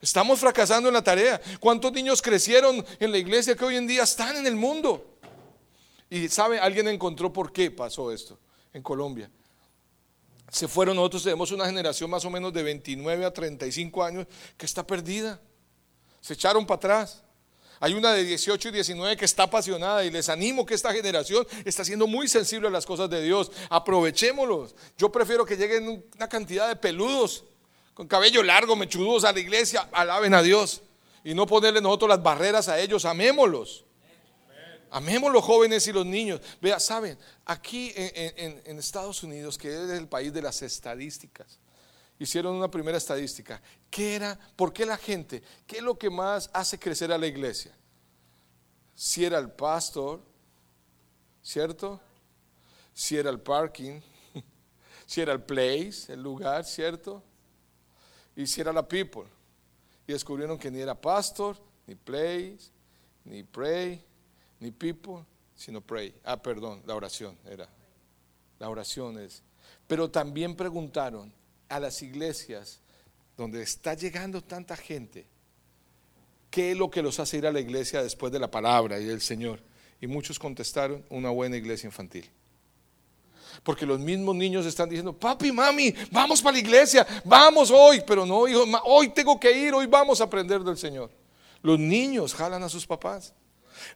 Estamos 0.00 0.38
fracasando 0.38 0.88
en 0.88 0.94
la 0.94 1.02
tarea. 1.02 1.40
¿Cuántos 1.58 1.92
niños 1.92 2.22
crecieron 2.22 2.84
en 3.00 3.10
la 3.10 3.18
iglesia 3.18 3.56
que 3.56 3.64
hoy 3.64 3.76
en 3.76 3.86
día 3.86 4.04
están 4.04 4.36
en 4.36 4.46
el 4.46 4.54
mundo? 4.54 5.18
Y 6.08 6.28
sabe, 6.28 6.60
alguien 6.60 6.88
encontró 6.88 7.32
por 7.32 7.52
qué 7.52 7.70
pasó 7.70 8.12
esto 8.12 8.38
en 8.72 8.82
Colombia. 8.82 9.30
Se 10.50 10.68
fueron, 10.68 10.96
nosotros 10.96 11.24
tenemos 11.24 11.50
una 11.50 11.66
generación 11.66 12.08
más 12.08 12.24
o 12.24 12.30
menos 12.30 12.52
de 12.52 12.62
29 12.62 13.24
a 13.24 13.32
35 13.32 14.04
años 14.04 14.26
que 14.56 14.66
está 14.66 14.86
perdida. 14.86 15.40
Se 16.20 16.34
echaron 16.34 16.64
para 16.64 16.76
atrás. 16.76 17.24
Hay 17.80 17.94
una 17.94 18.12
de 18.12 18.24
18 18.24 18.68
y 18.68 18.72
19 18.72 19.16
que 19.16 19.24
está 19.24 19.44
apasionada 19.44 20.04
y 20.04 20.10
les 20.10 20.28
animo 20.28 20.64
que 20.64 20.74
esta 20.74 20.92
generación 20.92 21.46
está 21.64 21.84
siendo 21.84 22.06
muy 22.06 22.28
sensible 22.28 22.68
a 22.68 22.70
las 22.70 22.86
cosas 22.86 23.10
de 23.10 23.22
Dios. 23.22 23.50
Aprovechémoslos. 23.68 24.74
Yo 24.96 25.12
prefiero 25.12 25.44
que 25.44 25.56
lleguen 25.56 26.04
una 26.14 26.28
cantidad 26.28 26.68
de 26.68 26.76
peludos 26.76 27.44
con 27.98 28.06
cabello 28.06 28.44
largo, 28.44 28.76
mechudos 28.76 29.24
a 29.24 29.32
la 29.32 29.40
iglesia, 29.40 29.88
alaben 29.90 30.32
a 30.32 30.40
Dios 30.40 30.82
y 31.24 31.34
no 31.34 31.48
ponerle 31.48 31.80
nosotros 31.80 32.08
las 32.08 32.22
barreras 32.22 32.68
a 32.68 32.78
ellos, 32.78 33.04
amémoslos. 33.04 33.84
Amemos 34.88 35.32
los 35.32 35.42
jóvenes 35.42 35.84
y 35.88 35.92
los 35.92 36.06
niños. 36.06 36.40
Vea, 36.60 36.78
saben, 36.78 37.18
aquí 37.44 37.92
en, 37.96 38.62
en, 38.64 38.78
Estados 38.78 39.24
Unidos, 39.24 39.58
que 39.58 39.66
es 39.74 39.90
el 39.90 40.06
país 40.06 40.32
de 40.32 40.40
las 40.40 40.62
estadísticas, 40.62 41.58
hicieron 42.20 42.54
una 42.54 42.70
primera 42.70 42.96
estadística. 42.96 43.60
¿Qué 43.90 44.14
era? 44.14 44.38
¿Por 44.54 44.72
qué 44.72 44.86
la 44.86 44.96
gente? 44.96 45.42
¿Qué 45.66 45.78
es 45.78 45.82
lo 45.82 45.98
que 45.98 46.08
más 46.08 46.48
hace 46.52 46.78
crecer 46.78 47.10
a 47.10 47.18
la 47.18 47.26
iglesia? 47.26 47.76
Si 48.94 49.24
era 49.24 49.40
el 49.40 49.50
pastor, 49.50 50.22
¿cierto? 51.42 52.00
Si 52.94 53.16
era 53.16 53.28
el 53.28 53.40
parking, 53.40 54.00
si 55.04 55.20
era 55.20 55.32
el 55.32 55.42
place, 55.42 56.12
el 56.12 56.22
lugar, 56.22 56.64
¿cierto? 56.64 57.24
Y 58.38 58.46
si 58.46 58.60
era 58.60 58.72
la 58.72 58.86
people. 58.86 59.24
Y 60.06 60.12
descubrieron 60.12 60.56
que 60.56 60.70
ni 60.70 60.78
era 60.78 60.94
pastor, 60.94 61.56
ni 61.88 61.96
place, 61.96 62.70
ni 63.24 63.42
pray, 63.42 64.00
ni 64.60 64.70
people, 64.70 65.24
sino 65.56 65.80
pray. 65.80 66.14
Ah, 66.22 66.40
perdón, 66.40 66.80
la 66.86 66.94
oración 66.94 67.36
era. 67.44 67.68
La 68.60 68.68
oración 68.70 69.18
es. 69.18 69.42
Pero 69.88 70.08
también 70.08 70.54
preguntaron 70.54 71.32
a 71.68 71.80
las 71.80 72.00
iglesias 72.00 72.78
donde 73.36 73.60
está 73.60 73.94
llegando 73.94 74.40
tanta 74.40 74.76
gente, 74.76 75.26
¿qué 76.48 76.70
es 76.70 76.78
lo 76.78 76.92
que 76.92 77.02
los 77.02 77.18
hace 77.18 77.38
ir 77.38 77.46
a 77.48 77.52
la 77.52 77.58
iglesia 77.58 78.04
después 78.04 78.32
de 78.32 78.38
la 78.38 78.52
palabra 78.52 79.00
y 79.00 79.04
del 79.04 79.20
Señor? 79.20 79.60
Y 80.00 80.06
muchos 80.06 80.38
contestaron, 80.38 81.04
una 81.10 81.30
buena 81.30 81.56
iglesia 81.56 81.88
infantil. 81.88 82.30
Porque 83.62 83.86
los 83.86 83.98
mismos 83.98 84.34
niños 84.34 84.66
están 84.66 84.88
diciendo, 84.88 85.12
papi, 85.12 85.52
mami, 85.52 85.94
vamos 86.10 86.40
para 86.40 86.54
la 86.54 86.60
iglesia, 86.60 87.06
vamos 87.24 87.70
hoy, 87.70 88.02
pero 88.06 88.24
no, 88.24 88.46
hijo, 88.46 88.64
hoy 88.84 89.08
tengo 89.10 89.38
que 89.38 89.50
ir, 89.50 89.74
hoy 89.74 89.86
vamos 89.86 90.20
a 90.20 90.24
aprender 90.24 90.60
del 90.62 90.76
Señor. 90.76 91.10
Los 91.62 91.78
niños 91.78 92.34
jalan 92.34 92.62
a 92.62 92.68
sus 92.68 92.86
papás. 92.86 93.34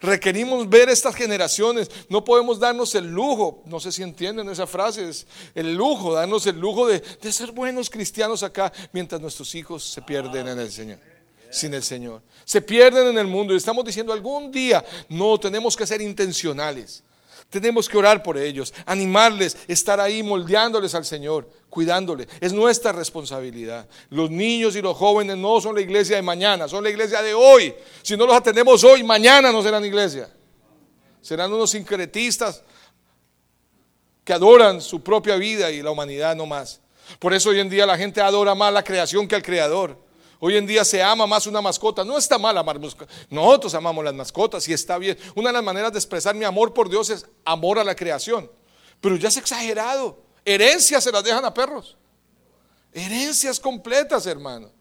Requerimos 0.01 0.69
ver 0.69 0.89
estas 0.89 1.15
generaciones. 1.15 1.91
No 2.09 2.25
podemos 2.25 2.59
darnos 2.59 2.95
el 2.95 3.11
lujo, 3.11 3.63
no 3.67 3.81
sé 3.81 3.93
si 3.93 4.03
entienden 4.03 4.49
esa 4.49 4.67
frase, 4.67 5.09
es 5.09 5.27
el 5.55 5.75
lujo, 5.75 6.15
darnos 6.15 6.47
el 6.47 6.59
lujo 6.59 6.87
de, 6.87 7.01
de 7.01 7.33
ser 7.33 7.53
buenos 7.53 7.91
cristianos 7.91 8.43
acá 8.43 8.73
mientras 8.93 9.21
nuestros 9.21 9.55
hijos 9.55 9.85
se 9.85 10.03
pierden 10.03 10.49
en 10.49 10.59
el 10.59 10.71
Señor 10.71 10.99
sin 11.53 11.75
el 11.75 11.83
Señor. 11.83 12.23
Se 12.45 12.63
pierden 12.63 13.09
en 13.09 13.19
el 13.19 13.27
mundo 13.27 13.53
y 13.53 13.59
estamos 13.59 13.85
diciendo 13.85 14.13
algún 14.13 14.51
día, 14.51 14.83
no, 15.11 15.39
tenemos 15.39 15.77
que 15.77 15.87
ser 15.87 16.01
intencionales. 16.01 17.05
Tenemos 17.53 17.87
que 17.87 17.99
orar 17.99 18.23
por 18.23 18.39
ellos, 18.39 18.73
animarles, 18.87 19.59
estar 19.69 20.01
ahí 20.01 20.23
moldeándoles 20.23 20.95
al 20.95 21.05
Señor, 21.05 21.51
cuidándoles. 21.69 22.27
Es 22.41 22.55
nuestra 22.55 22.93
responsabilidad. 22.93 23.87
Los 24.09 24.31
niños 24.31 24.75
y 24.75 24.81
los 24.81 24.97
jóvenes 24.97 25.37
no 25.37 25.61
son 25.61 25.75
la 25.75 25.83
iglesia 25.83 26.17
de 26.17 26.23
mañana, 26.23 26.67
son 26.67 26.83
la 26.83 26.89
iglesia 26.89 27.21
de 27.21 27.35
hoy. 27.35 27.75
Si 28.01 28.17
no 28.17 28.25
los 28.25 28.35
atendemos 28.35 28.83
hoy, 28.85 29.03
mañana 29.05 29.53
no 29.53 29.63
serán 29.63 29.85
iglesia. 29.85 30.31
Serán 31.21 31.53
unos 31.53 31.73
sincretistas 31.73 32.63
que 34.25 34.33
adoran 34.33 34.81
su 34.81 35.03
propia 35.03 35.37
vida 35.37 35.71
y 35.71 35.83
la 35.83 35.91
humanidad 35.91 36.35
no 36.35 36.47
más. 36.47 36.81
Por 37.19 37.35
eso 37.35 37.51
hoy 37.51 37.61
en 37.61 37.69
día 37.69 37.85
la 37.85 37.99
gente 37.99 38.23
adora 38.23 38.55
más 38.55 38.73
la 38.73 38.83
creación 38.83 39.29
que 39.29 39.35
al 39.35 39.43
creador. 39.43 40.02
Hoy 40.45 40.57
en 40.57 40.67
día 40.67 40.85
se 40.85 41.01
ama 41.01 41.25
más 41.25 41.47
una 41.47 41.61
mascota. 41.61 42.03
No 42.03 42.19
está 42.19 42.37
mal 42.37 42.59
amar 42.59 42.77
Nosotros 43.31 43.75
amamos 43.75 44.05
las 44.05 44.13
mascotas 44.13 44.67
y 44.67 44.73
está 44.73 44.99
bien. 44.99 45.17
Una 45.37 45.51
de 45.51 45.53
las 45.53 45.63
maneras 45.63 45.93
de 45.93 46.01
expresar 46.01 46.35
mi 46.35 46.45
amor 46.45 46.75
por 46.75 46.91
Dios 46.91 47.11
es 47.11 47.25
amor 47.45 47.79
a 47.79 47.85
la 47.85 47.95
creación. 47.95 48.51
Pero 49.01 49.15
ya 49.15 49.29
es 49.29 49.37
exagerado. 49.37 50.21
Herencias 50.45 51.05
se 51.05 51.13
las 51.13 51.23
dejan 51.23 51.45
a 51.45 51.55
perros. 51.55 51.97
Herencias 52.93 53.61
completas, 53.61 54.27
hermano. 54.27 54.73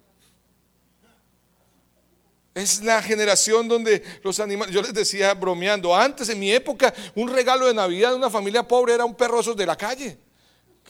Es 2.55 2.81
la 2.81 2.99
generación 3.03 3.67
donde 3.67 4.01
los 4.23 4.39
animales, 4.39 4.73
yo 4.73 4.81
les 4.81 4.95
decía 4.95 5.31
bromeando, 5.35 5.95
antes 5.95 6.27
en 6.29 6.39
mi 6.39 6.51
época, 6.51 6.91
un 7.13 7.29
regalo 7.29 7.67
de 7.67 7.75
Navidad 7.75 8.09
de 8.09 8.15
una 8.15 8.31
familia 8.31 8.67
pobre 8.67 8.95
era 8.95 9.05
un 9.05 9.13
perro 9.13 9.43
de 9.43 9.65
la 9.67 9.77
calle 9.77 10.17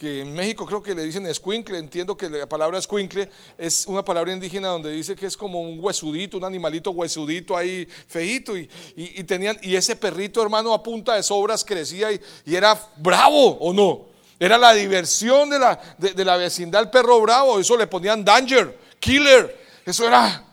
que 0.02 0.22
en 0.22 0.34
México 0.34 0.66
creo 0.66 0.82
que 0.82 0.96
le 0.96 1.04
dicen 1.04 1.28
escuincle, 1.28 1.78
entiendo 1.78 2.18
que 2.18 2.28
la 2.28 2.50
palabra 2.50 2.80
escuincle 2.80 3.30
es 3.56 3.86
una 3.86 4.04
palabra 4.04 4.34
indígena 4.34 4.70
donde 4.70 4.90
dice 4.90 5.16
que 5.16 5.28
es 5.28 5.38
como 5.38 5.62
un 5.62 5.78
huesudito, 5.80 6.38
un 6.38 6.44
animalito 6.44 6.90
huesudito 6.90 7.56
ahí 7.56 7.88
feito 8.08 8.58
y, 8.58 8.68
y, 8.96 9.24
tenían, 9.26 9.60
y 9.62 9.76
ese 9.76 9.96
perrito 9.96 10.42
hermano 10.42 10.74
a 10.74 10.82
punta 10.82 11.14
de 11.14 11.22
sobras 11.22 11.64
crecía 11.64 12.12
y, 12.12 12.20
y 12.48 12.56
era 12.56 12.76
bravo 12.98 13.60
o 13.60 13.72
no, 13.74 14.08
era 14.40 14.58
la 14.58 14.74
diversión 14.74 15.52
de 15.52 15.60
la, 15.60 15.80
de, 16.00 16.26
la 16.26 16.36
vecindad 16.36 16.82
el 16.82 16.90
perro 16.90 17.22
bravo, 17.22 17.60
eso 17.60 17.78
le 17.78 17.86
ponían 17.86 18.26
danger, 18.26 18.76
killer, 19.00 19.56
eso 19.86 20.08
era, 20.08 20.44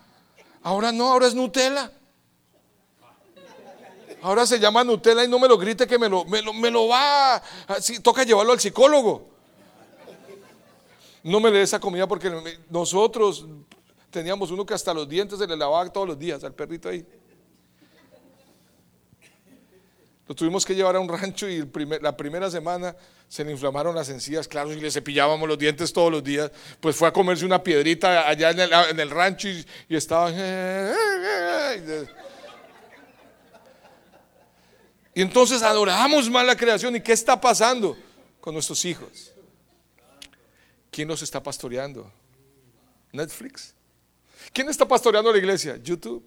ahora 0.62 0.92
no, 0.92 1.10
ahora 1.10 1.26
es 1.26 1.34
Nutella. 1.34 1.90
Ahora 4.20 4.44
se 4.46 4.58
llama 4.58 4.84
Nutella 4.84 5.24
y 5.24 5.28
no 5.28 5.38
me 5.38 5.48
lo 5.48 5.56
grite 5.56 5.86
que 5.86 5.96
me 5.96 6.08
lo, 6.08 6.24
me 6.26 6.70
lo, 6.70 6.88
va. 6.88 7.40
Toca 8.02 8.24
llevarlo 8.24 8.52
al 8.52 8.58
psicólogo 8.60 9.37
no 11.28 11.40
me 11.40 11.50
le 11.50 11.58
dé 11.58 11.64
esa 11.64 11.78
comida 11.78 12.06
porque 12.06 12.30
nosotros 12.70 13.46
teníamos 14.10 14.50
uno 14.50 14.64
que 14.64 14.74
hasta 14.74 14.94
los 14.94 15.08
dientes 15.08 15.38
se 15.38 15.46
le 15.46 15.56
lavaba 15.56 15.88
todos 15.90 16.08
los 16.08 16.18
días 16.18 16.42
al 16.44 16.54
perrito 16.54 16.88
ahí. 16.88 17.04
Lo 20.26 20.34
tuvimos 20.34 20.66
que 20.66 20.74
llevar 20.74 20.94
a 20.96 21.00
un 21.00 21.08
rancho 21.08 21.48
y 21.48 21.66
la 22.02 22.14
primera 22.14 22.50
semana 22.50 22.94
se 23.28 23.44
le 23.44 23.52
inflamaron 23.52 23.94
las 23.94 24.10
encías, 24.10 24.46
claro, 24.46 24.72
y 24.72 24.80
le 24.80 24.90
cepillábamos 24.90 25.48
los 25.48 25.58
dientes 25.58 25.90
todos 25.90 26.12
los 26.12 26.22
días. 26.22 26.50
Pues 26.80 26.96
fue 26.96 27.08
a 27.08 27.12
comerse 27.12 27.46
una 27.46 27.62
piedrita 27.62 28.28
allá 28.28 28.50
en 28.50 29.00
el, 29.00 29.10
rancho 29.10 29.48
y, 29.48 29.64
y 29.88 29.96
estaba... 29.96 30.30
Y 35.14 35.22
entonces 35.22 35.62
adoramos 35.62 36.30
más 36.30 36.46
la 36.46 36.56
creación. 36.56 36.94
¿Y 36.94 37.00
qué 37.00 37.12
está 37.12 37.40
pasando 37.40 37.96
con 38.40 38.54
nuestros 38.54 38.84
hijos? 38.84 39.32
¿Quién 40.98 41.06
nos 41.06 41.22
está 41.22 41.40
pastoreando? 41.40 42.12
Netflix. 43.12 43.72
¿Quién 44.52 44.68
está 44.68 44.84
pastoreando 44.84 45.30
la 45.30 45.38
iglesia? 45.38 45.76
YouTube. 45.76 46.24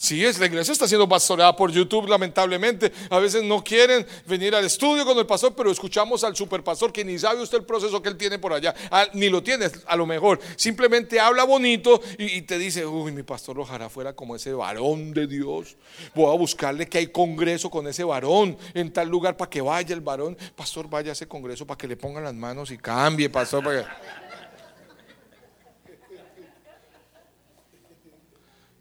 Sí, 0.00 0.24
es, 0.24 0.38
la 0.38 0.46
iglesia 0.46 0.70
está 0.70 0.86
siendo 0.86 1.08
pastoreada 1.08 1.56
por 1.56 1.72
YouTube, 1.72 2.08
lamentablemente. 2.08 2.92
A 3.10 3.18
veces 3.18 3.42
no 3.42 3.64
quieren 3.64 4.06
venir 4.28 4.54
al 4.54 4.64
estudio 4.64 5.04
con 5.04 5.18
el 5.18 5.26
pastor, 5.26 5.56
pero 5.56 5.72
escuchamos 5.72 6.22
al 6.22 6.36
superpastor 6.36 6.92
que 6.92 7.04
ni 7.04 7.18
sabe 7.18 7.42
usted 7.42 7.58
el 7.58 7.64
proceso 7.64 8.00
que 8.00 8.08
él 8.08 8.16
tiene 8.16 8.38
por 8.38 8.52
allá. 8.52 8.72
Ah, 8.92 9.08
ni 9.14 9.28
lo 9.28 9.42
tiene, 9.42 9.68
a 9.88 9.96
lo 9.96 10.06
mejor. 10.06 10.38
Simplemente 10.54 11.18
habla 11.18 11.42
bonito 11.42 12.00
y, 12.16 12.42
te 12.42 12.58
dice, 12.58 12.86
uy, 12.86 13.10
mi 13.10 13.24
pastor 13.24 13.58
ojalá 13.58 13.88
fuera 13.88 14.12
como 14.12 14.36
ese 14.36 14.52
varón 14.52 15.12
de 15.12 15.26
Dios. 15.26 15.76
Voy 16.14 16.32
a 16.32 16.38
buscarle 16.38 16.88
que 16.88 16.98
hay 16.98 17.08
congreso 17.08 17.68
con 17.68 17.88
ese 17.88 18.04
varón 18.04 18.56
en 18.74 18.92
tal 18.92 19.08
lugar 19.08 19.36
para 19.36 19.50
que 19.50 19.60
vaya 19.60 19.96
el 19.96 20.00
varón. 20.00 20.38
Pastor, 20.54 20.88
vaya 20.88 21.10
a 21.10 21.12
ese 21.14 21.26
congreso 21.26 21.66
para 21.66 21.76
que 21.76 21.88
le 21.88 21.96
pongan 21.96 22.22
las 22.22 22.34
manos 22.34 22.70
y 22.70 22.78
cambie, 22.78 23.28
pastor. 23.28 23.84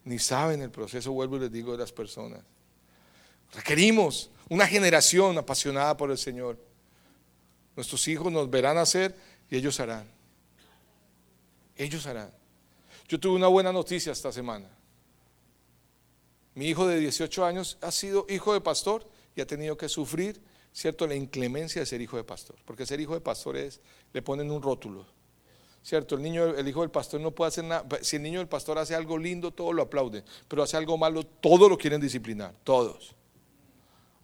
Ni 0.08 0.20
saben 0.20 0.62
el 0.62 0.72
proceso, 0.72 1.12
vuelvo 1.12 1.38
y 1.38 1.41
les 1.41 1.52
digo, 1.52 1.74
de 1.74 1.80
las 1.80 1.91
personas. 1.91 2.41
Requerimos 3.54 4.30
una 4.50 4.65
generación 4.67 5.38
apasionada 5.38 5.96
por 5.96 6.12
el 6.12 6.17
Señor. 6.17 6.58
Nuestros 7.76 8.08
hijos 8.08 8.32
nos 8.32 8.50
verán 8.50 8.78
hacer 8.78 9.15
y 9.50 9.58
ellos 9.58 9.80
harán. 9.80 10.10
Ellos 11.76 12.06
harán. 12.08 12.32
Yo 13.08 13.19
tuve 13.19 13.36
una 13.36 13.48
buena 13.48 13.71
noticia 13.71 14.12
esta 14.12 14.31
semana. 14.31 14.67
Mi 16.56 16.67
hijo 16.67 16.88
de 16.88 17.00
18 17.00 17.46
años 17.46 17.77
ha 17.81 17.92
sido 17.92 18.25
hijo 18.29 18.54
de 18.54 18.62
pastor 18.62 19.08
y 19.36 19.42
ha 19.42 19.48
tenido 19.48 19.77
que 19.77 19.88
sufrir 19.88 20.42
¿cierto? 20.77 21.08
La 21.08 21.15
inclemencia 21.15 21.81
de 21.81 21.88
ser 21.88 22.02
hijo 22.02 22.17
de 22.17 22.23
pastor. 22.23 22.56
Porque 22.63 22.86
ser 22.86 23.00
hijo 23.00 23.15
de 23.15 23.21
pastor 23.21 23.58
es, 23.58 23.81
le 24.13 24.21
ponen 24.21 24.52
un 24.52 24.62
rótulo. 24.62 25.08
¿Cierto? 25.88 26.15
El 26.15 26.21
niño, 26.21 26.48
el 26.48 26.67
hijo 26.67 26.81
del 26.81 26.92
pastor 26.92 27.21
no 27.21 27.31
puede 27.31 27.48
hacer 27.48 27.63
nada. 27.63 27.88
Si 28.02 28.17
el 28.17 28.23
niño 28.23 28.40
del 28.40 28.50
pastor 28.50 28.77
hace 28.77 28.94
algo 28.94 29.17
lindo, 29.17 29.52
todos 29.52 29.73
lo 29.73 29.83
aplauden. 29.83 30.21
Pero 30.46 30.62
hace 30.62 30.75
algo 30.75 30.98
malo, 30.98 31.23
todos 31.23 31.69
lo 31.69 31.77
quieren 31.77 32.02
disciplinar. 32.02 32.54
Todos. 32.65 33.15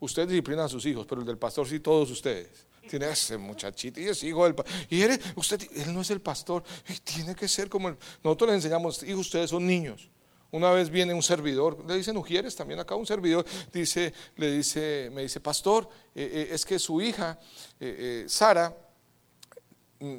Ustedes 0.02 0.28
disciplinan 0.28 0.66
a 0.66 0.68
sus 0.68 0.86
hijos, 0.86 1.06
pero 1.08 1.22
el 1.22 1.28
del 1.28 1.38
pastor 1.38 1.66
sí, 1.66 1.80
todos 1.80 2.12
ustedes. 2.12 2.68
Tiene 2.90 3.10
ese 3.10 3.38
muchachito 3.38 4.02
y 4.02 4.10
es 4.10 4.22
hijo 4.24 4.44
del 4.44 4.56
pastor. 4.56 4.76
Y 4.90 5.04
él, 5.04 5.18
usted, 5.38 5.62
él 5.74 5.94
no 5.94 6.02
es 6.02 6.10
el 6.10 6.20
pastor. 6.20 6.66
y 6.90 7.00
tiene 7.00 7.34
que 7.34 7.48
ser 7.48 7.70
como 7.70 7.88
el. 7.88 7.98
Nosotros 8.22 8.50
les 8.50 8.56
enseñamos, 8.58 9.02
hijos, 9.04 9.22
ustedes 9.22 9.50
son 9.50 9.66
niños. 9.66 10.10
Una 10.52 10.70
vez 10.72 10.90
viene 10.90 11.14
un 11.14 11.24
servidor, 11.24 11.82
le 11.88 11.96
dicen 11.96 12.18
Ujieres 12.18 12.58
también 12.58 12.82
acá, 12.82 12.96
un 12.96 13.06
servidor 13.06 13.46
dice, 13.72 14.14
le 14.36 14.52
dice, 14.52 15.10
me 15.14 15.22
dice, 15.22 15.40
pastor, 15.40 15.88
eh, 16.14 16.30
eh, 16.30 16.48
es 16.52 16.66
que 16.66 16.78
su 16.78 17.02
hija, 17.02 17.40
eh, 17.80 18.26
Sara, 18.28 18.76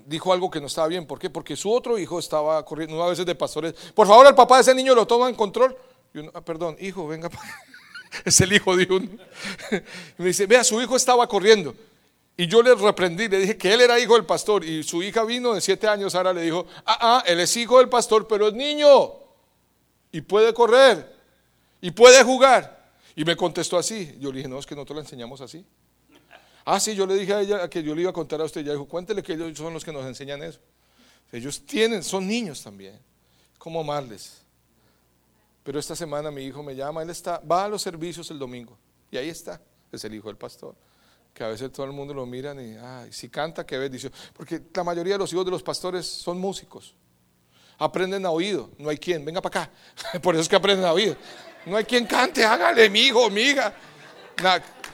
dijo 0.07 0.33
algo 0.33 0.51
que 0.51 0.61
no 0.61 0.67
estaba 0.67 0.89
bien. 0.89 1.07
¿Por 1.07 1.19
qué? 1.19 1.31
Porque 1.31 1.57
su 1.57 1.73
otro 1.73 1.99
hijo 1.99 2.19
estaba 2.19 2.65
corriendo, 2.65 2.97
una 2.97 3.07
vez 3.07 3.25
de 3.25 3.35
pastores, 3.35 3.75
por 3.95 4.07
favor, 4.07 4.27
el 4.27 4.35
papá 4.35 4.57
de 4.57 4.63
ese 4.63 4.75
niño 4.75 4.95
lo 4.95 5.07
toma 5.07 5.29
en 5.29 5.35
control. 5.35 5.77
Y 6.13 6.19
uno, 6.19 6.31
ah, 6.35 6.41
perdón, 6.41 6.77
hijo, 6.81 7.07
venga. 7.07 7.29
es 8.25 8.41
el 8.41 8.53
hijo 8.53 8.77
de 8.77 8.87
uno. 8.91 9.09
me 10.19 10.27
dice, 10.27 10.47
vea, 10.47 10.65
su 10.65 10.81
hijo 10.81 10.97
estaba 10.97 11.27
corriendo. 11.27 11.75
Y 12.37 12.47
yo 12.47 12.63
le 12.63 12.75
reprendí, 12.75 13.29
le 13.29 13.39
dije 13.39 13.57
que 13.57 13.73
él 13.73 13.81
era 13.81 13.99
hijo 13.99 14.15
del 14.15 14.25
pastor. 14.25 14.65
Y 14.65 14.83
su 14.83 15.03
hija 15.03 15.25
vino 15.25 15.55
de 15.55 15.61
siete 15.61 15.87
años, 15.87 16.13
Sara 16.13 16.33
le 16.33 16.43
dijo, 16.43 16.67
ah, 16.85 16.99
ah, 17.01 17.25
él 17.27 17.41
es 17.41 17.57
hijo 17.57 17.79
del 17.79 17.89
pastor, 17.89 18.27
pero 18.27 18.49
es 18.49 18.55
niño 18.55 19.13
y 20.11 20.21
puede 20.21 20.55
correr 20.55 21.13
y 21.81 21.91
puede 21.91 22.23
jugar. 22.23 22.85
Y 23.17 23.25
me 23.25 23.37
contestó 23.37 23.77
así. 23.77 24.17
Yo 24.21 24.31
le 24.31 24.39
dije, 24.39 24.49
no, 24.49 24.59
es 24.59 24.67
que 24.67 24.75
nosotros 24.75 24.97
le 24.97 25.03
enseñamos 25.03 25.41
así. 25.41 25.65
Ah, 26.65 26.81
sí, 26.81 26.95
yo 26.95 27.07
le 27.07 27.15
dije 27.15 27.35
a 27.35 27.41
ella 27.41 27.69
que 27.69 27.83
yo 27.83 27.95
le 27.95 28.03
iba 28.03 28.11
a 28.11 28.15
contar 28.15 28.41
a 28.41 28.45
usted. 28.45 28.63
Ella 28.63 28.73
dijo, 28.73 28.87
cuéntele 28.87 29.23
que 29.23 29.35
ellos 29.35 29.57
son 29.57 29.73
los 29.73 29.85
que 29.85 29.93
nos 29.93 30.05
enseñan 30.07 30.43
eso. 30.43 30.61
Ellos 31.31 31.65
tienen, 31.67 32.03
son 32.03 32.27
niños 32.27 32.63
también. 32.63 32.99
¿Cómo 33.59 33.81
amarles? 33.81 34.43
Pero 35.63 35.79
esta 35.79 35.97
semana 35.97 36.31
mi 36.31 36.43
hijo 36.43 36.63
me 36.63 36.75
llama, 36.75 37.03
él 37.03 37.11
está, 37.11 37.39
va 37.41 37.65
a 37.65 37.69
los 37.69 37.83
servicios 37.83 38.31
el 38.31 38.39
domingo. 38.39 38.79
Y 39.11 39.17
ahí 39.17 39.29
está, 39.29 39.61
es 39.91 40.05
el 40.05 40.15
hijo 40.15 40.29
del 40.29 40.37
pastor. 40.37 40.75
Que 41.33 41.43
a 41.45 41.49
veces 41.49 41.73
todo 41.73 41.87
el 41.87 41.93
mundo 41.93 42.15
lo 42.15 42.25
miran 42.27 42.61
y, 42.61 42.77
ay, 42.77 43.13
si 43.13 43.29
canta, 43.29 43.67
qué 43.67 43.77
bendición. 43.79 44.13
Porque 44.33 44.63
la 44.73 44.85
mayoría 44.85 45.15
de 45.15 45.19
los 45.19 45.33
hijos 45.33 45.45
de 45.45 45.51
los 45.51 45.63
pastores 45.63 46.07
son 46.07 46.39
músicos 46.39 46.95
aprenden 47.79 48.25
a 48.27 48.31
oído. 48.31 48.71
No 48.79 48.89
hay 48.89 48.99
quien, 48.99 49.25
venga 49.25 49.41
para 49.41 49.63
acá. 49.63 49.73
Por 50.23 50.35
eso 50.35 50.43
es 50.43 50.49
que 50.49 50.57
aprenden 50.57 50.87
a 50.87 50.93
oído. 50.93 51.17
No 51.67 51.77
hay 51.77 51.85
quien 51.85 52.07
cante, 52.07 52.45
hágale, 52.45 52.91
mi 52.91 53.01
hijo, 53.01 53.27
amiga. 53.27 53.75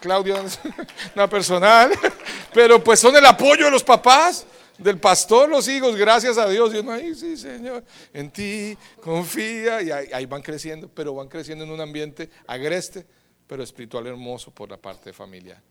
Claudio, 0.01 0.37
una 1.15 1.29
personal. 1.29 1.93
Pero 2.55 2.83
pues 2.83 3.01
son 3.01 3.17
el 3.17 3.25
apoyo 3.25 3.67
de 3.67 3.71
los 3.71 3.85
papás, 3.85 4.47
del 4.79 4.99
pastor, 4.99 5.49
los 5.49 5.69
hijos, 5.69 5.97
gracias 5.97 6.39
a 6.39 6.49
Dios. 6.49 6.73
Y 6.75 7.15
sí, 7.15 7.37
Señor, 7.37 7.85
en 8.13 8.31
ti 8.31 8.77
confía. 9.03 9.83
Y 9.83 9.91
ahí, 9.91 10.27
van 10.27 10.43
creciendo, 10.43 10.89
pero 10.89 11.15
van 11.15 11.29
creciendo 11.29 11.65
en 11.65 11.71
un 11.71 11.81
ambiente 11.81 12.31
agreste, 12.47 13.07
pero 13.47 13.63
espiritual 13.63 14.07
hermoso 14.07 14.51
por 14.51 14.71
la 14.71 14.77
parte 14.77 15.13
familiar. 15.13 15.63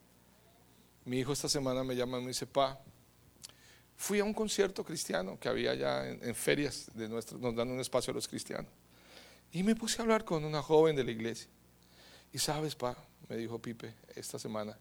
Mi 1.05 1.19
hijo 1.19 1.33
esta 1.33 1.49
semana 1.49 1.83
me 1.83 1.95
llama 1.95 2.19
y 2.19 2.21
me 2.21 2.27
dice, 2.27 2.45
pa, 2.45 2.79
Fui 3.99 4.19
a 4.19 4.23
un 4.23 4.33
concierto 4.33 4.85
cristiano 4.85 5.37
que 5.37 5.49
había 5.49 5.75
ya 5.75 6.07
en, 6.07 6.33
ferias 6.33 6.89
de 6.93 7.09
nuestro, 7.09 7.37
nos 7.37 7.53
dan 7.53 7.69
un 7.69 7.81
espacio 7.81 8.11
a 8.11 8.13
los 8.13 8.29
cristianos. 8.29 8.71
Y 9.51 9.61
me 9.61 9.75
puse 9.75 9.99
a 9.99 10.03
hablar 10.03 10.23
con 10.23 10.45
una 10.45 10.61
joven 10.61 10.95
de 10.95 11.03
la 11.03 11.11
iglesia. 11.11 11.49
Y 12.33 12.39
sabes, 12.39 12.75
pa, 12.75 12.95
me 13.27 13.37
dijo 13.37 13.59
Pipe 13.59 13.93
esta 14.15 14.37
semana, 14.37 14.77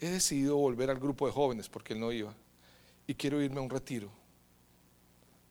he 0.00 0.08
decidido 0.08 0.56
volver 0.56 0.90
al 0.90 0.98
grupo 0.98 1.26
de 1.26 1.32
jóvenes 1.32 1.68
porque 1.68 1.94
él 1.94 2.00
no 2.00 2.12
iba. 2.12 2.34
Y 3.06 3.14
quiero 3.14 3.40
irme 3.40 3.58
a 3.58 3.62
un 3.62 3.70
retiro. 3.70 4.10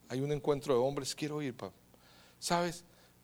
Hay 0.09 0.21
un 0.21 0.31
encuentro 0.31 0.73
de 0.73 0.79
hombres, 0.79 1.15
quiero 1.15 1.41
ir, 1.41 1.55
pa. 1.55 1.71
¿Sabes? 2.39 2.83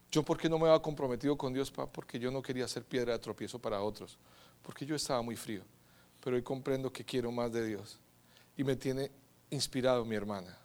Yo 0.09 0.23
por 0.23 0.37
qué 0.37 0.47
no 0.47 0.57
me 0.57 0.67
había 0.67 0.81
comprometido 0.81 1.37
con 1.37 1.53
Dios, 1.53 1.69
pa, 1.69 1.85
porque 1.85 2.17
yo 2.17 2.31
no 2.31 2.41
quería 2.41 2.67
ser 2.67 2.83
piedra 2.85 3.13
de 3.13 3.19
tropiezo 3.19 3.59
para 3.59 3.81
otros, 3.81 4.17
porque 4.61 4.85
yo 4.85 4.95
estaba 4.95 5.21
muy 5.21 5.35
frío. 5.35 5.63
Pero 6.23 6.35
hoy 6.35 6.43
comprendo 6.43 6.91
que 6.91 7.03
quiero 7.03 7.31
más 7.31 7.51
de 7.51 7.65
Dios. 7.65 7.99
Y 8.55 8.63
me 8.63 8.75
tiene 8.75 9.11
inspirado 9.49 10.05
mi 10.05 10.15
hermana. 10.15 10.57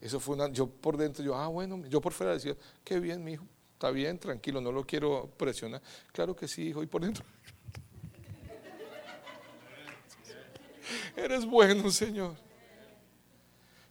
Eso 0.00 0.20
fue 0.20 0.34
una, 0.34 0.48
yo 0.48 0.66
por 0.66 0.96
dentro, 0.96 1.22
yo, 1.22 1.34
ah, 1.34 1.48
bueno, 1.48 1.86
yo 1.86 2.00
por 2.00 2.12
fuera 2.12 2.32
decía, 2.32 2.56
qué 2.84 3.00
bien, 3.00 3.22
mi 3.22 3.32
hijo, 3.32 3.44
está 3.80 3.90
bien, 3.90 4.18
tranquilo, 4.18 4.60
no 4.60 4.70
lo 4.70 4.84
quiero 4.84 5.30
presionar. 5.38 5.80
Claro 6.12 6.36
que 6.36 6.46
sí, 6.46 6.68
hijo, 6.68 6.82
y 6.82 6.86
por 6.86 7.00
dentro. 7.00 7.24
Eres 11.16 11.46
bueno, 11.46 11.90
Señor. 11.90 12.36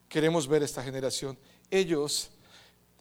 Queremos 0.07 0.47
ver 0.47 0.61
esta 0.61 0.83
generación. 0.83 1.35
Ellos, 1.71 2.29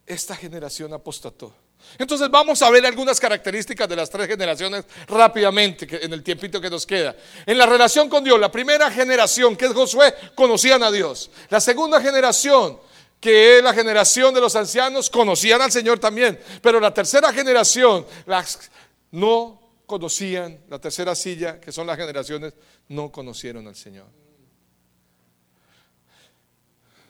esta 0.06 0.34
generación 0.34 0.94
apostató. 0.94 1.54
Entonces 1.98 2.30
vamos 2.30 2.62
a 2.62 2.70
ver 2.70 2.86
algunas 2.86 3.20
características 3.20 3.86
de 3.86 3.94
las 3.94 4.08
tres 4.08 4.26
generaciones 4.26 4.86
rápidamente 5.08 6.02
en 6.02 6.14
el 6.14 6.22
tiempito 6.22 6.58
que 6.58 6.70
nos 6.70 6.86
queda. 6.86 7.14
En 7.44 7.58
la 7.58 7.66
relación 7.66 8.08
con 8.08 8.24
Dios, 8.24 8.40
la 8.40 8.50
primera 8.50 8.90
generación, 8.90 9.58
que 9.58 9.66
es 9.66 9.74
Josué, 9.74 10.14
conocían 10.34 10.82
a 10.82 10.90
Dios. 10.90 11.30
La 11.50 11.60
segunda 11.60 12.00
generación, 12.00 12.80
que 13.20 13.60
la 13.62 13.74
generación 13.74 14.32
de 14.34 14.40
los 14.40 14.54
ancianos, 14.54 15.10
conocían 15.10 15.60
al 15.60 15.72
Señor 15.72 15.98
también. 15.98 16.38
Pero 16.62 16.80
la 16.80 16.92
tercera 16.94 17.32
generación, 17.32 18.06
las 18.26 18.70
no 19.10 19.60
conocían, 19.86 20.60
la 20.68 20.78
tercera 20.78 21.14
silla, 21.14 21.60
que 21.60 21.72
son 21.72 21.86
las 21.86 21.96
generaciones, 21.96 22.54
no 22.88 23.10
conocieron 23.10 23.66
al 23.66 23.74
Señor. 23.74 24.06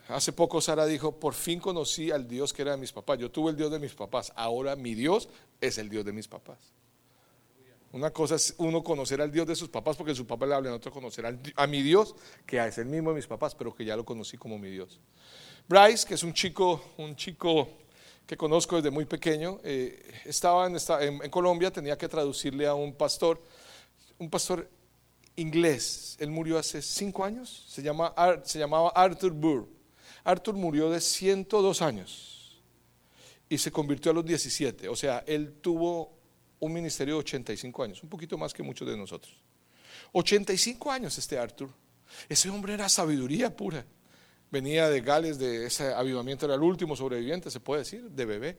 Hace 0.09 0.33
poco 0.33 0.61
Sara 0.63 0.87
dijo, 0.87 1.21
por 1.21 1.35
fin 1.35 1.61
conocí 1.61 2.11
al 2.11 2.27
Dios 2.27 2.55
que 2.55 2.63
era 2.63 2.71
de 2.71 2.79
mis 2.79 2.93
papás. 2.93 3.19
Yo 3.19 3.31
tuve 3.31 3.51
el 3.51 3.57
Dios 3.57 3.71
de 3.71 3.79
mis 3.79 3.93
papás, 3.93 4.33
ahora 4.37 4.75
mi 4.75 4.95
Dios 4.95 5.29
es 5.61 5.77
el 5.77 5.91
Dios 5.91 6.05
de 6.05 6.13
mis 6.13 6.27
papás. 6.27 6.59
Una 7.93 8.11
cosa 8.11 8.37
es 8.37 8.55
uno 8.59 8.83
conocer 8.83 9.21
al 9.21 9.31
Dios 9.31 9.47
de 9.47 9.57
sus 9.57 9.69
papás 9.69 9.97
porque 9.97 10.15
su 10.15 10.27
papá 10.27 10.47
le 10.47 10.55
habla, 10.55 10.75
otro 10.75 10.93
conocer 10.93 11.27
a 11.57 11.67
mi 11.67 11.83
Dios, 11.83 12.15
que 12.47 12.59
es 12.65 12.79
el 12.79 12.87
mismo 12.87 13.11
de 13.11 13.17
mis 13.17 13.27
papás, 13.27 13.55
pero 13.55 13.75
que 13.75 13.85
ya 13.85 13.97
lo 13.97 14.05
conocí 14.05 14.39
como 14.39 14.59
mi 14.59 14.71
Dios. 14.71 14.99
Bryce, 15.69 16.07
que 16.07 16.15
es 16.15 16.23
un 16.23 16.33
chico, 16.33 16.93
un 16.97 17.15
chico 17.15 17.69
que 18.27 18.39
conozco 18.39 18.77
desde 18.77 18.91
muy 18.91 19.05
pequeño, 19.05 19.61
eh, 19.63 20.23
estaba 20.25 20.67
en, 20.67 21.31
Colombia, 21.31 21.71
tenía 21.71 21.99
que 21.99 22.09
traducirle 22.09 22.67
a 22.67 22.73
un 22.73 22.95
pastor, 22.95 23.43
un 24.19 24.31
pastor 24.31 24.67
inglés. 25.37 26.17
Él 26.21 26.31
murió 26.31 26.59
hace 26.59 26.81
cinco 26.81 27.23
años, 27.23 27.67
se, 27.69 27.83
se 27.83 28.59
llamaba 28.59 28.89
Arthur 28.95 29.33
Burr. 29.33 29.69
Arthur 30.25 30.55
murió 30.55 30.89
de 30.89 31.03
102 31.03 31.83
años 31.83 32.63
y 33.47 33.59
se 33.59 33.71
convirtió 33.71 34.11
a 34.11 34.15
los 34.15 34.25
17. 34.25 34.89
O 34.89 34.97
sea, 34.97 35.23
él 35.27 35.59
tuvo 35.61 36.17
un 36.61 36.73
ministerio 36.73 37.15
de 37.15 37.21
85 37.21 37.83
años, 37.83 38.03
un 38.03 38.09
poquito 38.09 38.39
más 38.39 38.55
que 38.55 38.63
muchos 38.63 38.89
de 38.89 38.97
nosotros. 38.97 39.35
85 40.13 40.91
años 40.91 41.19
este 41.19 41.39
Arthur. 41.39 41.69
Ese 42.27 42.49
hombre 42.49 42.73
era 42.73 42.89
sabiduría 42.89 43.55
pura. 43.55 43.85
Venía 44.51 44.89
de 44.89 45.01
Gales, 45.01 45.39
de 45.39 45.67
ese 45.67 45.93
avivamiento, 45.93 46.47
era 46.47 46.55
el 46.55 46.63
último 46.63 46.97
sobreviviente, 46.97 47.51
se 47.51 47.61
puede 47.61 47.81
decir, 47.81 48.11
de 48.11 48.25
bebé. 48.25 48.59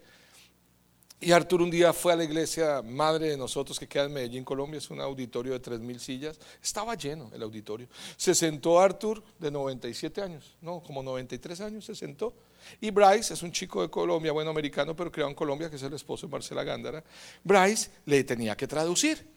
Y 1.21 1.33
Arturo 1.33 1.65
un 1.65 1.69
día 1.69 1.91
fue 1.91 2.13
a 2.13 2.15
la 2.15 2.23
iglesia 2.23 2.81
madre 2.81 3.31
de 3.31 3.37
nosotros 3.37 3.77
que 3.77 3.87
queda 3.87 4.05
en 4.05 4.13
Medellín, 4.13 4.45
Colombia, 4.45 4.77
es 4.77 4.89
un 4.89 5.01
auditorio 5.01 5.51
de 5.51 5.61
3.000 5.61 5.99
sillas. 5.99 6.39
Estaba 6.63 6.95
lleno 6.95 7.29
el 7.33 7.43
auditorio. 7.43 7.89
Se 8.15 8.33
sentó 8.33 8.79
Artur 8.79 9.21
de 9.37 9.51
97 9.51 10.21
años, 10.21 10.55
no, 10.61 10.81
como 10.81 11.03
93 11.03 11.59
años 11.59 11.83
se 11.83 11.93
sentó. 11.93 12.33
Y 12.79 12.91
Bryce 12.91 13.33
es 13.33 13.43
un 13.43 13.51
chico 13.51 13.81
de 13.81 13.89
Colombia, 13.89 14.31
bueno 14.31 14.51
americano, 14.51 14.95
pero 14.95 15.11
criado 15.11 15.29
en 15.29 15.35
Colombia, 15.35 15.69
que 15.69 15.75
es 15.75 15.83
el 15.83 15.93
esposo 15.93 16.25
de 16.27 16.31
Marcela 16.31 16.63
Gándara. 16.63 17.03
Bryce 17.43 17.89
le 18.05 18.23
tenía 18.23 18.55
que 18.55 18.67
traducir. 18.67 19.27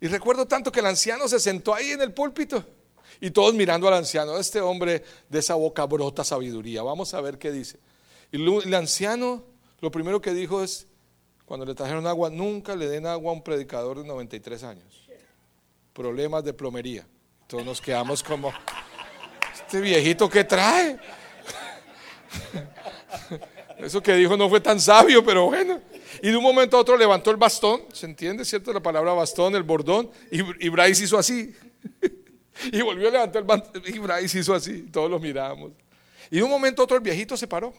Y 0.00 0.06
recuerdo 0.06 0.46
tanto 0.46 0.72
que 0.72 0.80
el 0.80 0.86
anciano 0.86 1.28
se 1.28 1.38
sentó 1.38 1.74
ahí 1.74 1.90
en 1.90 2.00
el 2.00 2.12
púlpito. 2.12 2.64
Y 3.22 3.30
todos 3.30 3.54
mirando 3.54 3.86
al 3.86 3.94
anciano, 3.94 4.36
este 4.36 4.60
hombre 4.60 5.04
de 5.28 5.38
esa 5.38 5.54
boca 5.54 5.86
brota 5.86 6.24
sabiduría. 6.24 6.82
Vamos 6.82 7.14
a 7.14 7.20
ver 7.20 7.38
qué 7.38 7.52
dice. 7.52 7.78
Y 8.32 8.36
el 8.36 8.74
anciano 8.74 9.44
lo 9.80 9.92
primero 9.92 10.20
que 10.20 10.34
dijo 10.34 10.60
es, 10.60 10.88
cuando 11.44 11.64
le 11.64 11.72
trajeron 11.72 12.04
agua, 12.08 12.30
nunca 12.30 12.74
le 12.74 12.88
den 12.88 13.06
agua 13.06 13.30
a 13.30 13.34
un 13.34 13.44
predicador 13.44 13.98
de 13.98 14.08
93 14.08 14.64
años. 14.64 15.08
Problemas 15.92 16.42
de 16.42 16.52
plomería. 16.52 17.06
Todos 17.46 17.64
nos 17.64 17.80
quedamos 17.80 18.24
como, 18.24 18.52
este 19.54 19.80
viejito 19.80 20.28
que 20.28 20.42
trae. 20.42 20.98
Eso 23.78 24.02
que 24.02 24.14
dijo 24.14 24.36
no 24.36 24.48
fue 24.48 24.60
tan 24.60 24.80
sabio, 24.80 25.24
pero 25.24 25.46
bueno. 25.46 25.80
Y 26.22 26.30
de 26.30 26.36
un 26.36 26.42
momento 26.42 26.76
a 26.76 26.80
otro 26.80 26.96
levantó 26.96 27.30
el 27.30 27.36
bastón, 27.36 27.82
¿se 27.92 28.06
entiende, 28.06 28.44
cierto? 28.44 28.72
La 28.72 28.80
palabra 28.80 29.12
bastón, 29.12 29.54
el 29.54 29.62
bordón, 29.62 30.10
y, 30.32 30.40
y 30.66 30.68
Bryce 30.70 31.04
hizo 31.04 31.16
así. 31.16 31.54
y 32.72 32.80
volvió 32.82 33.08
a 33.08 33.10
levantar 33.10 33.42
el 33.42 33.46
bastón, 33.46 33.82
y 33.86 33.98
Bryce 33.98 34.38
hizo 34.38 34.54
así, 34.54 34.82
todos 34.82 35.10
lo 35.10 35.18
mirábamos. 35.18 35.72
Y 36.30 36.36
de 36.36 36.42
un 36.42 36.50
momento 36.50 36.82
a 36.82 36.84
otro 36.84 36.96
el 36.96 37.02
viejito 37.02 37.36
se 37.36 37.46
paró 37.46 37.72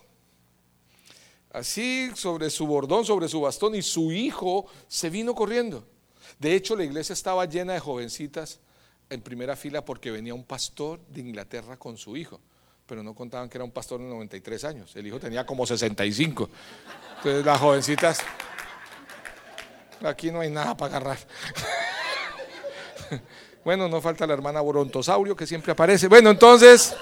así 1.54 2.10
sobre 2.16 2.50
su 2.50 2.68
bordón, 2.68 3.06
sobre 3.06 3.30
su 3.30 3.40
bastón, 3.40 3.76
y 3.76 3.82
su 3.82 4.12
hijo 4.12 4.66
se 4.88 5.10
vino 5.10 5.34
corriendo. 5.34 5.88
De 6.40 6.56
hecho, 6.56 6.76
la 6.76 6.84
iglesia 6.84 7.14
estaba 7.14 7.46
llena 7.46 7.74
de 7.74 7.80
jovencitas 7.80 8.60
en 9.10 9.22
primera 9.22 9.56
fila 9.56 9.86
porque 9.86 10.12
venía 10.12 10.34
un 10.34 10.44
pastor 10.44 11.00
de 11.08 11.22
Inglaterra 11.22 11.78
con 11.78 11.96
su 11.98 12.18
hijo, 12.18 12.42
pero 12.88 13.04
no 13.04 13.14
contaban 13.14 13.48
que 13.50 13.58
era 13.58 13.64
un 13.64 13.72
pastor 13.72 14.02
de 14.02 14.08
93 14.08 14.64
años, 14.66 14.96
el 14.96 15.08
hijo 15.08 15.20
tenía 15.20 15.46
como 15.46 15.66
65. 15.66 16.50
Entonces 17.18 17.46
las 17.46 17.60
jovencitas, 17.60 18.20
aquí 20.02 20.32
no 20.32 20.40
hay 20.40 20.50
nada 20.50 20.76
para 20.76 20.98
agarrar. 20.98 21.20
Bueno, 23.64 23.88
no 23.88 24.02
falta 24.02 24.28
la 24.28 24.34
hermana 24.34 24.62
Brontosaurio 24.62 25.36
que 25.36 25.48
siempre 25.48 25.72
aparece. 25.72 26.08
Bueno, 26.08 26.30
entonces, 26.30 26.96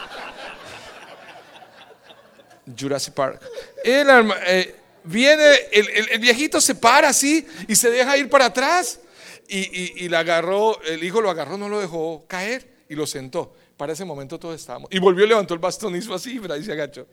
Jurassic 2.79 3.13
Park. 3.13 3.41
El, 3.83 4.07
eh, 4.45 4.75
viene, 5.03 5.55
el, 5.71 6.19
viejito 6.19 6.61
se 6.61 6.75
para 6.75 7.09
así 7.09 7.45
y 7.67 7.75
se 7.75 7.89
deja 7.89 8.17
ir 8.17 8.29
para 8.29 8.45
atrás. 8.45 8.99
Y, 9.47 9.59
y, 9.59 10.05
y 10.05 10.09
la 10.09 10.19
agarró, 10.19 10.81
el 10.83 11.03
hijo 11.03 11.19
lo 11.19 11.29
agarró, 11.29 11.57
no 11.57 11.67
lo 11.67 11.79
dejó 11.79 12.23
caer 12.27 12.71
y 12.87 12.95
lo 12.95 13.07
sentó. 13.07 13.53
Para 13.75 13.93
ese 13.93 14.05
momento 14.05 14.37
todos 14.37 14.59
estábamos. 14.59 14.89
Y 14.91 14.99
volvió, 14.99 15.25
levantó 15.25 15.55
el 15.55 15.59
bastón, 15.59 15.95
hizo 15.95 16.13
así, 16.13 16.39
y 16.39 16.63
se 16.63 16.71
agachó. 16.71 17.07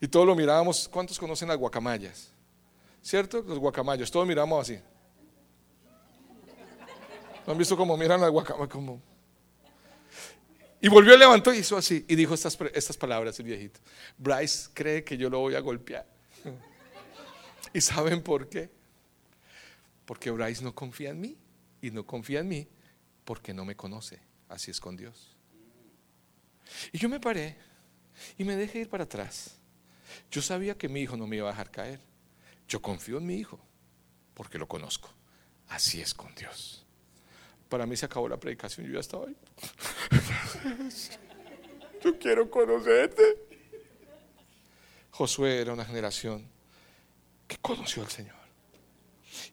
Y 0.00 0.08
todos 0.08 0.26
lo 0.26 0.34
mirábamos. 0.34 0.88
¿Cuántos 0.88 1.16
conocen 1.16 1.46
las 1.46 1.56
guacamayas? 1.56 2.32
¿Cierto? 3.00 3.44
Los 3.46 3.58
guacamayos. 3.60 4.10
Todos 4.10 4.26
miramos 4.26 4.60
así. 4.60 4.80
¿No 7.46 7.52
han 7.52 7.58
visto 7.58 7.76
cómo 7.76 7.96
miran 7.96 8.20
las 8.20 8.30
guacamayas? 8.30 8.68
Como... 8.68 9.00
Y 10.80 10.88
volvió, 10.88 11.16
levantó 11.16 11.54
y 11.54 11.58
hizo 11.58 11.76
así. 11.76 12.04
Y 12.08 12.16
dijo 12.16 12.34
estas, 12.34 12.58
estas 12.74 12.96
palabras 12.96 13.38
el 13.38 13.46
viejito. 13.46 13.80
Bryce 14.18 14.70
cree 14.74 15.04
que 15.04 15.16
yo 15.16 15.30
lo 15.30 15.38
voy 15.38 15.54
a 15.54 15.60
golpear. 15.60 16.06
¿Y 17.72 17.80
saben 17.80 18.22
por 18.22 18.48
qué? 18.48 18.70
Porque 20.04 20.30
Bryce 20.30 20.62
no 20.62 20.74
confía 20.74 21.10
en 21.10 21.20
mí. 21.20 21.36
Y 21.80 21.90
no 21.90 22.04
confía 22.04 22.40
en 22.40 22.48
mí 22.48 22.68
porque 23.24 23.54
no 23.54 23.64
me 23.64 23.76
conoce. 23.76 24.20
Así 24.48 24.70
es 24.70 24.80
con 24.80 24.96
Dios. 24.96 25.36
Y 26.92 26.98
yo 26.98 27.08
me 27.08 27.20
paré 27.20 27.56
y 28.38 28.44
me 28.44 28.56
dejé 28.56 28.80
ir 28.80 28.88
para 28.88 29.04
atrás. 29.04 29.56
Yo 30.30 30.42
sabía 30.42 30.76
que 30.76 30.88
mi 30.88 31.00
hijo 31.00 31.16
no 31.16 31.26
me 31.26 31.36
iba 31.36 31.48
a 31.48 31.52
dejar 31.52 31.70
caer. 31.70 32.00
Yo 32.68 32.80
confío 32.80 33.18
en 33.18 33.26
mi 33.26 33.36
hijo 33.36 33.60
porque 34.34 34.58
lo 34.58 34.68
conozco. 34.68 35.10
Así 35.68 36.00
es 36.00 36.14
con 36.14 36.34
Dios. 36.34 36.81
Para 37.72 37.86
mí 37.86 37.96
se 37.96 38.04
acabó 38.04 38.28
la 38.28 38.36
predicación, 38.36 38.86
yo 38.86 38.92
ya 38.92 39.00
estaba 39.00 39.24
ahí. 39.24 39.36
Yo 42.04 42.18
quiero 42.18 42.50
conocerte. 42.50 43.22
Josué 45.10 45.62
era 45.62 45.72
una 45.72 45.82
generación 45.82 46.46
que 47.48 47.56
conoció 47.62 48.02
al 48.02 48.10
Señor. 48.10 48.36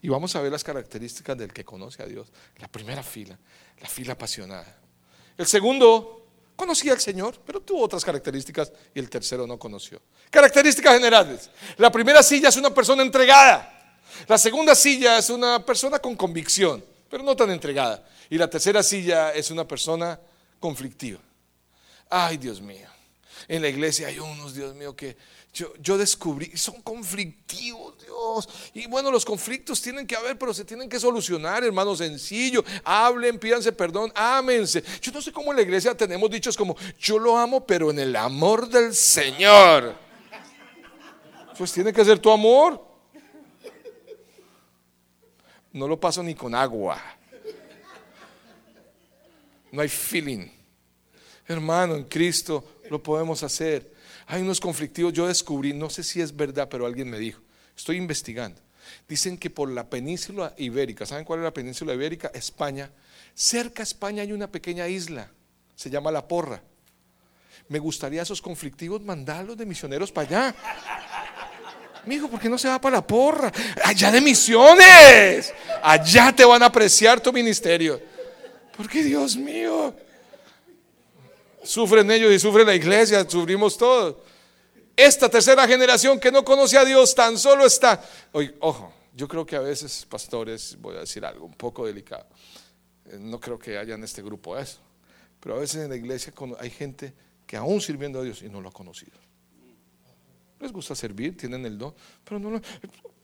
Y 0.01 0.09
vamos 0.09 0.35
a 0.35 0.41
ver 0.41 0.51
las 0.51 0.65
características 0.65 1.37
del 1.37 1.53
que 1.53 1.63
conoce 1.63 2.03
a 2.03 2.07
Dios. 2.07 2.27
La 2.57 2.67
primera 2.67 3.03
fila, 3.03 3.39
la 3.79 3.87
fila 3.87 4.11
apasionada. 4.13 4.77
El 5.37 5.47
segundo 5.47 6.25
conocía 6.57 6.91
al 6.91 6.99
Señor, 6.99 7.39
pero 7.45 7.61
tuvo 7.61 7.83
otras 7.83 8.03
características 8.03 8.73
y 8.93 8.99
el 8.99 9.09
tercero 9.09 9.47
no 9.47 9.57
conoció. 9.57 10.01
Características 10.29 10.95
generales. 10.95 11.49
La 11.77 11.89
primera 11.89 12.21
silla 12.21 12.49
es 12.49 12.57
una 12.57 12.73
persona 12.73 13.01
entregada. 13.01 13.95
La 14.27 14.37
segunda 14.37 14.75
silla 14.75 15.19
es 15.19 15.29
una 15.29 15.65
persona 15.65 15.99
con 15.99 16.17
convicción, 16.17 16.83
pero 17.09 17.23
no 17.23 17.35
tan 17.35 17.49
entregada. 17.51 18.07
Y 18.29 18.37
la 18.37 18.49
tercera 18.49 18.83
silla 18.83 19.33
es 19.33 19.51
una 19.51 19.67
persona 19.67 20.19
conflictiva. 20.59 21.19
Ay, 22.09 22.37
Dios 22.37 22.61
mío. 22.61 22.87
En 23.47 23.61
la 23.61 23.69
iglesia 23.69 24.07
hay 24.07 24.19
unos, 24.19 24.53
Dios 24.53 24.75
mío, 24.75 24.95
que 24.95 25.17
yo, 25.53 25.73
yo 25.79 25.97
descubrí, 25.97 26.55
son 26.55 26.81
conflictivos, 26.81 27.97
Dios. 27.99 28.49
Y 28.73 28.87
bueno, 28.87 29.11
los 29.11 29.25
conflictos 29.25 29.81
tienen 29.81 30.05
que 30.05 30.15
haber, 30.15 30.37
pero 30.37 30.53
se 30.53 30.65
tienen 30.65 30.87
que 30.87 30.99
solucionar, 30.99 31.63
hermano, 31.63 31.95
sencillo. 31.95 32.63
Hablen, 32.83 33.39
pídanse 33.39 33.71
perdón, 33.71 34.11
ámense. 34.13 34.83
Yo 35.01 35.11
no 35.11 35.21
sé 35.21 35.31
cómo 35.31 35.51
en 35.51 35.57
la 35.57 35.63
iglesia 35.63 35.95
tenemos 35.95 36.29
dichos 36.29 36.55
como, 36.55 36.75
yo 36.99 37.17
lo 37.17 37.37
amo, 37.37 37.65
pero 37.65 37.89
en 37.89 37.99
el 37.99 38.15
amor 38.15 38.69
del 38.69 38.93
Señor. 38.93 39.95
Pues 41.57 41.73
tiene 41.73 41.91
que 41.91 42.05
ser 42.05 42.19
tu 42.19 42.31
amor. 42.31 42.88
No 45.79 45.87
lo 45.87 45.97
paso 45.97 46.21
ni 46.21 46.35
con 46.35 46.53
agua. 46.53 47.01
No 49.71 49.81
hay 49.81 49.87
feeling. 49.87 50.45
Hermano, 51.47 51.95
en 51.95 52.03
Cristo 52.03 52.81
lo 52.89 53.01
podemos 53.01 53.43
hacer. 53.43 53.93
Hay 54.27 54.41
unos 54.41 54.59
conflictivos, 54.59 55.13
yo 55.13 55.27
descubrí, 55.27 55.71
no 55.71 55.89
sé 55.89 56.03
si 56.03 56.19
es 56.19 56.35
verdad, 56.35 56.67
pero 56.69 56.85
alguien 56.85 57.09
me 57.09 57.17
dijo, 57.17 57.41
estoy 57.77 57.95
investigando. 57.95 58.59
Dicen 59.07 59.37
que 59.37 59.49
por 59.49 59.69
la 59.71 59.89
península 59.89 60.53
ibérica, 60.57 61.05
¿saben 61.05 61.23
cuál 61.23 61.39
es 61.39 61.45
la 61.45 61.53
península 61.53 61.93
ibérica? 61.93 62.29
España. 62.33 62.91
Cerca 63.33 63.81
a 63.81 63.83
España 63.83 64.23
hay 64.23 64.33
una 64.33 64.51
pequeña 64.51 64.85
isla, 64.89 65.31
se 65.75 65.89
llama 65.89 66.11
La 66.11 66.27
Porra. 66.27 66.61
Me 67.69 67.79
gustaría 67.79 68.19
a 68.19 68.23
esos 68.23 68.41
conflictivos 68.41 69.01
mandarlos 69.01 69.55
de 69.55 69.65
misioneros 69.65 70.11
para 70.11 70.27
allá. 70.27 70.55
Mijo, 72.09 72.27
¿por 72.27 72.39
qué 72.39 72.49
no 72.49 72.57
se 72.57 72.67
va 72.67 72.81
para 72.81 72.95
La 72.95 73.05
Porra? 73.05 73.51
Allá 73.83 74.09
de 74.11 74.19
misiones. 74.19 75.53
Allá 75.83 76.33
te 76.35 76.43
van 76.43 76.63
a 76.63 76.65
apreciar 76.65 77.21
tu 77.21 77.31
ministerio. 77.31 78.01
Porque 78.75 79.03
Dios 79.03 79.37
mío. 79.37 79.93
Sufren 81.63 82.09
ellos 82.09 82.33
y 82.33 82.39
sufre 82.39 82.65
la 82.65 82.73
iglesia, 82.73 83.29
sufrimos 83.29 83.77
todos. 83.77 84.15
Esta 84.95 85.29
tercera 85.29 85.67
generación 85.67 86.19
que 86.19 86.31
no 86.31 86.43
conoce 86.43 86.79
a 86.79 86.83
Dios 86.83 87.13
tan 87.13 87.37
solo 87.37 87.63
está. 87.63 88.03
Oye, 88.31 88.55
ojo, 88.59 88.91
yo 89.13 89.27
creo 89.27 89.45
que 89.45 89.55
a 89.55 89.59
veces, 89.59 90.03
pastores, 90.09 90.77
voy 90.79 90.95
a 90.97 91.01
decir 91.01 91.23
algo 91.23 91.45
un 91.45 91.53
poco 91.53 91.85
delicado. 91.85 92.25
Eh, 93.05 93.17
No 93.19 93.39
creo 93.39 93.59
que 93.59 93.77
haya 93.77 93.93
en 93.93 94.03
este 94.03 94.23
grupo 94.23 94.57
eso. 94.57 94.79
Pero 95.39 95.57
a 95.57 95.59
veces 95.59 95.83
en 95.83 95.89
la 95.91 95.95
iglesia 95.95 96.33
hay 96.59 96.71
gente 96.71 97.13
que 97.45 97.55
aún 97.55 97.79
sirviendo 97.81 98.19
a 98.19 98.23
Dios 98.23 98.41
y 98.41 98.49
no 98.49 98.61
lo 98.61 98.69
ha 98.69 98.73
conocido. 98.73 99.28
Les 100.59 100.71
gusta 100.71 100.95
servir, 100.95 101.37
tienen 101.37 101.65
el 101.65 101.77
don, 101.77 101.93
pero 102.23 102.39
no 102.39 102.51
lo. 102.51 102.61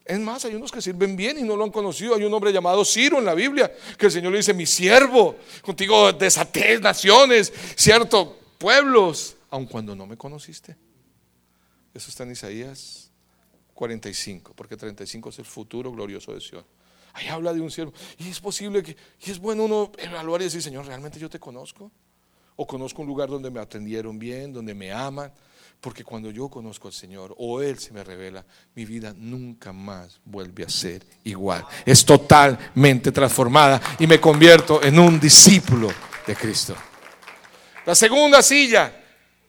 Es 0.06 0.20
más, 0.20 0.46
hay 0.46 0.54
unos 0.54 0.72
que 0.72 0.82
sirven 0.82 1.16
bien 1.16 1.40
y 1.40 1.44
no 1.44 1.56
lo 1.56 1.64
han 1.64 1.72
conocido. 1.72 2.16
Hay 2.16 2.24
un 2.24 2.34
hombre 2.34 2.54
llamado 2.54 2.86
Ciro 2.86 3.18
en 3.18 3.26
la 3.26 3.34
Biblia, 3.34 3.74
que 3.98 4.06
el 4.06 4.12
Señor 4.12 4.32
le 4.32 4.38
dice, 4.38 4.54
mi 4.54 4.68
siervo, 4.68 5.36
contigo 5.62 6.14
desaté 6.14 6.80
naciones, 6.80 7.52
cierto, 7.76 8.38
pueblos, 8.60 9.36
aun 9.50 9.66
cuando 9.66 9.96
no 9.96 10.06
me 10.06 10.16
conociste. 10.16 10.78
Eso 11.94 12.10
está 12.10 12.24
en 12.24 12.32
Isaías 12.32 13.12
45, 13.74 14.54
porque 14.56 14.78
35 14.78 15.30
es 15.30 15.40
el 15.40 15.46
futuro 15.46 15.92
glorioso 15.92 16.34
de 16.34 16.42
Sion. 16.42 16.66
Ahí 17.14 17.28
habla 17.28 17.54
de 17.54 17.62
un 17.62 17.72
siervo. 17.72 17.94
Y 18.18 18.30
es 18.30 18.40
posible 18.42 18.84
que, 18.84 18.96
y 19.26 19.32
es 19.32 19.40
bueno 19.40 19.64
uno 19.64 19.92
evaluar 19.98 20.42
y 20.42 20.46
decir, 20.46 20.62
Señor, 20.62 20.86
¿realmente 20.86 21.20
yo 21.20 21.30
te 21.30 21.40
conozco? 21.40 21.92
O 22.58 22.68
conozco 22.68 23.02
un 23.02 23.08
lugar 23.08 23.30
donde 23.30 23.50
me 23.50 23.60
atendieron 23.60 24.20
bien, 24.20 24.52
donde 24.54 24.74
me 24.74 24.92
aman. 24.92 25.32
Porque 25.86 26.04
cuando 26.04 26.32
yo 26.32 26.50
conozco 26.50 26.88
al 26.88 26.96
Señor 26.96 27.36
o 27.38 27.62
Él 27.62 27.78
se 27.78 27.94
me 27.94 28.04
revela, 28.04 28.44
mi 28.74 28.86
vida 28.86 29.14
nunca 29.16 29.72
más 29.72 30.20
vuelve 30.26 30.64
a 30.64 30.68
ser 30.68 31.06
igual. 31.26 31.64
Es 31.86 32.04
totalmente 32.04 33.12
transformada 33.12 33.80
y 34.00 34.08
me 34.08 34.20
convierto 34.20 34.82
en 34.82 34.98
un 34.98 35.20
discípulo 35.20 35.92
de 36.26 36.36
Cristo. 36.36 36.76
La 37.86 37.94
segunda 37.94 38.42
silla, 38.42 39.00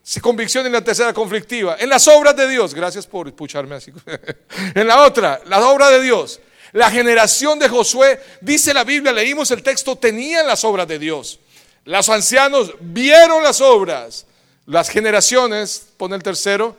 si 0.03 0.21
convicción 0.21 0.67
en 0.67 0.73
la 0.73 0.85
tercera 0.85 1.15
conflictiva. 1.15 1.77
En 1.79 1.89
las 1.89 2.07
obras 2.07 2.37
de 2.37 2.47
Dios, 2.47 2.75
gracias 2.75 3.07
por 3.07 3.29
escucharme 3.29 3.77
así. 3.77 3.91
en 4.75 4.87
la 4.87 5.07
otra, 5.07 5.41
la 5.47 5.67
obra 5.67 5.89
de 5.89 6.03
Dios. 6.03 6.41
La 6.73 6.91
generación 6.91 7.59
de 7.59 7.71
Josué, 7.71 8.21
dice 8.43 8.75
la 8.75 8.85
Biblia, 8.85 9.11
leímos 9.11 9.51
el 9.53 9.63
texto, 9.63 9.97
tenían 9.97 10.47
las 10.47 10.65
obras 10.65 10.87
de 10.87 10.99
Dios. 10.99 11.41
Los 11.87 12.11
ancianos 12.11 12.75
vieron 12.79 13.43
las 13.43 13.63
obras. 13.63 14.27
Las 14.67 14.91
generaciones, 14.91 15.93
pone 15.97 16.17
el 16.17 16.23
tercero, 16.23 16.77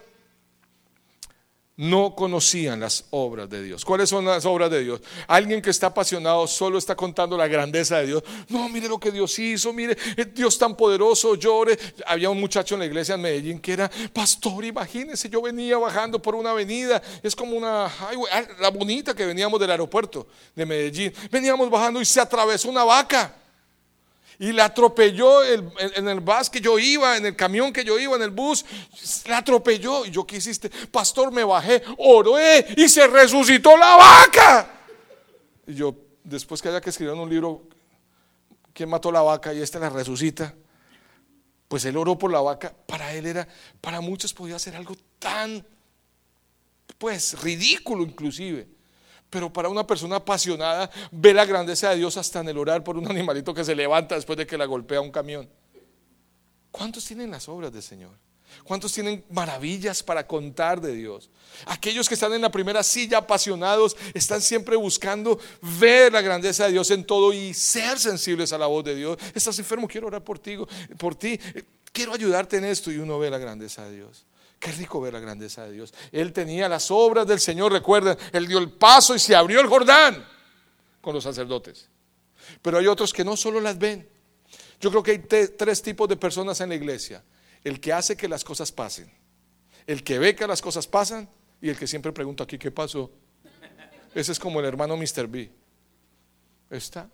no 1.77 2.15
conocían 2.15 2.79
las 2.79 3.05
obras 3.11 3.49
de 3.49 3.61
Dios. 3.61 3.85
¿Cuáles 3.85 4.09
son 4.09 4.25
las 4.25 4.45
obras 4.45 4.71
de 4.71 4.83
Dios? 4.83 4.99
Alguien 5.27 5.61
que 5.61 5.69
está 5.69 5.87
apasionado 5.87 6.47
solo 6.47 6.79
está 6.79 6.95
contando 6.95 7.37
la 7.37 7.47
grandeza 7.47 7.99
de 7.99 8.07
Dios. 8.07 8.23
No, 8.49 8.67
mire 8.67 8.89
lo 8.89 8.99
que 8.99 9.11
Dios 9.11 9.37
hizo, 9.37 9.71
mire, 9.71 9.95
es 10.17 10.33
Dios 10.33 10.57
tan 10.57 10.75
poderoso, 10.75 11.35
llore. 11.35 11.77
Había 12.07 12.31
un 12.31 12.39
muchacho 12.39 12.73
en 12.73 12.79
la 12.79 12.87
iglesia 12.87 13.13
en 13.15 13.21
Medellín 13.21 13.59
que 13.59 13.73
era 13.73 13.91
pastor, 14.11 14.65
imagínense, 14.65 15.29
yo 15.29 15.41
venía 15.41 15.77
bajando 15.77 16.19
por 16.19 16.33
una 16.33 16.49
avenida, 16.49 17.01
es 17.21 17.35
como 17.35 17.55
una 17.55 17.85
ah, 17.85 18.43
la 18.59 18.69
bonita 18.69 19.13
que 19.13 19.25
veníamos 19.25 19.59
del 19.59 19.71
aeropuerto 19.71 20.27
de 20.55 20.65
Medellín. 20.65 21.13
Veníamos 21.31 21.69
bajando 21.69 22.01
y 22.01 22.05
se 22.05 22.19
atravesó 22.19 22.69
una 22.69 22.83
vaca. 22.83 23.35
Y 24.39 24.51
la 24.51 24.65
atropelló 24.65 25.43
el- 25.43 25.67
en, 25.95 26.07
el 26.07 26.19
bus 26.19 26.49
que 26.51 26.61
yo 26.61 26.77
iba, 26.77 27.17
en 27.17 27.25
el 27.25 27.35
camión 27.35 27.73
que 27.73 27.83
yo 27.83 27.97
iba, 27.97 28.15
en 28.15 28.21
el 28.21 28.29
bus. 28.29 28.63
La 29.25 29.39
atropelló. 29.39 30.05
Y 30.05 30.11
yo, 30.11 30.27
¿qué 30.27 30.37
hiciste? 30.37 30.69
Pastor, 30.69 31.31
me 31.31 31.43
bajé, 31.43 31.81
oré 31.97 32.67
y 32.77 32.87
se 32.87 33.07
resucitó 33.07 33.75
la 33.75 33.95
vaca. 33.95 34.71
Y 35.65 35.73
yo, 35.73 35.95
después 36.23 36.61
que 36.61 36.69
haya 36.69 36.79
que 36.81 36.91
escribir 36.91 37.13
en 37.15 37.19
un 37.19 37.29
libro, 37.29 37.63
¿quién 38.73 38.89
mató 38.89 39.11
la 39.11 39.21
vaca? 39.21 39.53
Y 39.53 39.61
esta 39.61 39.79
la 39.79 39.89
resucita. 39.89 40.53
Pues 41.67 41.83
él 41.85 41.97
oró 41.97 42.17
por 42.17 42.31
la 42.31 42.39
vaca. 42.39 42.73
Para 42.85 43.13
él 43.13 43.25
era, 43.25 43.47
para 43.81 44.01
muchos 44.01 44.33
podía 44.35 44.59
ser 44.59 44.75
algo 44.75 44.95
tan, 45.17 45.65
pues, 46.99 47.41
ridículo 47.41 48.03
inclusive. 48.03 48.67
Pero 49.29 49.51
para 49.51 49.69
una 49.69 49.85
persona 49.85 50.17
apasionada, 50.17 50.89
ve 51.11 51.33
la 51.33 51.45
grandeza 51.45 51.89
de 51.89 51.97
Dios 51.97 52.15
hasta 52.17 52.39
en 52.39 52.49
el 52.49 52.57
orar 52.57 52.83
por 52.83 52.97
un 52.97 53.09
animalito 53.09 53.53
que 53.53 53.63
se 53.63 53.75
levanta 53.75 54.15
después 54.15 54.37
de 54.37 54.47
que 54.47 54.57
la 54.57 54.65
golpea 54.65 55.01
un 55.01 55.11
camión. 55.11 55.49
¿Cuántos 56.71 57.05
tienen 57.05 57.31
las 57.31 57.49
obras 57.49 57.73
del 57.73 57.83
Señor? 57.83 58.11
¿Cuántos 58.63 58.93
tienen 58.93 59.23
maravillas 59.29 60.01
para 60.03 60.25
contar 60.25 60.81
de 60.81 60.93
Dios? 60.93 61.29
Aquellos 61.65 62.07
que 62.07 62.13
están 62.13 62.33
en 62.33 62.41
la 62.41 62.51
primera 62.51 62.83
silla 62.83 63.19
apasionados 63.19 63.95
están 64.13 64.41
siempre 64.41 64.75
buscando 64.75 65.39
ver 65.79 66.11
la 66.11 66.21
grandeza 66.21 66.65
de 66.65 66.71
Dios 66.71 66.89
en 66.91 67.03
todo 67.03 67.33
y 67.33 67.53
ser 67.53 67.99
sensibles 67.99 68.53
a 68.53 68.57
la 68.57 68.67
voz 68.67 68.85
de 68.85 68.95
Dios. 68.95 69.17
Estás 69.33 69.57
enfermo, 69.59 69.87
quiero 69.87 70.07
orar 70.07 70.23
por 70.23 70.39
ti, 70.39 70.57
por 70.97 71.15
ti. 71.15 71.39
Quiero 71.91 72.13
ayudarte 72.13 72.57
en 72.57 72.65
esto 72.65 72.91
y 72.91 72.97
uno 72.97 73.19
ve 73.19 73.29
la 73.29 73.37
grandeza 73.37 73.85
de 73.85 73.95
Dios. 73.97 74.25
Qué 74.59 74.71
rico 74.71 74.99
ver 75.01 75.13
la 75.13 75.19
grandeza 75.19 75.65
de 75.65 75.71
Dios. 75.73 75.93
Él 76.11 76.33
tenía 76.33 76.67
las 76.67 76.89
obras 76.89 77.27
del 77.27 77.39
Señor, 77.39 77.71
recuerden, 77.71 78.17
él 78.31 78.47
dio 78.47 78.57
el 78.57 78.71
paso 78.71 79.15
y 79.15 79.19
se 79.19 79.35
abrió 79.35 79.61
el 79.61 79.67
Jordán 79.67 80.25
con 81.01 81.13
los 81.13 81.23
sacerdotes. 81.23 81.89
Pero 82.61 82.77
hay 82.79 82.87
otros 82.87 83.13
que 83.13 83.23
no 83.23 83.37
solo 83.37 83.59
las 83.59 83.77
ven. 83.77 84.07
Yo 84.79 84.89
creo 84.89 85.03
que 85.03 85.11
hay 85.11 85.19
tres 85.19 85.81
tipos 85.81 86.07
de 86.09 86.17
personas 86.17 86.59
en 86.61 86.69
la 86.69 86.75
iglesia. 86.75 87.23
El 87.63 87.79
que 87.79 87.93
hace 87.93 88.15
que 88.15 88.27
las 88.27 88.43
cosas 88.43 88.71
pasen, 88.71 89.11
el 89.85 90.03
que 90.03 90.19
ve 90.19 90.35
que 90.35 90.47
las 90.47 90.61
cosas 90.61 90.87
pasan 90.87 91.29
y 91.61 91.69
el 91.69 91.77
que 91.77 91.87
siempre 91.87 92.11
pregunta 92.11 92.43
aquí 92.43 92.57
qué 92.57 92.71
pasó. 92.71 93.11
Ese 94.13 94.31
es 94.31 94.39
como 94.39 94.59
el 94.59 94.65
hermano 94.65 94.97
Mr. 94.97 95.27
B. 95.27 95.51
Está 96.69 97.09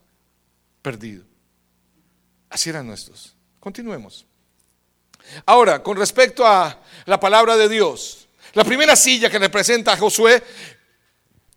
perdido. 0.82 1.24
Así 2.50 2.70
eran 2.70 2.88
nuestros. 2.88 3.36
Continuemos. 3.60 4.26
Ahora, 5.46 5.82
con 5.82 5.98
respecto 5.98 6.46
a 6.46 6.80
la 7.06 7.20
palabra 7.20 7.58
de 7.58 7.70
Dios, 7.70 8.28
la 8.54 8.64
primera 8.64 8.96
silla 8.96 9.30
que 9.30 9.40
representa 9.40 9.94
a 9.94 9.98
Josué 9.98 10.44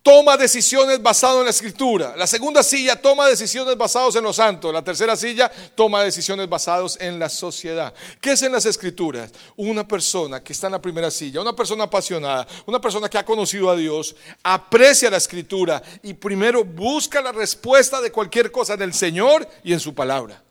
toma 0.07 0.37
decisiones 0.37 1.03
basadas 1.03 1.39
en 1.39 1.45
la 1.47 1.51
escritura. 1.51 2.15
La 2.17 2.29
segunda 2.29 2.63
silla 2.63 2.95
toma 2.95 3.27
decisiones 3.27 3.77
basadas 3.77 4.15
en 4.15 4.23
los 4.23 4.37
santos. 4.37 4.73
La 4.73 4.85
tercera 4.85 5.17
silla 5.17 5.51
toma 5.75 6.05
decisiones 6.05 6.49
basadas 6.49 6.97
en 7.01 7.19
la 7.19 7.29
sociedad. 7.29 7.93
¿Qué 8.21 8.31
es 8.31 8.43
en 8.43 8.53
las 8.53 8.67
escrituras? 8.67 9.33
Una 9.57 9.87
persona 9.87 10.45
que 10.45 10.53
está 10.53 10.69
en 10.69 10.75
la 10.75 10.81
primera 10.81 11.11
silla, 11.11 11.41
una 11.41 11.57
persona 11.57 11.85
apasionada, 11.85 12.47
una 12.67 12.81
persona 12.81 13.09
que 13.09 13.19
ha 13.19 13.25
conocido 13.25 13.69
a 13.69 13.75
Dios, 13.75 14.15
aprecia 14.45 15.11
la 15.11 15.17
escritura 15.17 15.83
y 16.05 16.15
primero 16.15 16.65
busca 16.65 17.21
la 17.21 17.33
respuesta 17.33 18.01
de 18.01 18.13
cualquier 18.13 18.53
cosa 18.53 18.77
del 18.77 18.95
Señor 18.95 19.49
y 19.65 19.73
en 19.73 19.81
su 19.81 19.93
palabra. 19.93 20.46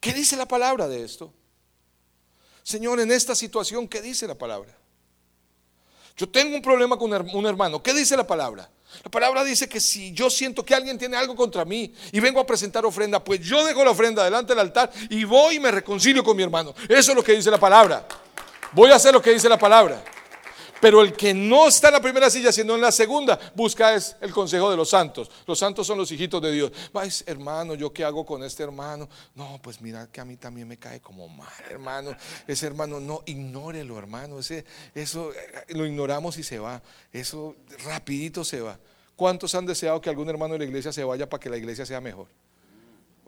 ¿Qué 0.00 0.12
dice 0.12 0.36
la 0.36 0.46
palabra 0.46 0.88
de 0.88 1.04
esto? 1.04 1.32
Señor, 2.62 3.00
en 3.00 3.10
esta 3.10 3.34
situación, 3.34 3.88
¿qué 3.88 4.00
dice 4.02 4.26
la 4.26 4.36
palabra? 4.36 4.76
Yo 6.16 6.28
tengo 6.28 6.56
un 6.56 6.62
problema 6.62 6.98
con 6.98 7.12
un 7.12 7.46
hermano. 7.46 7.82
¿Qué 7.82 7.94
dice 7.94 8.16
la 8.16 8.26
palabra? 8.26 8.68
La 9.04 9.10
palabra 9.10 9.44
dice 9.44 9.68
que 9.68 9.80
si 9.80 10.12
yo 10.12 10.28
siento 10.30 10.64
que 10.64 10.74
alguien 10.74 10.98
tiene 10.98 11.16
algo 11.16 11.36
contra 11.36 11.64
mí 11.64 11.94
y 12.10 12.20
vengo 12.20 12.40
a 12.40 12.46
presentar 12.46 12.84
ofrenda, 12.84 13.22
pues 13.22 13.40
yo 13.40 13.64
dejo 13.64 13.84
la 13.84 13.90
ofrenda 13.90 14.24
delante 14.24 14.52
del 14.52 14.60
altar 14.60 14.90
y 15.10 15.24
voy 15.24 15.56
y 15.56 15.60
me 15.60 15.70
reconcilio 15.70 16.24
con 16.24 16.36
mi 16.36 16.42
hermano. 16.42 16.74
Eso 16.88 17.12
es 17.12 17.16
lo 17.16 17.22
que 17.22 17.32
dice 17.32 17.50
la 17.50 17.60
palabra. 17.60 18.06
Voy 18.72 18.90
a 18.90 18.96
hacer 18.96 19.12
lo 19.12 19.22
que 19.22 19.30
dice 19.30 19.48
la 19.48 19.58
palabra. 19.58 20.02
Pero 20.80 21.02
el 21.02 21.12
que 21.12 21.34
no 21.34 21.68
está 21.68 21.88
en 21.88 21.94
la 21.94 22.00
primera 22.00 22.30
silla, 22.30 22.52
sino 22.52 22.74
en 22.74 22.80
la 22.80 22.92
segunda, 22.92 23.38
busca 23.54 23.94
es 23.94 24.16
el 24.20 24.30
consejo 24.30 24.70
de 24.70 24.76
los 24.76 24.90
santos. 24.90 25.30
Los 25.46 25.58
santos 25.58 25.86
son 25.86 25.98
los 25.98 26.10
hijitos 26.12 26.40
de 26.40 26.52
Dios. 26.52 26.72
Vais, 26.92 27.24
hermano, 27.26 27.74
¿yo 27.74 27.92
qué 27.92 28.04
hago 28.04 28.24
con 28.24 28.44
este 28.44 28.62
hermano? 28.62 29.08
No, 29.34 29.58
pues 29.62 29.80
mira 29.80 30.08
que 30.10 30.20
a 30.20 30.24
mí 30.24 30.36
también 30.36 30.68
me 30.68 30.76
cae 30.78 31.00
como 31.00 31.28
mal, 31.28 31.48
hermano. 31.70 32.16
Ese 32.46 32.66
hermano, 32.66 33.00
no, 33.00 33.22
ignórelo, 33.26 33.98
hermano. 33.98 34.38
Ese, 34.38 34.64
eso 34.94 35.32
eh, 35.32 35.64
lo 35.74 35.86
ignoramos 35.86 36.38
y 36.38 36.42
se 36.42 36.58
va. 36.58 36.82
Eso 37.12 37.56
rapidito 37.84 38.44
se 38.44 38.60
va. 38.60 38.78
¿Cuántos 39.16 39.54
han 39.54 39.66
deseado 39.66 40.00
que 40.00 40.10
algún 40.10 40.28
hermano 40.28 40.52
de 40.52 40.60
la 40.60 40.64
iglesia 40.64 40.92
se 40.92 41.02
vaya 41.02 41.28
para 41.28 41.40
que 41.40 41.50
la 41.50 41.56
iglesia 41.56 41.84
sea 41.84 42.00
mejor? 42.00 42.28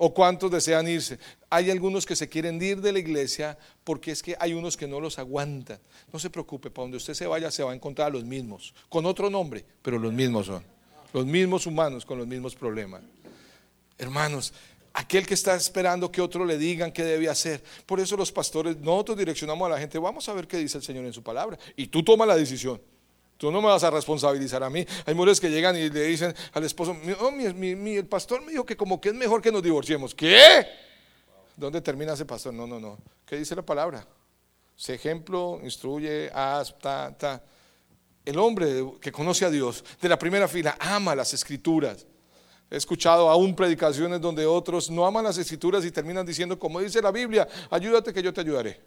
¿O 0.03 0.15
cuántos 0.15 0.51
desean 0.51 0.89
irse? 0.89 1.19
Hay 1.51 1.71
algunos 1.71 2.07
que 2.07 2.17
se 2.17 2.27
quieren 2.27 2.61
ir 2.63 2.81
de 2.81 2.91
la 2.91 2.99
iglesia 2.99 3.59
porque 3.85 4.13
es 4.13 4.23
que 4.23 4.35
hay 4.41 4.55
unos 4.55 4.75
que 4.75 4.89
no 4.89 4.99
los 4.99 5.19
aguantan. 5.19 5.79
No 6.11 6.19
se 6.19 6.31
preocupe, 6.31 6.71
para 6.71 6.85
donde 6.85 6.97
usted 6.97 7.13
se 7.13 7.27
vaya 7.27 7.51
se 7.51 7.63
va 7.63 7.73
a 7.73 7.75
encontrar 7.75 8.07
a 8.07 8.11
los 8.11 8.25
mismos, 8.25 8.75
con 8.89 9.05
otro 9.05 9.29
nombre, 9.29 9.63
pero 9.83 9.99
los 9.99 10.11
mismos 10.11 10.47
son. 10.47 10.65
Los 11.13 11.27
mismos 11.27 11.67
humanos 11.67 12.07
con 12.07 12.17
los 12.17 12.27
mismos 12.27 12.55
problemas. 12.55 13.03
Hermanos, 13.99 14.55
aquel 14.95 15.27
que 15.27 15.35
está 15.35 15.55
esperando 15.55 16.11
que 16.11 16.23
otro 16.23 16.47
le 16.47 16.57
digan 16.57 16.93
qué 16.93 17.05
debe 17.05 17.29
hacer. 17.29 17.63
Por 17.85 18.01
eso 18.01 18.17
los 18.17 18.33
pastores, 18.33 18.79
nosotros 18.79 19.19
direccionamos 19.19 19.67
a 19.67 19.73
la 19.73 19.79
gente, 19.79 19.99
vamos 19.99 20.27
a 20.31 20.33
ver 20.33 20.49
qué 20.49 20.57
dice 20.57 20.79
el 20.79 20.83
Señor 20.83 21.05
en 21.05 21.13
su 21.13 21.23
palabra. 21.23 21.59
Y 21.77 21.89
tú 21.89 22.03
toma 22.03 22.25
la 22.25 22.37
decisión. 22.37 22.81
Tú 23.41 23.51
no 23.51 23.62
me 23.62 23.68
vas 23.68 23.82
a 23.84 23.91
responsabilizar 23.91 24.62
a 24.62 24.68
mí. 24.68 24.86
Hay 25.07 25.14
mujeres 25.14 25.41
que 25.41 25.49
llegan 25.49 25.74
y 25.74 25.88
le 25.88 26.03
dicen 26.03 26.34
al 26.53 26.62
esposo, 26.62 26.95
oh, 27.20 27.30
el 27.30 28.07
pastor 28.07 28.43
me 28.43 28.53
dijo 28.53 28.66
que 28.66 28.76
como 28.76 29.01
que 29.01 29.09
es 29.09 29.14
mejor 29.14 29.41
que 29.41 29.51
nos 29.51 29.62
divorciemos. 29.62 30.14
¿Qué? 30.14 30.66
¿Dónde 31.57 31.80
termina 31.80 32.12
ese 32.12 32.26
pastor? 32.26 32.53
No, 32.53 32.66
no, 32.66 32.78
no. 32.78 32.99
¿Qué 33.24 33.38
dice 33.38 33.57
la 33.57 33.62
palabra? 33.62 34.07
Se 34.76 34.93
ejemplo, 34.93 35.59
instruye, 35.64 36.30
haz, 36.34 36.78
ta, 36.78 37.16
ta. 37.16 37.43
El 38.26 38.38
hombre 38.38 38.84
que 39.01 39.11
conoce 39.11 39.47
a 39.47 39.51
Dios 39.51 39.82
de 40.03 40.09
la 40.11 40.18
primera 40.18 40.47
fila 40.47 40.76
ama 40.78 41.14
las 41.14 41.32
escrituras. 41.32 42.07
He 42.70 42.76
escuchado 42.76 43.30
aún 43.30 43.57
predicaciones 43.57 44.20
donde 44.20 44.45
otros 44.45 44.91
no 44.91 45.07
aman 45.07 45.24
las 45.24 45.38
escrituras 45.38 45.82
y 45.86 45.91
terminan 45.91 46.26
diciendo, 46.26 46.59
como 46.59 46.78
dice 46.78 47.01
la 47.01 47.11
Biblia, 47.11 47.49
ayúdate 47.70 48.12
que 48.12 48.22
yo 48.22 48.34
te 48.34 48.43
ayudaré. 48.43 48.82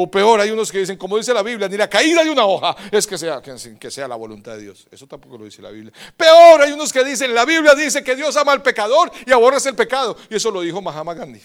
O 0.00 0.08
peor, 0.08 0.38
hay 0.38 0.52
unos 0.52 0.70
que 0.70 0.78
dicen, 0.78 0.96
como 0.96 1.18
dice 1.18 1.34
la 1.34 1.42
Biblia, 1.42 1.68
ni 1.68 1.76
la 1.76 1.90
caída 1.90 2.22
de 2.22 2.30
una 2.30 2.46
hoja 2.46 2.76
es 2.92 3.04
que 3.04 3.18
sea, 3.18 3.42
que, 3.42 3.90
sea 3.90 4.06
la 4.06 4.14
voluntad 4.14 4.52
de 4.52 4.62
Dios. 4.62 4.86
Eso 4.92 5.08
tampoco 5.08 5.36
lo 5.36 5.44
dice 5.44 5.60
la 5.60 5.72
Biblia. 5.72 5.92
Peor, 6.16 6.62
hay 6.62 6.70
unos 6.70 6.92
que 6.92 7.02
dicen, 7.02 7.34
la 7.34 7.44
Biblia 7.44 7.74
dice 7.74 8.04
que 8.04 8.14
Dios 8.14 8.36
ama 8.36 8.52
al 8.52 8.62
pecador 8.62 9.10
y 9.26 9.32
aborrece 9.32 9.70
el 9.70 9.74
pecado. 9.74 10.16
Y 10.30 10.36
eso 10.36 10.52
lo 10.52 10.60
dijo 10.60 10.80
Mahatma 10.80 11.14
Gandhi. 11.14 11.40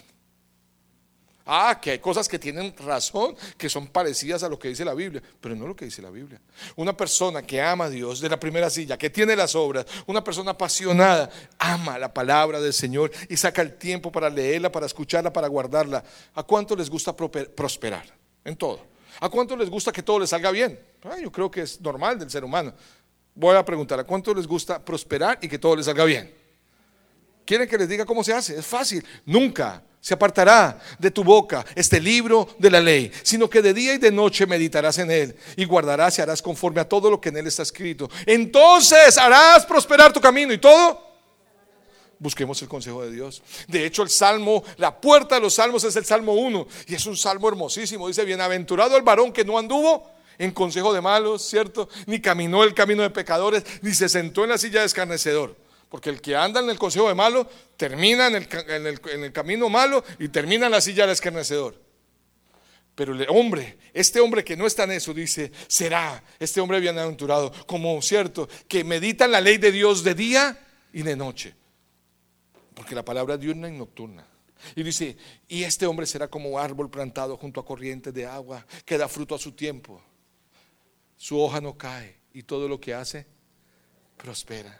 Ah, 1.48 1.80
que 1.82 1.90
hay 1.90 1.98
cosas 1.98 2.30
que 2.30 2.38
tienen 2.38 2.76
razón, 2.78 3.36
que 3.58 3.70
son 3.70 3.88
parecidas 3.88 4.44
a 4.44 4.50
lo 4.50 4.60
que 4.60 4.68
dice 4.68 4.86
la 4.86 4.94
Biblia, 4.94 5.24
pero 5.42 5.56
no 5.56 5.66
lo 5.66 5.76
que 5.76 5.86
dice 5.86 6.04
la 6.04 6.12
Biblia. 6.12 6.40
Una 6.76 6.96
persona 6.96 7.42
que 7.42 7.60
ama 7.60 7.86
a 7.86 7.90
Dios 7.90 8.22
de 8.22 8.30
la 8.30 8.40
primera 8.40 8.70
silla, 8.70 9.00
que 9.00 9.10
tiene 9.10 9.36
las 9.36 9.56
obras, 9.56 9.88
una 10.06 10.24
persona 10.24 10.52
apasionada, 10.52 11.28
ama 11.58 11.98
la 11.98 12.14
palabra 12.14 12.62
del 12.62 12.74
Señor 12.74 13.12
y 13.30 13.36
saca 13.36 13.64
el 13.64 13.80
tiempo 13.80 14.12
para 14.12 14.30
leerla, 14.30 14.72
para 14.72 14.86
escucharla, 14.86 15.34
para 15.34 15.48
guardarla. 15.48 16.04
¿A 16.36 16.44
cuánto 16.44 16.76
les 16.76 16.88
gusta 16.88 17.16
prosperar? 17.16 18.22
En 18.46 18.56
todo. 18.56 18.86
¿A 19.20 19.30
cuánto 19.30 19.56
les 19.56 19.70
gusta 19.70 19.92
que 19.92 20.04
todo 20.04 20.20
les 20.20 20.30
salga 20.30 20.52
bien? 20.52 20.80
Ah, 21.04 21.18
yo 21.22 21.32
creo 21.32 21.50
que 21.50 21.62
es 21.62 21.80
normal 21.80 22.18
del 22.18 22.30
ser 22.30 22.44
humano. 22.44 22.74
Voy 23.36 23.56
a 23.56 23.64
preguntar, 23.64 24.00
¿a 24.00 24.04
cuánto 24.04 24.34
les 24.34 24.48
gusta 24.48 24.84
prosperar 24.84 25.40
y 25.42 25.48
que 25.48 25.60
todo 25.60 25.76
les 25.76 25.86
salga 25.86 26.06
bien? 26.06 26.34
¿Quieren 27.46 27.68
que 27.68 27.78
les 27.78 27.90
diga 27.90 28.06
cómo 28.06 28.24
se 28.24 28.34
hace? 28.34 28.58
Es 28.58 28.66
fácil. 28.66 29.06
Nunca 29.26 29.84
se 30.00 30.14
apartará 30.14 30.80
de 31.00 31.12
tu 31.12 31.24
boca 31.24 31.66
este 31.76 32.00
libro 32.00 32.48
de 32.60 32.70
la 32.70 32.80
ley, 32.80 33.12
sino 33.24 33.50
que 33.50 33.62
de 33.62 33.74
día 33.74 33.94
y 33.94 33.98
de 33.98 34.12
noche 34.12 34.46
meditarás 34.46 34.98
en 34.98 35.10
él 35.10 35.36
y 35.56 35.66
guardarás 35.66 36.18
y 36.18 36.22
harás 36.22 36.42
conforme 36.42 36.82
a 36.82 36.90
todo 36.90 37.10
lo 37.10 37.22
que 37.22 37.30
en 37.30 37.38
él 37.38 37.48
está 37.48 37.64
escrito. 37.64 38.10
Entonces 38.26 39.18
harás 39.18 39.66
prosperar 39.66 40.12
tu 40.12 40.20
camino 40.20 40.52
y 40.54 40.58
todo 40.58 41.13
busquemos 42.24 42.60
el 42.62 42.70
consejo 42.70 43.04
de 43.04 43.12
Dios. 43.12 43.44
De 43.68 43.86
hecho, 43.86 44.02
el 44.02 44.10
salmo, 44.10 44.64
la 44.78 45.00
puerta 45.00 45.36
de 45.36 45.42
los 45.42 45.56
salmos 45.56 45.84
es 45.84 45.96
el 45.98 46.06
salmo 46.06 46.34
1 46.34 46.68
y 46.88 46.96
es 46.96 47.06
un 47.06 47.18
salmo 47.18 47.50
hermosísimo. 47.50 48.08
Dice, 48.08 48.24
bienaventurado 48.24 48.96
el 48.96 49.04
varón 49.04 49.34
que 49.34 49.44
no 49.44 49.60
anduvo 49.60 50.10
en 50.40 50.52
consejo 50.52 50.94
de 50.94 51.02
malos, 51.02 51.44
¿cierto? 51.44 51.90
Ni 52.08 52.22
caminó 52.22 52.64
el 52.64 52.74
camino 52.74 53.04
de 53.04 53.10
pecadores, 53.10 53.64
ni 53.82 53.94
se 53.94 54.08
sentó 54.08 54.46
en 54.46 54.52
la 54.52 54.58
silla 54.58 54.80
de 54.80 54.86
escarnecedor. 54.88 55.56
Porque 55.90 56.10
el 56.10 56.22
que 56.22 56.36
anda 56.36 56.62
en 56.62 56.70
el 56.70 56.80
consejo 56.80 57.10
de 57.10 57.14
malo 57.14 57.48
termina 57.78 58.28
en 58.28 58.36
el, 58.36 59.32
camino 59.32 59.70
malo 59.70 60.04
y 60.18 60.30
termina 60.30 60.66
en 60.66 60.72
la 60.72 60.82
silla 60.82 61.06
de 61.06 61.14
escarnecedor. 61.14 61.80
Pero 62.96 63.14
el 63.14 63.28
hombre, 63.30 63.78
este 63.94 64.22
hombre 64.22 64.44
que 64.44 64.56
no 64.56 64.66
está 64.66 64.86
en 64.86 64.92
eso, 64.92 65.14
dice, 65.14 65.52
será 65.68 66.24
este 66.40 66.62
hombre 66.62 66.80
bienaventurado, 66.80 67.52
como 67.68 68.02
cierto, 68.02 68.48
que 68.68 68.84
medita 68.84 69.26
en 69.26 69.34
la 69.34 69.42
ley 69.42 69.58
de 69.58 69.72
Dios 69.72 70.04
de 70.04 70.16
día 70.16 70.58
y 70.94 71.02
de 71.02 71.16
noche 71.16 71.56
porque 72.74 72.96
la 72.96 73.06
palabra 73.06 73.38
diurna 73.38 73.70
y 73.70 73.78
nocturna. 73.78 74.28
Y 74.76 74.84
dice, 74.84 75.18
y 75.48 75.64
este 75.64 75.86
hombre 75.86 76.06
será 76.06 76.28
como 76.28 76.58
árbol 76.58 76.90
plantado 76.90 77.38
junto 77.38 77.60
a 77.60 77.66
corrientes 77.66 78.14
de 78.14 78.26
agua, 78.26 78.66
que 78.86 78.98
da 78.98 79.08
fruto 79.08 79.36
a 79.36 79.40
su 79.40 79.52
tiempo. 79.52 80.02
Su 81.18 81.40
hoja 81.40 81.62
no 81.62 81.78
cae 81.78 82.20
y 82.34 82.44
todo 82.44 82.68
lo 82.68 82.80
que 82.80 82.94
hace 82.94 83.26
prospera. 84.18 84.80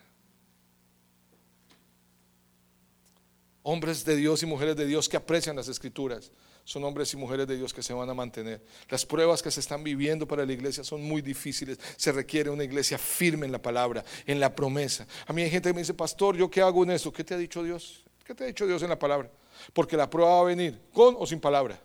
Hombres 3.64 4.04
de 4.04 4.16
Dios 4.16 4.44
y 4.44 4.46
mujeres 4.46 4.76
de 4.76 4.86
Dios 4.86 5.08
que 5.08 5.18
aprecian 5.18 5.56
las 5.56 5.68
escrituras 5.68 6.32
son 6.66 6.84
hombres 6.86 7.14
y 7.14 7.18
mujeres 7.18 7.46
de 7.46 7.58
Dios 7.58 7.74
que 7.74 7.84
se 7.84 7.94
van 7.94 8.10
a 8.10 8.14
mantener. 8.14 8.62
Las 8.90 9.06
pruebas 9.06 9.42
que 9.42 9.52
se 9.52 9.60
están 9.60 9.84
viviendo 9.84 10.28
para 10.28 10.46
la 10.46 10.54
iglesia 10.54 10.84
son 10.84 11.04
muy 11.04 11.22
difíciles. 11.22 11.78
Se 11.98 12.12
requiere 12.12 12.50
una 12.50 12.64
iglesia 12.64 12.98
firme 12.98 13.46
en 13.46 13.52
la 13.52 13.62
palabra, 13.62 14.04
en 14.26 14.40
la 14.40 14.56
promesa. 14.56 15.06
A 15.28 15.34
mí 15.34 15.42
hay 15.42 15.50
gente 15.50 15.70
que 15.70 15.74
me 15.74 15.82
dice, 15.82 15.94
pastor, 15.94 16.38
¿yo 16.38 16.50
qué 16.50 16.62
hago 16.62 16.84
en 16.84 16.92
eso? 16.92 17.12
¿Qué 17.12 17.24
te 17.24 17.34
ha 17.34 17.38
dicho 17.38 17.64
Dios? 17.64 18.04
¿Qué 18.24 18.34
te 18.34 18.46
ha 18.46 18.48
dicho 18.48 18.66
Dios 18.66 18.82
en 18.82 18.90
la 18.90 18.98
palabra? 18.98 19.30
Porque 19.74 19.98
la 19.98 20.10
prueba 20.10 20.36
va 20.36 20.40
a 20.42 20.44
venir 20.46 20.80
con 20.94 21.16
o 21.20 21.26
sin 21.26 21.42
palabra. 21.42 21.80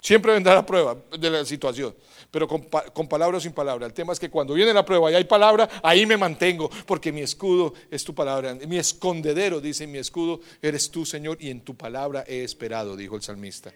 Siempre 0.00 0.32
vendrá 0.32 0.54
la 0.54 0.66
prueba 0.66 0.96
de 1.18 1.30
la 1.30 1.44
situación, 1.44 1.94
pero 2.30 2.46
con, 2.46 2.62
con 2.92 3.08
palabra 3.08 3.38
o 3.38 3.40
sin 3.40 3.52
palabra. 3.52 3.86
El 3.86 3.94
tema 3.94 4.12
es 4.12 4.20
que 4.20 4.28
cuando 4.28 4.54
viene 4.54 4.72
la 4.72 4.84
prueba 4.84 5.10
y 5.10 5.14
hay 5.14 5.24
palabra, 5.24 5.68
ahí 5.82 6.04
me 6.04 6.16
mantengo, 6.16 6.68
porque 6.84 7.10
mi 7.12 7.22
escudo 7.22 7.74
es 7.90 8.04
tu 8.04 8.14
palabra. 8.14 8.54
Mi 8.54 8.76
escondedero, 8.76 9.60
dice 9.60 9.86
mi 9.86 9.98
escudo, 9.98 10.40
eres 10.60 10.90
tú, 10.90 11.06
Señor, 11.06 11.38
y 11.40 11.50
en 11.50 11.60
tu 11.60 11.76
palabra 11.76 12.24
he 12.26 12.44
esperado, 12.44 12.96
dijo 12.96 13.16
el 13.16 13.22
salmista. 13.22 13.72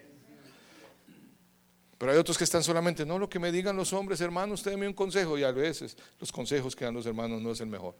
Pero 2.01 2.13
hay 2.13 2.17
otros 2.17 2.35
que 2.35 2.45
están 2.45 2.63
solamente, 2.63 3.05
no, 3.05 3.19
lo 3.19 3.29
que 3.29 3.37
me 3.37 3.51
digan 3.51 3.75
los 3.75 3.93
hombres, 3.93 4.19
hermanos, 4.21 4.61
usted 4.61 4.75
me 4.75 4.87
un 4.87 4.93
consejo, 4.95 5.37
y 5.37 5.43
a 5.43 5.51
veces 5.51 5.95
los 6.19 6.31
consejos 6.31 6.75
que 6.75 6.83
dan 6.83 6.95
los 6.95 7.05
hermanos 7.05 7.39
no 7.43 7.51
es 7.51 7.61
el 7.61 7.67
mejor. 7.67 7.93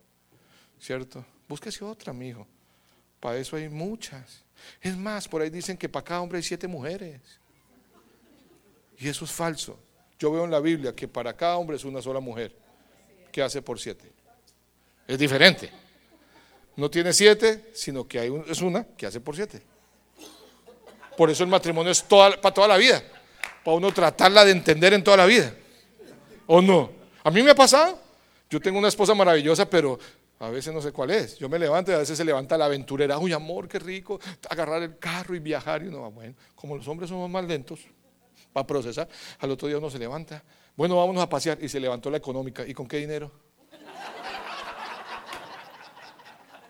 ¿Cierto? 0.80 1.24
Búsquese 1.48 1.86
otra, 1.86 2.10
amigo. 2.10 2.48
Para 3.20 3.38
eso 3.38 3.58
hay 3.58 3.70
muchas. 3.70 4.42
Es 4.82 4.98
más, 4.98 5.28
por 5.28 5.44
ahí 5.44 5.52
dicen 5.52 5.78
que 5.78 5.88
para 5.88 6.04
cada 6.04 6.22
hombre 6.22 6.38
hay 6.38 6.44
siete 6.44 6.68
mujeres. 6.68 7.22
Y 8.98 9.08
eso 9.08 9.24
es 9.24 9.32
falso. 9.32 9.78
Yo 10.18 10.32
veo 10.32 10.46
en 10.46 10.50
la 10.50 10.62
Biblia 10.62 10.96
que 10.96 11.08
para 11.08 11.38
cada 11.38 11.58
hombre 11.58 11.76
es 11.76 11.86
una 11.86 12.02
sola 12.02 12.20
mujer 12.20 12.56
que 13.32 13.44
hace 13.44 13.62
por 13.62 13.80
siete. 13.80 14.12
Es 15.08 15.20
diferente. 15.20 15.70
No 16.76 16.90
tiene 16.90 17.14
siete, 17.14 17.70
sino 17.76 18.08
que 18.08 18.18
hay 18.18 18.34
es 18.48 18.64
una 18.64 18.84
que 18.84 19.06
hace 19.06 19.20
por 19.20 19.36
siete. 19.36 19.62
Por 21.16 21.30
eso 21.30 21.44
el 21.44 21.52
matrimonio 21.52 21.92
es 21.92 22.02
para 22.02 22.52
toda 22.52 22.68
la 22.68 22.78
vida. 22.78 23.04
Para 23.64 23.78
uno 23.78 23.92
tratarla 23.92 24.44
de 24.46 24.52
entender 24.52 24.94
en 24.94 25.04
toda 25.04 25.18
la 25.18 25.26
vida. 25.26 25.54
¿O 26.48 26.62
no? 26.62 26.92
A 27.24 27.32
mí 27.32 27.44
me 27.44 27.52
ha 27.52 27.56
pasado. 27.56 28.00
Yo 28.50 28.60
tengo 28.60 28.80
una 28.80 28.88
esposa 28.88 29.14
maravillosa, 29.14 29.70
pero 29.70 29.98
a 30.40 30.50
veces 30.50 30.74
no 30.74 30.82
sé 30.82 30.92
cuál 30.92 31.12
es. 31.12 31.38
Yo 31.38 31.48
me 31.48 31.60
levanto 31.60 31.92
y 31.92 31.96
a 31.96 32.00
veces 32.00 32.18
se 32.18 32.26
levanta 32.26 32.58
la 32.58 32.66
aventurera. 32.66 33.18
Uy, 33.20 33.32
amor, 33.32 33.68
qué 33.68 33.80
rico. 33.80 34.20
Agarrar 34.50 34.82
el 34.82 34.98
carro 34.98 35.36
y 35.36 35.40
viajar. 35.40 35.84
Y 35.84 35.88
uno 35.88 36.02
va, 36.02 36.08
bueno, 36.10 36.34
como 36.56 36.76
los 36.76 36.88
hombres 36.88 37.10
somos 37.10 37.30
más 37.30 37.46
lentos 37.46 37.80
para 38.52 38.68
procesar, 38.68 39.08
al 39.40 39.52
otro 39.52 39.68
día 39.68 39.78
uno 39.78 39.90
se 39.90 40.00
levanta. 40.00 40.44
Bueno, 40.76 40.98
vámonos 40.98 41.22
a 41.24 41.30
pasear. 41.30 41.60
Y 41.62 41.70
se 41.70 41.80
levantó 41.80 42.10
la 42.10 42.18
económica. 42.18 42.66
¿Y 42.66 42.74
con 42.74 42.88
qué 42.88 42.98
dinero? 42.98 43.32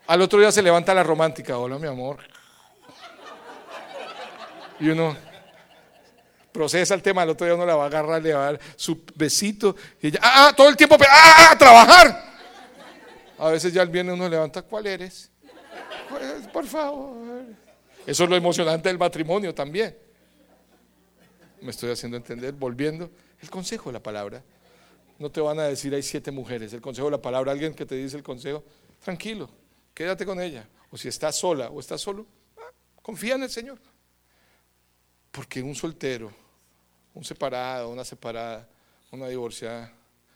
Al 0.08 0.22
otro 0.22 0.40
día 0.40 0.52
se 0.52 0.62
levanta 0.62 0.94
la 0.94 1.04
romántica. 1.04 1.58
Hola, 1.58 1.80
mi 1.80 1.88
amor. 1.88 2.20
Y 4.82 4.90
uno 4.90 5.16
procesa 6.52 6.94
el 6.94 7.02
tema, 7.02 7.22
al 7.22 7.30
otro 7.30 7.46
día 7.46 7.56
uno 7.56 7.66
la 7.66 7.76
va 7.76 7.84
a 7.84 7.88
agarrar, 7.88 8.22
le 8.22 8.34
va 8.34 8.48
a 8.48 8.52
dar 8.52 8.62
su 8.76 9.04
besito. 9.16 9.76
Y 10.02 10.08
ella, 10.08 10.20
ah, 10.22 10.48
ah, 10.48 10.54
todo 10.56 10.70
el 10.70 10.76
tiempo, 10.76 10.98
ah, 11.00 11.06
ah, 11.10 11.52
a 11.52 11.58
trabajar. 11.58 12.32
A 13.38 13.50
veces 13.50 13.74
ya 13.74 13.82
el 13.82 13.90
viernes 13.90 14.14
uno 14.16 14.30
levanta, 14.30 14.62
¿cuál 14.62 14.88
eres? 14.88 15.32
Pues, 16.10 16.48
por 16.54 16.66
favor. 16.68 17.46
Eso 18.06 18.24
es 18.24 18.30
lo 18.30 18.36
emocionante 18.36 18.90
del 18.90 18.98
matrimonio 18.98 19.54
también. 19.54 19.98
Me 21.62 21.72
estoy 21.72 21.92
haciendo 21.92 22.18
entender, 22.18 22.54
volviendo. 22.54 23.10
El 23.42 23.50
consejo 23.50 23.90
de 23.90 23.94
la 23.94 24.04
palabra. 24.04 24.44
No 25.18 25.32
te 25.32 25.40
van 25.40 25.60
a 25.60 25.64
decir 25.64 25.94
hay 25.94 26.04
siete 26.04 26.32
mujeres. 26.32 26.74
El 26.74 26.82
consejo 26.82 27.08
de 27.08 27.12
la 27.12 27.22
palabra, 27.22 27.52
alguien 27.52 27.74
que 27.74 27.86
te 27.86 27.96
dice 27.96 28.18
el 28.18 28.24
consejo, 28.24 28.64
tranquilo, 29.04 29.50
quédate 29.94 30.26
con 30.26 30.42
ella. 30.42 30.68
O 30.90 30.98
si 30.98 31.08
estás 31.08 31.36
sola 31.36 31.70
o 31.70 31.80
estás 31.80 32.02
solo, 32.02 32.26
ah, 32.58 32.72
confía 33.02 33.36
en 33.36 33.44
el 33.44 33.50
Señor. 33.50 33.80
Porque 35.32 35.62
un 35.62 35.76
soltero, 35.76 36.32
un 37.14 37.24
separado, 37.24 37.90
una 37.90 38.04
separada, 38.04 38.68
una 39.12 39.28
divorciada, 39.28 39.92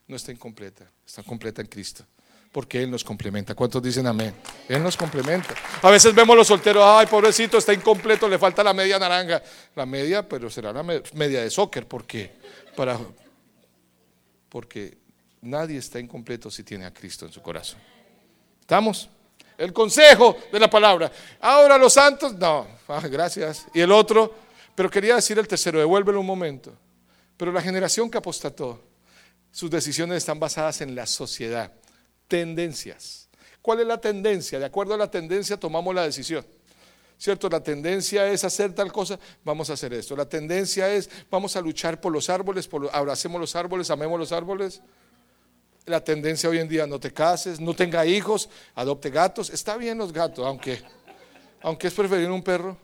no 0.08 0.16
está 0.16 0.32
incompleta, 0.32 0.90
está 1.06 1.24
completa 1.24 1.62
en 1.62 1.68
Cristo. 1.68 2.06
Porque 2.52 2.82
Él 2.82 2.90
nos 2.90 3.04
complementa. 3.04 3.54
¿Cuántos 3.54 3.84
dicen 3.84 4.08
amén? 4.08 4.34
Él 4.70 4.82
nos 4.82 4.96
complementa. 4.96 5.54
A 5.82 5.90
veces 5.90 6.16
vemos 6.16 6.38
los 6.38 6.48
solteros, 6.48 6.82
ay, 6.86 7.06
pobrecito, 7.06 7.58
está 7.58 7.74
incompleto, 7.74 8.30
le 8.30 8.40
falta 8.40 8.64
la 8.64 8.74
media 8.74 8.98
naranja. 8.98 9.44
La 9.76 9.86
media, 9.86 10.28
pero 10.28 10.50
será 10.50 10.72
la 10.72 10.82
me- 10.82 11.04
media 11.16 11.42
de 11.42 11.50
soccer, 11.50 11.86
porque 11.86 12.32
para 12.76 12.98
porque 14.50 14.98
nadie 15.42 15.78
está 15.78 16.00
incompleto 16.00 16.50
si 16.50 16.64
tiene 16.64 16.86
a 16.86 16.94
Cristo 16.94 17.26
en 17.26 17.32
su 17.34 17.42
corazón. 17.42 17.80
¿Estamos? 18.62 19.10
El 19.58 19.74
consejo 19.74 20.38
de 20.52 20.60
la 20.60 20.70
palabra. 20.70 21.12
Ahora 21.42 21.78
los 21.78 21.94
santos, 21.94 22.34
no, 22.36 22.68
ah, 22.88 23.02
gracias. 23.10 23.66
Y 23.74 23.82
el 23.82 23.92
otro, 23.92 24.34
pero 24.76 24.90
quería 24.90 25.16
decir 25.16 25.40
el 25.40 25.48
tercero, 25.48 25.80
devuélvelo 25.80 26.20
un 26.20 26.26
momento. 26.26 26.78
Pero 27.38 27.52
la 27.52 27.62
generación 27.62 28.10
que 28.10 28.18
apostató, 28.18 28.82
sus 29.52 29.70
decisiones 29.70 30.18
están 30.18 30.40
basadas 30.40 30.82
en 30.82 30.96
la 30.96 31.06
sociedad, 31.06 31.72
tendencias. 32.28 33.30
¿Cuál 33.62 33.80
es 33.80 33.88
la 33.88 34.00
tendencia? 34.00 34.60
De 34.60 34.66
acuerdo 34.66 34.94
a 34.94 34.98
la 34.98 35.10
tendencia 35.10 35.58
tomamos 35.58 35.96
la 35.96 36.04
decisión. 36.04 36.46
¿Cierto? 37.18 37.48
La 37.50 37.64
tendencia 37.64 38.28
es 38.28 38.44
hacer 38.44 38.76
tal 38.76 38.92
cosa, 38.92 39.18
vamos 39.44 39.70
a 39.70 39.74
hacer 39.74 39.94
esto. 39.94 40.16
La 40.16 40.28
tendencia 40.28 40.94
es, 40.94 41.10
vamos 41.32 41.56
a 41.56 41.62
luchar 41.62 42.02
por 42.02 42.12
los 42.12 42.30
árboles, 42.30 42.70
abracemos 42.92 43.40
los 43.40 43.56
árboles, 43.56 43.90
amemos 43.90 44.20
los 44.20 44.32
árboles. 44.32 44.82
La 45.86 46.04
tendencia 46.04 46.50
hoy 46.50 46.60
en 46.60 46.68
día, 46.68 46.86
no 46.86 47.00
te 47.00 47.14
cases, 47.14 47.60
no 47.60 47.74
tenga 47.74 48.06
hijos, 48.06 48.50
adopte 48.74 49.10
gatos. 49.10 49.50
Está 49.50 49.78
bien 49.78 49.98
los 49.98 50.12
gatos, 50.12 50.46
aunque, 50.46 50.82
aunque 51.62 51.88
es 51.88 51.94
preferible 51.94 52.34
un 52.34 52.44
perro, 52.44 52.78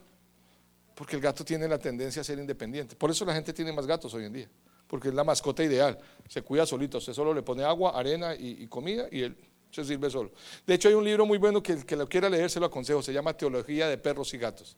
porque 1.01 1.15
el 1.15 1.21
gato 1.23 1.43
tiene 1.43 1.67
la 1.67 1.79
tendencia 1.79 2.21
a 2.21 2.23
ser 2.23 2.37
independiente. 2.37 2.95
Por 2.95 3.09
eso 3.09 3.25
la 3.25 3.33
gente 3.33 3.51
tiene 3.53 3.73
más 3.73 3.87
gatos 3.87 4.13
hoy 4.13 4.25
en 4.25 4.33
día, 4.33 4.47
porque 4.85 5.07
es 5.07 5.15
la 5.15 5.23
mascota 5.23 5.63
ideal. 5.63 5.97
Se 6.29 6.43
cuida 6.43 6.63
solito, 6.63 6.99
usted 6.99 7.11
solo 7.11 7.33
le 7.33 7.41
pone 7.41 7.63
agua, 7.63 7.97
arena 7.99 8.35
y, 8.35 8.61
y 8.61 8.67
comida 8.67 9.07
y 9.11 9.23
él 9.23 9.35
se 9.71 9.83
sirve 9.83 10.11
solo. 10.11 10.29
De 10.67 10.75
hecho, 10.75 10.89
hay 10.89 10.93
un 10.93 11.03
libro 11.03 11.25
muy 11.25 11.39
bueno 11.39 11.63
que 11.63 11.71
el 11.71 11.87
que 11.87 11.95
lo 11.95 12.07
quiera 12.07 12.29
leer 12.29 12.51
se 12.51 12.59
lo 12.59 12.67
aconsejo, 12.67 13.01
se 13.01 13.11
llama 13.11 13.33
Teología 13.35 13.87
de 13.87 13.97
Perros 13.97 14.31
y 14.35 14.37
Gatos. 14.37 14.77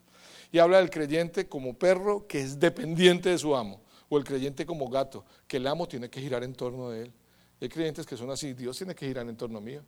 Y 0.50 0.60
habla 0.60 0.78
del 0.78 0.90
creyente 0.90 1.50
como 1.50 1.78
perro 1.78 2.26
que 2.26 2.40
es 2.40 2.58
dependiente 2.58 3.28
de 3.28 3.38
su 3.38 3.54
amo, 3.54 3.82
o 4.08 4.18
el 4.18 4.24
creyente 4.24 4.66
como 4.66 4.88
gato, 4.88 5.26
que 5.46 5.58
el 5.58 5.68
amo 5.68 5.90
tiene 5.90 6.10
que 6.10 6.22
girar 6.22 6.46
en 6.46 6.54
torno 6.56 6.90
de 6.90 7.02
él. 7.02 7.12
Hay 7.60 7.68
creyentes 7.68 8.06
que 8.06 8.16
son 8.16 8.32
así, 8.32 8.54
Dios 8.54 8.78
tiene 8.78 8.96
que 8.96 9.06
girar 9.08 9.28
en 9.28 9.36
torno 9.36 9.60
mío. 9.60 9.82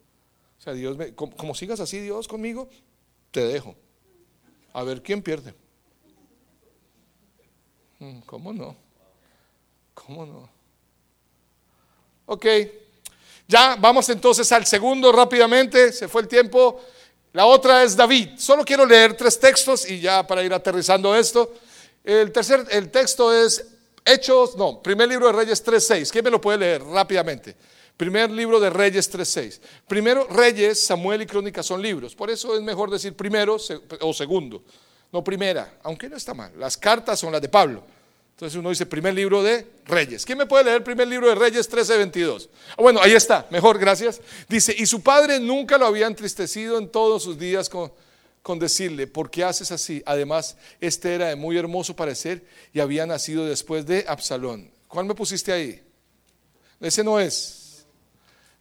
O 0.60 0.62
sea, 0.62 0.74
Dios, 0.74 0.98
me- 0.98 1.16
como, 1.16 1.34
como 1.38 1.56
sigas 1.56 1.80
así, 1.80 2.02
Dios 2.02 2.28
conmigo, 2.28 2.68
te 3.32 3.40
dejo. 3.48 3.74
A 4.74 4.84
ver 4.84 5.02
quién 5.02 5.22
pierde. 5.22 5.54
Mm, 8.06 8.20
¿Cómo 8.26 8.54
no? 8.54 8.76
¿Cómo 9.94 10.26
no? 10.26 10.50
Ok, 12.28 12.46
ya 13.48 13.76
vamos 13.80 14.10
entonces 14.10 14.52
al 14.52 14.66
segundo 14.66 15.12
rápidamente, 15.12 15.92
se 15.92 16.08
fue 16.08 16.22
el 16.22 16.28
tiempo. 16.28 16.82
La 17.34 17.46
otra 17.46 17.84
es 17.84 17.96
David. 17.96 18.38
Solo 18.38 18.64
quiero 18.64 18.86
leer 18.86 19.16
tres 19.16 19.40
textos 19.40 19.90
y 19.90 20.00
ya 20.00 20.26
para 20.26 20.44
ir 20.44 20.54
aterrizando 20.54 21.16
esto. 21.16 21.54
El 22.04 22.32
tercer, 22.32 22.66
el 22.70 22.92
texto 22.92 23.34
es 23.34 23.66
Hechos, 24.04 24.56
no, 24.56 24.82
primer 24.84 25.10
libro 25.10 25.28
de 25.28 25.34
Reyes 25.34 25.66
3.6. 25.66 26.12
¿Quién 26.12 26.26
me 26.26 26.32
lo 26.32 26.40
puede 26.40 26.60
leer 26.60 26.84
rápidamente? 26.84 27.56
Primer 27.98 28.30
libro 28.30 28.60
de 28.60 28.70
Reyes 28.70 29.12
3.6. 29.12 29.60
Primero, 29.88 30.28
Reyes, 30.28 30.84
Samuel 30.84 31.24
y 31.24 31.26
Crónicas 31.26 31.66
son 31.66 31.82
libros. 31.82 32.14
Por 32.16 32.30
eso 32.30 32.56
es 32.56 32.62
mejor 32.62 32.92
decir 32.92 33.16
primero 33.16 33.58
o 34.02 34.14
segundo, 34.14 34.64
no 35.12 35.24
primera, 35.24 35.80
aunque 35.84 36.10
no 36.10 36.18
está 36.18 36.34
mal. 36.34 36.52
Las 36.58 36.78
cartas 36.78 37.20
son 37.20 37.32
las 37.32 37.42
de 37.42 37.50
Pablo. 37.50 37.95
Entonces 38.36 38.60
uno 38.60 38.70
dice 38.70 38.86
primer 38.86 39.14
libro 39.14 39.42
de 39.42 39.66
Reyes. 39.86 40.26
¿Quién 40.26 40.38
me 40.38 40.46
puede 40.46 40.66
leer 40.66 40.84
primer 40.84 41.08
libro 41.08 41.30
de 41.30 41.36
Reyes 41.36 41.70
13:22? 41.72 42.50
Ah, 42.72 42.82
bueno, 42.82 43.00
ahí 43.02 43.14
está, 43.14 43.48
mejor, 43.50 43.80
gracias. 43.80 44.20
Dice, 44.50 44.76
y 44.78 44.86
su 44.86 45.02
padre 45.02 45.40
nunca 45.40 45.78
lo 45.78 45.86
había 45.86 46.06
entristecido 46.06 46.78
en 46.78 46.90
todos 46.90 47.24
sus 47.24 47.40
días 47.40 47.70
con, 47.70 47.94
con 48.42 48.60
decirle, 48.60 49.08
¿por 49.08 49.32
qué 49.32 49.46
haces 49.46 49.72
así? 49.72 50.04
Además, 50.06 50.58
este 50.82 51.16
era 51.16 51.30
de 51.30 51.38
muy 51.38 51.58
hermoso 51.58 51.96
parecer 51.96 52.44
y 52.74 52.82
había 52.82 53.06
nacido 53.06 53.46
después 53.46 53.86
de 53.86 54.04
Absalón. 54.06 54.70
¿Cuál 54.90 55.06
me 55.06 55.16
pusiste 55.16 55.54
ahí? 55.54 55.82
Ese 56.82 57.06
no 57.06 57.18
es. 57.18 57.86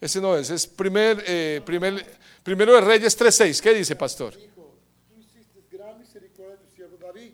Ese 0.00 0.20
no 0.20 0.36
es. 0.36 0.50
Es 0.50 0.68
primer, 0.68 1.24
eh, 1.26 1.60
primer, 1.66 2.06
primero 2.44 2.74
de 2.74 2.80
Reyes 2.80 3.18
3:6. 3.18 3.60
¿Qué 3.60 3.74
dice, 3.74 3.96
pastor? 3.96 4.36
Dijo, 4.36 4.78
tú 5.08 5.18
hiciste 5.18 5.64
gran 5.76 5.98
misericordia 5.98 6.54
a 6.54 6.58
tu 6.58 6.76
siervo 6.76 6.96
David, 6.96 7.32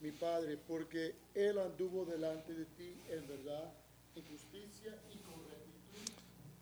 mi 0.00 0.12
padre, 0.12 0.56
porque 0.56 1.25
él 1.36 1.58
anduvo 1.58 2.06
delante 2.06 2.54
de 2.54 2.64
ti 2.64 2.96
en 3.10 3.28
verdad, 3.28 3.70
en 4.14 4.24
justicia 4.24 4.96
y 5.12 5.18
con 5.18 5.36
rectitud 5.44 6.08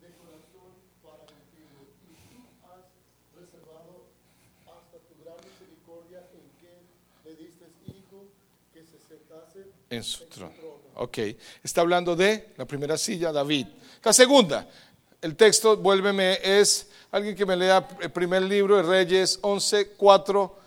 de 0.03 0.09
corazón 0.19 0.75
para 1.01 1.23
contigo. 1.31 1.87
Y 2.11 2.19
tú 2.35 2.43
has 2.67 2.83
reservado 3.39 4.11
hasta 4.67 4.99
tu 4.99 5.15
gran 5.23 5.37
misericordia 5.47 6.27
en 6.35 6.51
que 6.59 6.75
le 7.25 7.37
diste 7.37 7.67
hijo 7.87 8.27
que 8.73 8.83
se 8.83 8.99
sentase 8.99 9.71
en 9.91 10.03
su 10.03 10.25
trono. 10.25 10.53
Ok, 10.97 11.19
está 11.63 11.83
hablando 11.83 12.17
de 12.17 12.55
la 12.57 12.65
primera 12.65 12.99
silla, 12.99 13.31
David. 13.31 13.69
La 14.03 14.13
segunda, 14.13 14.69
el 15.21 15.37
texto, 15.37 15.77
vuélveme, 15.77 16.41
es 16.43 16.91
alguien 17.13 17.37
que 17.37 17.47
me 17.47 17.57
lea 17.57 17.89
el 18.01 18.11
primer 18.11 18.43
libro 18.43 18.77
de 18.77 18.83
Reyes 18.83 19.39
11, 19.41 19.91
4 19.97 20.59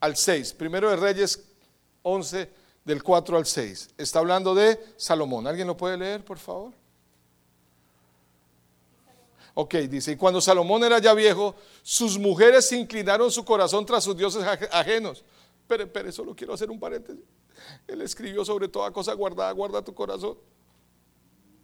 al 0.00 0.16
6. 0.16 0.52
Primero 0.52 0.90
de 0.90 0.96
Reyes 0.96 1.42
11, 2.02 2.57
del 2.88 3.02
4 3.02 3.36
al 3.36 3.44
6. 3.44 3.90
Está 3.98 4.18
hablando 4.20 4.54
de 4.54 4.80
Salomón. 4.96 5.46
¿Alguien 5.46 5.66
lo 5.66 5.76
puede 5.76 5.98
leer, 5.98 6.24
por 6.24 6.38
favor? 6.38 6.72
Ok, 9.52 9.74
dice, 9.90 10.12
y 10.12 10.16
cuando 10.16 10.40
Salomón 10.40 10.84
era 10.84 10.98
ya 10.98 11.12
viejo, 11.12 11.54
sus 11.82 12.18
mujeres 12.18 12.70
inclinaron 12.72 13.30
su 13.30 13.44
corazón 13.44 13.84
tras 13.84 14.04
sus 14.04 14.16
dioses 14.16 14.42
aj- 14.42 14.68
ajenos. 14.72 15.22
Espere, 15.60 15.84
espere, 15.84 16.12
solo 16.12 16.34
quiero 16.34 16.54
hacer 16.54 16.70
un 16.70 16.80
paréntesis. 16.80 17.22
Él 17.86 18.00
escribió 18.00 18.42
sobre 18.44 18.68
toda 18.68 18.90
cosa 18.90 19.12
guardada, 19.12 19.52
guarda 19.52 19.82
tu 19.82 19.92
corazón. 19.92 20.38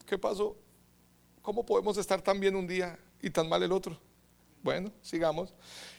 ¿Qué 0.05 0.19
pasó? 0.19 0.57
¿Cómo 1.41 1.65
podemos 1.65 1.97
estar 1.97 2.21
tan 2.21 2.39
bien 2.39 2.55
un 2.57 2.67
día 2.67 2.99
y 3.23 3.31
tan 3.31 3.49
mal 3.49 3.63
el 3.63 3.73
otro? 3.73 3.99
Bueno, 4.65 4.91
sigamos. 5.03 5.53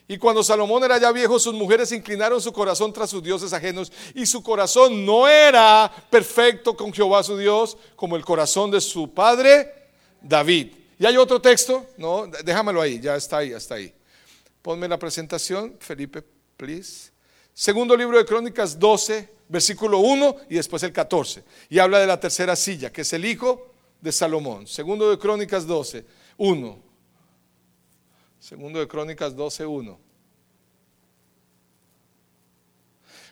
Y 0.07 0.18
cuando 0.18 0.43
Salomón 0.43 0.84
era 0.84 0.97
ya 0.97 1.11
viejo, 1.11 1.38
sus 1.38 1.53
mujeres 1.53 1.91
inclinaron 1.91 2.41
su 2.41 2.51
corazón 2.51 2.91
tras 2.91 3.11
sus 3.11 3.22
dioses 3.22 3.53
ajenos 3.53 3.91
y 4.16 4.26
su 4.26 4.41
corazón 4.41 5.05
no 5.05 5.28
era 5.28 5.91
perfecto 6.09 6.76
con 6.76 6.91
Jehová 6.91 7.24
su 7.24 7.38
Dios 7.38 7.78
como 7.95 8.16
el 8.16 8.26
corazón 8.26 8.72
de 8.72 8.82
su 8.82 9.13
padre 9.13 9.72
David. 10.20 10.74
¿Y 10.97 11.05
hay 11.05 11.16
otro 11.16 11.39
texto? 11.39 11.86
No, 11.95 12.26
déjamelo 12.43 12.82
ahí, 12.82 12.99
ya 12.99 13.16
está 13.16 13.38
ahí, 13.38 13.53
hasta 13.53 13.76
ahí. 13.76 13.93
Ponme 14.63 14.88
la 14.88 14.97
presentación, 14.97 15.76
Felipe, 15.80 16.24
please. 16.57 17.11
Segundo 17.53 17.95
libro 17.95 18.18
de 18.18 18.26
Crónicas 18.26 18.80
12, 18.80 19.30
versículo 19.47 19.99
1 19.99 20.38
y 20.49 20.55
después 20.55 20.82
el 20.82 20.91
14. 20.91 21.43
Y 21.70 21.78
habla 21.78 21.99
de 21.99 22.07
la 22.07 22.20
tercera 22.20 22.55
silla, 22.55 22.91
que 22.91 23.01
es 23.01 23.13
el 23.13 23.26
hijo 23.26 23.74
de 24.01 24.11
Salomón. 24.11 24.66
Segundo 24.66 25.11
de 25.11 25.20
Crónicas 25.20 25.68
12, 25.68 26.03
1. 26.38 26.84
Segundo 28.47 28.79
de 28.79 28.87
Crónicas 28.87 29.35
12, 29.35 29.65
1. 29.65 29.99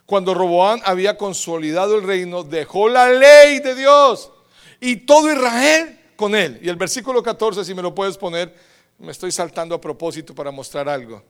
Cuando 0.08 0.34
Roboán 0.34 0.82
había 0.86 1.20
consolidado 1.20 1.98
el 1.98 2.04
reino, 2.04 2.44
dejó 2.44 2.90
la 2.90 3.12
ley 3.12 3.60
de 3.60 3.76
Dios 3.76 4.32
y 4.80 4.96
todo 4.96 5.32
Israel 5.32 6.00
con 6.16 6.34
él. 6.34 6.60
Y 6.64 6.68
el 6.68 6.78
versículo 6.78 7.22
14, 7.22 7.64
si 7.64 7.76
me 7.76 7.84
lo 7.84 7.94
puedes 7.94 8.18
poner, 8.18 8.56
me 8.98 9.12
estoy 9.12 9.32
saltando 9.32 9.76
a 9.76 9.80
propósito 9.80 10.34
para 10.34 10.50
mostrar 10.50 10.90
algo. 10.90 11.22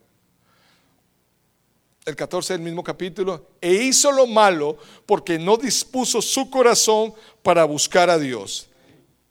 El 2.06 2.16
14 2.16 2.54
del 2.54 2.62
mismo 2.62 2.82
capítulo, 2.82 3.48
e 3.60 3.70
hizo 3.70 4.10
lo 4.12 4.26
malo 4.26 4.78
porque 5.04 5.38
no 5.38 5.58
dispuso 5.58 6.22
su 6.22 6.48
corazón 6.48 7.12
para 7.42 7.64
buscar 7.64 8.08
a 8.08 8.18
Dios. 8.18 8.66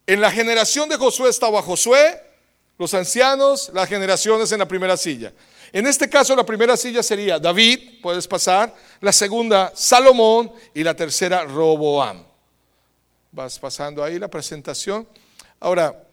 En 0.06 0.22
la 0.22 0.30
generación 0.30 0.90
de 0.90 0.98
Josué 0.98 1.32
estaba 1.32 1.64
Josué, 1.64 2.23
los 2.78 2.94
ancianos, 2.94 3.72
las 3.74 3.88
generaciones 3.88 4.52
en 4.52 4.60
la 4.60 4.68
primera 4.68 4.98
silla. 4.98 5.34
En 5.72 5.88
este 5.88 6.10
caso 6.10 6.36
la 6.36 6.46
primera 6.46 6.78
silla 6.78 7.02
sería 7.02 7.40
David, 7.40 8.02
puedes 8.02 8.28
pasar, 8.28 8.74
la 9.02 9.12
segunda 9.12 9.72
Salomón 9.76 10.52
y 10.74 10.84
la 10.84 10.96
tercera 10.96 11.44
Roboam. 11.46 12.24
Vas 13.32 13.58
pasando 13.58 14.04
ahí 14.04 14.20
la 14.20 14.28
presentación. 14.28 15.08
Ahora, 15.60 16.08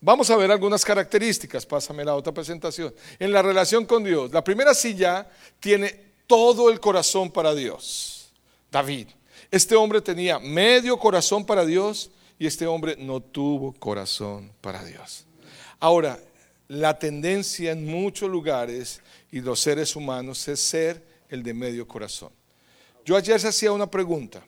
vamos 0.00 0.28
a 0.30 0.36
ver 0.36 0.50
algunas 0.50 0.84
características, 0.84 1.64
pásame 1.64 2.04
la 2.04 2.16
otra 2.16 2.32
presentación. 2.32 2.92
En 3.18 3.32
la 3.32 3.42
relación 3.42 3.86
con 3.86 4.02
Dios, 4.02 4.32
la 4.32 4.42
primera 4.42 4.74
silla 4.74 5.28
tiene 5.60 6.14
todo 6.26 6.70
el 6.70 6.80
corazón 6.80 7.30
para 7.30 7.54
Dios. 7.54 8.32
David. 8.72 9.08
Este 9.50 9.76
hombre 9.76 10.00
tenía 10.00 10.40
medio 10.40 10.98
corazón 10.98 11.46
para 11.46 11.64
Dios 11.64 12.10
y 12.40 12.46
este 12.46 12.66
hombre 12.66 12.96
no 12.98 13.20
tuvo 13.20 13.72
corazón 13.72 14.52
para 14.60 14.82
Dios. 14.84 15.26
Ahora, 15.80 16.18
la 16.68 16.98
tendencia 16.98 17.72
en 17.72 17.86
muchos 17.86 18.30
lugares 18.30 19.00
y 19.30 19.40
los 19.40 19.60
seres 19.60 19.94
humanos 19.96 20.46
es 20.48 20.60
ser 20.60 21.02
el 21.28 21.42
de 21.42 21.54
medio 21.54 21.86
corazón. 21.86 22.32
Yo 23.04 23.16
ayer 23.16 23.38
se 23.38 23.48
hacía 23.48 23.72
una 23.72 23.90
pregunta. 23.90 24.42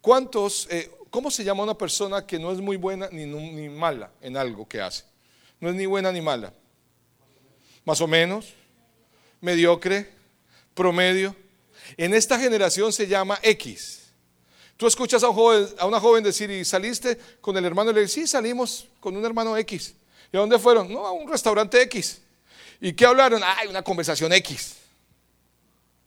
¿Cuántos, 0.00 0.66
eh, 0.70 0.90
cómo 1.10 1.30
se 1.30 1.44
llama 1.44 1.62
una 1.62 1.76
persona 1.76 2.26
que 2.26 2.38
no 2.38 2.52
es 2.52 2.58
muy 2.58 2.76
buena 2.76 3.08
ni, 3.10 3.26
ni 3.26 3.68
mala 3.68 4.10
en 4.20 4.36
algo 4.36 4.66
que 4.66 4.80
hace? 4.80 5.04
No 5.60 5.68
es 5.68 5.74
ni 5.74 5.86
buena 5.86 6.12
ni 6.12 6.20
mala. 6.20 6.52
Más 7.84 8.00
o 8.00 8.06
menos, 8.06 8.54
mediocre, 9.40 10.10
promedio. 10.74 11.36
En 11.96 12.14
esta 12.14 12.38
generación 12.38 12.92
se 12.92 13.06
llama 13.06 13.38
X. 13.42 14.03
Tú 14.76 14.86
escuchas 14.86 15.22
a, 15.22 15.28
una 15.28 16.00
joven 16.00 16.24
decir, 16.24 16.50
¿y 16.50 16.64
saliste 16.64 17.18
con 17.40 17.56
el 17.56 17.64
hermano? 17.64 17.90
Y 17.90 17.94
le 17.94 18.00
dices, 18.02 18.14
sí, 18.14 18.26
salimos 18.26 18.88
con 19.00 19.16
un 19.16 19.24
hermano 19.24 19.56
X. 19.58 19.94
¿Y 20.32 20.36
a 20.36 20.40
dónde 20.40 20.58
fueron? 20.58 20.92
No, 20.92 21.06
a 21.06 21.12
un 21.12 21.28
restaurante 21.28 21.80
X. 21.82 22.20
¿Y 22.80 22.92
qué 22.92 23.06
hablaron? 23.06 23.40
Ah, 23.44 23.58
una 23.68 23.82
conversación 23.82 24.32
X. 24.32 24.76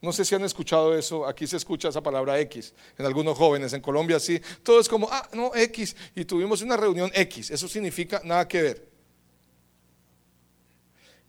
No 0.01 0.13
sé 0.13 0.25
si 0.25 0.35
han 0.35 0.43
escuchado 0.43 0.95
eso, 0.95 1.25
aquí 1.25 1.47
se 1.47 1.57
escucha 1.57 1.89
esa 1.89 2.01
palabra 2.01 2.39
X, 2.41 2.71
en 2.99 3.05
algunos 3.05 3.35
jóvenes, 3.35 3.73
en 3.73 3.81
Colombia 3.81 4.19
sí, 4.19 4.39
todo 4.61 4.79
es 4.79 4.87
como, 4.87 5.09
ah, 5.11 5.27
no, 5.33 5.51
X, 5.55 5.95
y 6.15 6.23
tuvimos 6.23 6.61
una 6.61 6.77
reunión 6.77 7.09
X, 7.15 7.49
eso 7.49 7.67
significa 7.67 8.21
nada 8.23 8.47
que 8.47 8.61
ver. 8.61 8.87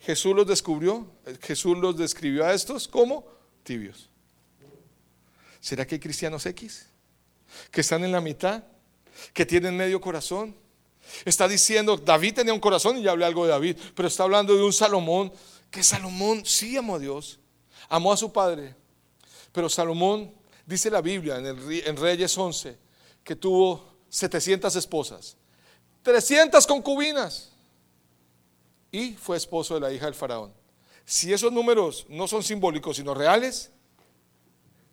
Jesús 0.00 0.36
los 0.36 0.46
descubrió, 0.46 1.10
Jesús 1.40 1.78
los 1.78 1.96
describió 1.96 2.44
a 2.44 2.52
estos 2.52 2.86
como 2.86 3.24
tibios. 3.62 4.10
¿Será 5.60 5.86
que 5.86 5.94
hay 5.94 6.00
cristianos 6.00 6.44
X? 6.44 6.86
Que 7.70 7.80
están 7.80 8.04
en 8.04 8.12
la 8.12 8.20
mitad, 8.20 8.62
que 9.32 9.46
tienen 9.46 9.76
medio 9.76 10.00
corazón. 10.00 10.54
Está 11.24 11.48
diciendo, 11.48 11.96
David 11.96 12.34
tenía 12.34 12.52
un 12.52 12.60
corazón 12.60 12.98
y 12.98 13.02
ya 13.02 13.12
hablé 13.12 13.24
algo 13.24 13.44
de 13.44 13.52
David, 13.52 13.76
pero 13.94 14.08
está 14.08 14.24
hablando 14.24 14.54
de 14.54 14.62
un 14.62 14.72
Salomón, 14.72 15.32
que 15.70 15.82
Salomón 15.82 16.44
sí 16.44 16.76
amó 16.76 16.96
a 16.96 16.98
Dios, 16.98 17.38
amó 17.88 18.12
a 18.12 18.16
su 18.16 18.32
padre, 18.32 18.74
pero 19.52 19.68
Salomón, 19.68 20.32
dice 20.66 20.90
la 20.90 21.00
Biblia 21.00 21.38
en, 21.38 21.46
el, 21.46 21.82
en 21.86 21.96
Reyes 21.96 22.36
11, 22.36 22.76
que 23.24 23.36
tuvo 23.36 23.98
700 24.10 24.74
esposas, 24.76 25.36
300 26.02 26.66
concubinas 26.66 27.52
y 28.90 29.12
fue 29.14 29.36
esposo 29.36 29.74
de 29.74 29.80
la 29.80 29.92
hija 29.92 30.06
del 30.06 30.14
faraón. 30.14 30.52
Si 31.04 31.32
esos 31.32 31.52
números 31.52 32.06
no 32.08 32.28
son 32.28 32.42
simbólicos, 32.42 32.96
sino 32.96 33.14
reales, 33.14 33.70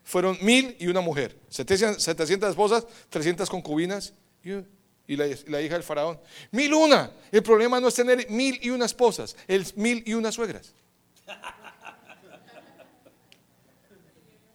fueron 0.06 0.38
mil 0.42 0.78
y 0.80 0.88
una 0.88 1.02
mujer, 1.02 1.36
700 1.50 2.50
esposas, 2.50 2.86
300 3.10 3.50
concubinas 3.50 4.14
y, 4.44 5.16
la, 5.16 5.28
hija 5.28 5.74
del 5.74 5.84
faraón. 5.84 6.20
Mil 6.52 6.74
una. 6.74 7.12
El 7.32 7.44
problema 7.44 7.80
no 7.82 7.88
es 7.88 7.96
tener 7.96 8.30
mil 8.30 8.58
y 8.62 8.70
una 8.70 8.86
esposas, 8.86 9.36
es 9.48 9.76
mil 9.76 10.04
y 10.06 10.14
una 10.14 10.32
suegras. 10.32 10.74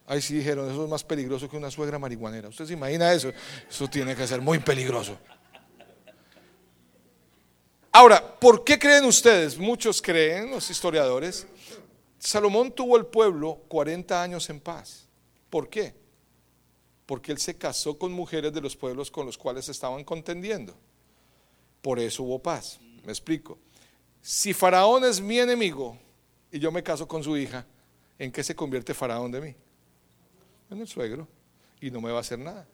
Ahí 0.07 0.21
sí 0.21 0.35
dijeron, 0.35 0.69
eso 0.69 0.83
es 0.83 0.89
más 0.89 1.03
peligroso 1.03 1.49
que 1.49 1.55
una 1.55 1.69
suegra 1.69 1.99
marihuanera. 1.99 2.49
¿Usted 2.49 2.65
se 2.65 2.73
imagina 2.73 3.13
eso? 3.13 3.31
Eso 3.69 3.87
tiene 3.87 4.15
que 4.15 4.25
ser 4.27 4.41
muy 4.41 4.59
peligroso. 4.59 5.17
Ahora, 7.91 8.39
¿por 8.39 8.63
qué 8.63 8.79
creen 8.79 9.03
ustedes? 9.05 9.57
Muchos 9.57 10.01
creen, 10.01 10.51
los 10.51 10.69
historiadores, 10.69 11.45
Salomón 12.19 12.71
tuvo 12.71 12.95
el 12.97 13.05
pueblo 13.05 13.63
40 13.67 14.21
años 14.21 14.49
en 14.49 14.59
paz. 14.61 15.10
¿Por 15.51 15.69
qué? 15.69 15.93
Porque 17.05 17.31
él 17.31 17.37
se 17.37 17.55
casó 17.55 17.99
con 17.99 18.11
mujeres 18.11 18.51
de 18.51 18.61
los 18.61 18.75
pueblos 18.75 19.11
con 19.11 19.27
los 19.27 19.37
cuales 19.37 19.69
estaban 19.69 20.03
contendiendo. 20.03 20.75
Por 21.83 21.99
eso 21.99 22.23
hubo 22.23 22.39
paz. 22.39 22.79
Me 23.05 23.11
explico. 23.11 23.59
Si 24.23 24.53
Faraón 24.53 25.03
es 25.03 25.21
mi 25.21 25.37
enemigo 25.37 25.95
y 26.51 26.57
yo 26.57 26.71
me 26.71 26.81
caso 26.81 27.07
con 27.07 27.23
su 27.23 27.37
hija, 27.37 27.67
¿en 28.17 28.31
qué 28.31 28.43
se 28.43 28.55
convierte 28.55 28.95
Faraón 28.95 29.31
de 29.31 29.41
mí? 29.41 29.55
en 30.71 30.81
el 30.81 30.87
suegro 30.87 31.27
y 31.79 31.91
no 31.91 32.01
me 32.01 32.11
va 32.11 32.17
a 32.17 32.21
hacer 32.21 32.39
nada. 32.39 32.67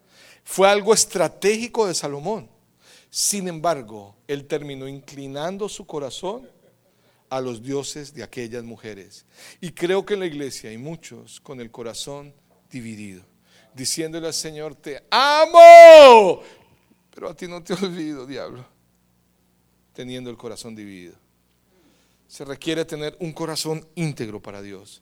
Fue 0.44 0.70
algo 0.70 0.94
estratégico 0.94 1.88
de 1.88 1.94
Salomón. 1.94 2.50
Sin 3.10 3.48
embargo, 3.48 4.16
él 4.28 4.46
terminó 4.46 4.88
inclinando 4.88 5.68
su 5.70 5.86
corazón 5.86 6.48
a 7.30 7.42
los 7.42 7.62
dioses 7.62 8.14
de 8.14 8.24
aquellas 8.24 8.64
mujeres. 8.64 9.26
Y 9.60 9.72
creo 9.72 10.06
que 10.06 10.14
en 10.14 10.22
la 10.22 10.26
iglesia 10.26 10.70
hay 10.70 10.78
muchos 10.78 11.40
con 11.42 11.60
el 11.60 11.72
corazón 11.72 12.34
dividido, 12.70 13.24
diciéndole 13.74 14.28
al 14.28 14.34
Señor, 14.34 14.76
te 14.76 15.04
amo, 15.10 16.42
pero 17.14 17.30
a 17.30 17.36
ti 17.36 17.48
no 17.48 17.64
te 17.64 17.74
olvido, 17.86 18.26
diablo, 18.26 18.66
teniendo 19.94 20.30
el 20.30 20.38
corazón 20.38 20.76
dividido. 20.76 21.16
Se 22.28 22.44
requiere 22.44 22.84
tener 22.86 23.16
un 23.20 23.32
corazón 23.32 23.88
íntegro 23.96 24.42
para 24.42 24.62
Dios, 24.62 25.02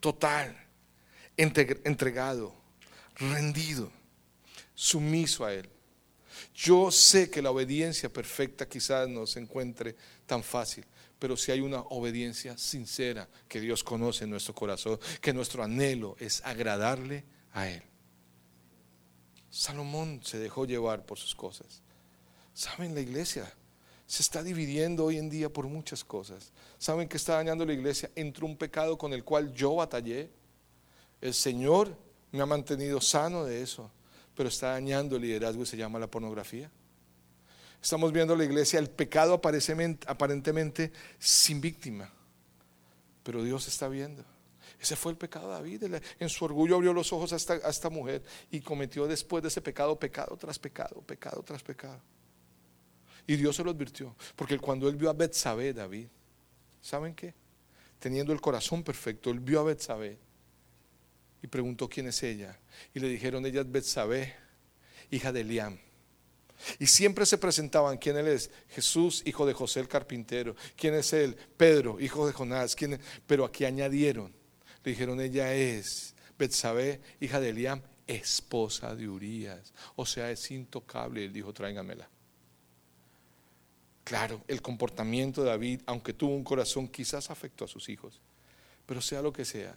total 0.00 0.66
entregado, 1.36 2.54
rendido, 3.16 3.90
sumiso 4.74 5.44
a 5.44 5.52
Él. 5.52 5.68
Yo 6.54 6.90
sé 6.90 7.30
que 7.30 7.42
la 7.42 7.50
obediencia 7.50 8.10
perfecta 8.10 8.68
quizás 8.68 9.08
no 9.08 9.26
se 9.26 9.40
encuentre 9.40 9.96
tan 10.26 10.42
fácil, 10.42 10.84
pero 11.18 11.36
si 11.36 11.52
hay 11.52 11.60
una 11.60 11.80
obediencia 11.80 12.56
sincera 12.58 13.28
que 13.48 13.60
Dios 13.60 13.82
conoce 13.82 14.24
en 14.24 14.30
nuestro 14.30 14.54
corazón, 14.54 14.98
que 15.20 15.32
nuestro 15.32 15.62
anhelo 15.62 16.16
es 16.18 16.42
agradarle 16.44 17.24
a 17.52 17.68
Él. 17.68 17.82
Salomón 19.50 20.20
se 20.22 20.38
dejó 20.38 20.66
llevar 20.66 21.06
por 21.06 21.18
sus 21.18 21.34
cosas. 21.34 21.82
¿Saben? 22.52 22.94
La 22.94 23.00
iglesia 23.00 23.50
se 24.06 24.22
está 24.22 24.42
dividiendo 24.42 25.04
hoy 25.04 25.18
en 25.18 25.30
día 25.30 25.50
por 25.50 25.66
muchas 25.66 26.04
cosas. 26.04 26.52
¿Saben 26.78 27.08
que 27.08 27.16
está 27.16 27.34
dañando 27.34 27.64
la 27.64 27.72
iglesia? 27.72 28.10
entre 28.14 28.44
un 28.44 28.56
pecado 28.56 28.96
con 28.98 29.12
el 29.12 29.24
cual 29.24 29.52
yo 29.52 29.76
batallé 29.76 30.30
el 31.20 31.34
Señor 31.34 31.96
me 32.32 32.42
ha 32.42 32.46
mantenido 32.46 33.00
sano 33.00 33.44
de 33.44 33.62
eso, 33.62 33.90
pero 34.34 34.48
está 34.48 34.70
dañando 34.72 35.16
el 35.16 35.22
liderazgo 35.22 35.62
y 35.62 35.66
se 35.66 35.76
llama 35.76 35.98
la 35.98 36.06
pornografía. 36.06 36.70
Estamos 37.82 38.12
viendo 38.12 38.34
la 38.34 38.44
iglesia, 38.44 38.78
el 38.78 38.90
pecado 38.90 39.34
aparentemente 39.34 40.92
sin 41.18 41.60
víctima, 41.60 42.10
pero 43.22 43.42
Dios 43.44 43.68
está 43.68 43.88
viendo. 43.88 44.24
Ese 44.80 44.96
fue 44.96 45.12
el 45.12 45.18
pecado 45.18 45.48
de 45.48 45.54
David. 45.54 45.84
En 46.18 46.28
su 46.28 46.44
orgullo 46.44 46.76
abrió 46.76 46.92
los 46.92 47.12
ojos 47.12 47.32
a 47.32 47.36
esta, 47.36 47.54
a 47.54 47.70
esta 47.70 47.90
mujer 47.90 48.22
y 48.50 48.60
cometió 48.60 49.06
después 49.06 49.42
de 49.42 49.48
ese 49.48 49.62
pecado, 49.62 49.98
pecado 49.98 50.36
tras 50.36 50.58
pecado, 50.58 51.00
pecado 51.02 51.42
tras 51.42 51.62
pecado. 51.62 52.00
Y 53.26 53.36
Dios 53.36 53.56
se 53.56 53.64
lo 53.64 53.70
advirtió. 53.70 54.14
Porque 54.36 54.58
cuando 54.58 54.88
él 54.88 54.96
vio 54.96 55.10
a 55.10 55.12
Betsabé, 55.12 55.72
David, 55.72 56.08
¿saben 56.80 57.14
qué? 57.14 57.34
Teniendo 57.98 58.32
el 58.32 58.40
corazón 58.40 58.82
perfecto, 58.82 59.30
él 59.30 59.40
vio 59.40 59.60
a 59.60 59.64
Betsabé 59.64 60.18
y 61.42 61.46
preguntó 61.46 61.88
quién 61.88 62.06
es 62.08 62.22
ella. 62.22 62.58
Y 62.94 63.00
le 63.00 63.08
dijeron, 63.08 63.44
ella 63.46 63.62
es 63.62 63.70
Betsabé, 63.70 64.34
hija 65.10 65.32
de 65.32 65.40
Eliam. 65.40 65.78
Y 66.78 66.86
siempre 66.86 67.26
se 67.26 67.38
presentaban, 67.38 67.98
¿quién 67.98 68.16
él 68.16 68.28
es? 68.28 68.50
Jesús, 68.68 69.22
hijo 69.24 69.46
de 69.46 69.52
José 69.52 69.80
el 69.80 69.88
carpintero. 69.88 70.56
¿Quién 70.76 70.94
es 70.94 71.12
él? 71.12 71.36
Pedro, 71.56 72.00
hijo 72.00 72.26
de 72.26 72.32
Jonás. 72.32 72.74
¿Quién 72.74 72.94
es? 72.94 73.00
Pero 73.26 73.44
aquí 73.44 73.64
añadieron, 73.64 74.34
le 74.84 74.90
dijeron, 74.90 75.20
ella 75.20 75.54
es 75.54 76.14
Betsabé, 76.38 77.00
hija 77.20 77.40
de 77.40 77.50
Eliam, 77.50 77.82
esposa 78.06 78.94
de 78.94 79.08
Urías. 79.08 79.72
O 79.96 80.06
sea, 80.06 80.30
es 80.30 80.50
intocable. 80.50 81.24
Él 81.24 81.32
dijo, 81.32 81.52
tráigamela. 81.52 82.08
Claro, 84.04 84.42
el 84.46 84.62
comportamiento 84.62 85.42
de 85.42 85.50
David, 85.50 85.80
aunque 85.86 86.12
tuvo 86.12 86.34
un 86.34 86.44
corazón, 86.44 86.86
quizás 86.86 87.30
afectó 87.30 87.64
a 87.64 87.68
sus 87.68 87.88
hijos. 87.88 88.20
Pero 88.86 89.00
sea 89.00 89.20
lo 89.20 89.32
que 89.32 89.44
sea, 89.44 89.76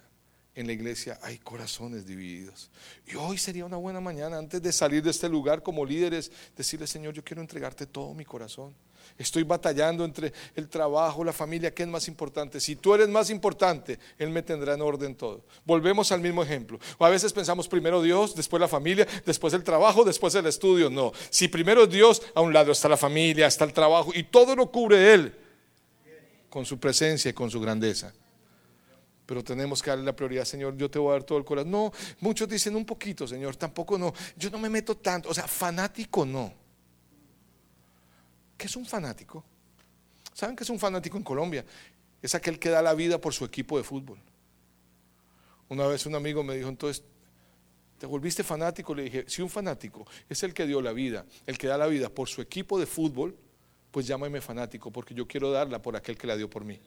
en 0.54 0.66
la 0.66 0.72
iglesia 0.72 1.18
hay 1.22 1.38
corazones 1.38 2.06
divididos. 2.06 2.70
Y 3.06 3.16
hoy 3.16 3.38
sería 3.38 3.64
una 3.64 3.76
buena 3.76 4.00
mañana, 4.00 4.38
antes 4.38 4.60
de 4.60 4.72
salir 4.72 5.02
de 5.02 5.10
este 5.10 5.28
lugar 5.28 5.62
como 5.62 5.84
líderes, 5.84 6.30
decirle, 6.56 6.86
Señor, 6.86 7.14
yo 7.14 7.24
quiero 7.24 7.40
entregarte 7.40 7.86
todo 7.86 8.14
mi 8.14 8.24
corazón. 8.24 8.74
Estoy 9.18 9.42
batallando 9.42 10.04
entre 10.04 10.32
el 10.54 10.68
trabajo, 10.68 11.24
la 11.24 11.32
familia, 11.32 11.74
¿qué 11.74 11.82
es 11.82 11.88
más 11.88 12.08
importante? 12.08 12.60
Si 12.60 12.76
tú 12.76 12.94
eres 12.94 13.08
más 13.08 13.28
importante, 13.30 13.98
Él 14.18 14.30
me 14.30 14.42
tendrá 14.42 14.74
en 14.74 14.82
orden 14.82 15.14
todo. 15.14 15.44
Volvemos 15.64 16.10
al 16.12 16.20
mismo 16.20 16.42
ejemplo. 16.42 16.78
A 16.98 17.08
veces 17.08 17.32
pensamos 17.32 17.68
primero 17.68 18.02
Dios, 18.02 18.34
después 18.34 18.60
la 18.60 18.68
familia, 18.68 19.06
después 19.26 19.52
el 19.52 19.62
trabajo, 19.62 20.04
después 20.04 20.34
el 20.34 20.46
estudio. 20.46 20.90
No, 20.90 21.12
si 21.28 21.48
primero 21.48 21.86
Dios, 21.86 22.22
a 22.34 22.40
un 22.40 22.52
lado 22.52 22.72
está 22.72 22.88
la 22.88 22.96
familia, 22.96 23.46
está 23.46 23.64
el 23.64 23.72
trabajo 23.72 24.10
y 24.14 24.24
todo 24.24 24.56
lo 24.56 24.70
cubre 24.70 25.12
Él 25.12 25.34
con 26.48 26.64
su 26.64 26.78
presencia 26.78 27.30
y 27.30 27.34
con 27.34 27.50
su 27.50 27.60
grandeza. 27.60 28.12
Pero 29.30 29.44
tenemos 29.44 29.80
que 29.80 29.90
darle 29.90 30.04
la 30.04 30.16
prioridad, 30.16 30.44
Señor, 30.44 30.76
yo 30.76 30.90
te 30.90 30.98
voy 30.98 31.10
a 31.10 31.12
dar 31.12 31.22
todo 31.22 31.38
el 31.38 31.44
corazón. 31.44 31.70
No, 31.70 31.92
muchos 32.18 32.48
dicen 32.48 32.74
un 32.74 32.84
poquito, 32.84 33.28
Señor, 33.28 33.54
tampoco 33.54 33.96
no. 33.96 34.12
Yo 34.36 34.50
no 34.50 34.58
me 34.58 34.68
meto 34.68 34.96
tanto, 34.96 35.28
o 35.28 35.34
sea, 35.34 35.46
fanático 35.46 36.26
no. 36.26 36.52
¿Qué 38.58 38.66
es 38.66 38.74
un 38.74 38.84
fanático? 38.84 39.44
¿Saben 40.34 40.56
qué 40.56 40.64
es 40.64 40.70
un 40.70 40.80
fanático 40.80 41.16
en 41.16 41.22
Colombia? 41.22 41.64
Es 42.20 42.34
aquel 42.34 42.58
que 42.58 42.70
da 42.70 42.82
la 42.82 42.92
vida 42.92 43.20
por 43.20 43.32
su 43.32 43.44
equipo 43.44 43.78
de 43.78 43.84
fútbol. 43.84 44.18
Una 45.68 45.86
vez 45.86 46.06
un 46.06 46.16
amigo 46.16 46.42
me 46.42 46.56
dijo, 46.56 46.68
entonces, 46.68 47.04
¿te 47.98 48.06
volviste 48.06 48.42
fanático? 48.42 48.96
Le 48.96 49.04
dije, 49.04 49.24
si 49.28 49.42
un 49.42 49.48
fanático 49.48 50.08
es 50.28 50.42
el 50.42 50.52
que 50.52 50.66
dio 50.66 50.82
la 50.82 50.92
vida, 50.92 51.24
el 51.46 51.56
que 51.56 51.68
da 51.68 51.78
la 51.78 51.86
vida 51.86 52.08
por 52.08 52.28
su 52.28 52.40
equipo 52.42 52.80
de 52.80 52.86
fútbol, 52.86 53.36
pues 53.92 54.08
llámame 54.08 54.40
fanático, 54.40 54.90
porque 54.90 55.14
yo 55.14 55.28
quiero 55.28 55.52
darla 55.52 55.80
por 55.80 55.94
aquel 55.94 56.18
que 56.18 56.26
la 56.26 56.36
dio 56.36 56.50
por 56.50 56.64
mí. 56.64 56.80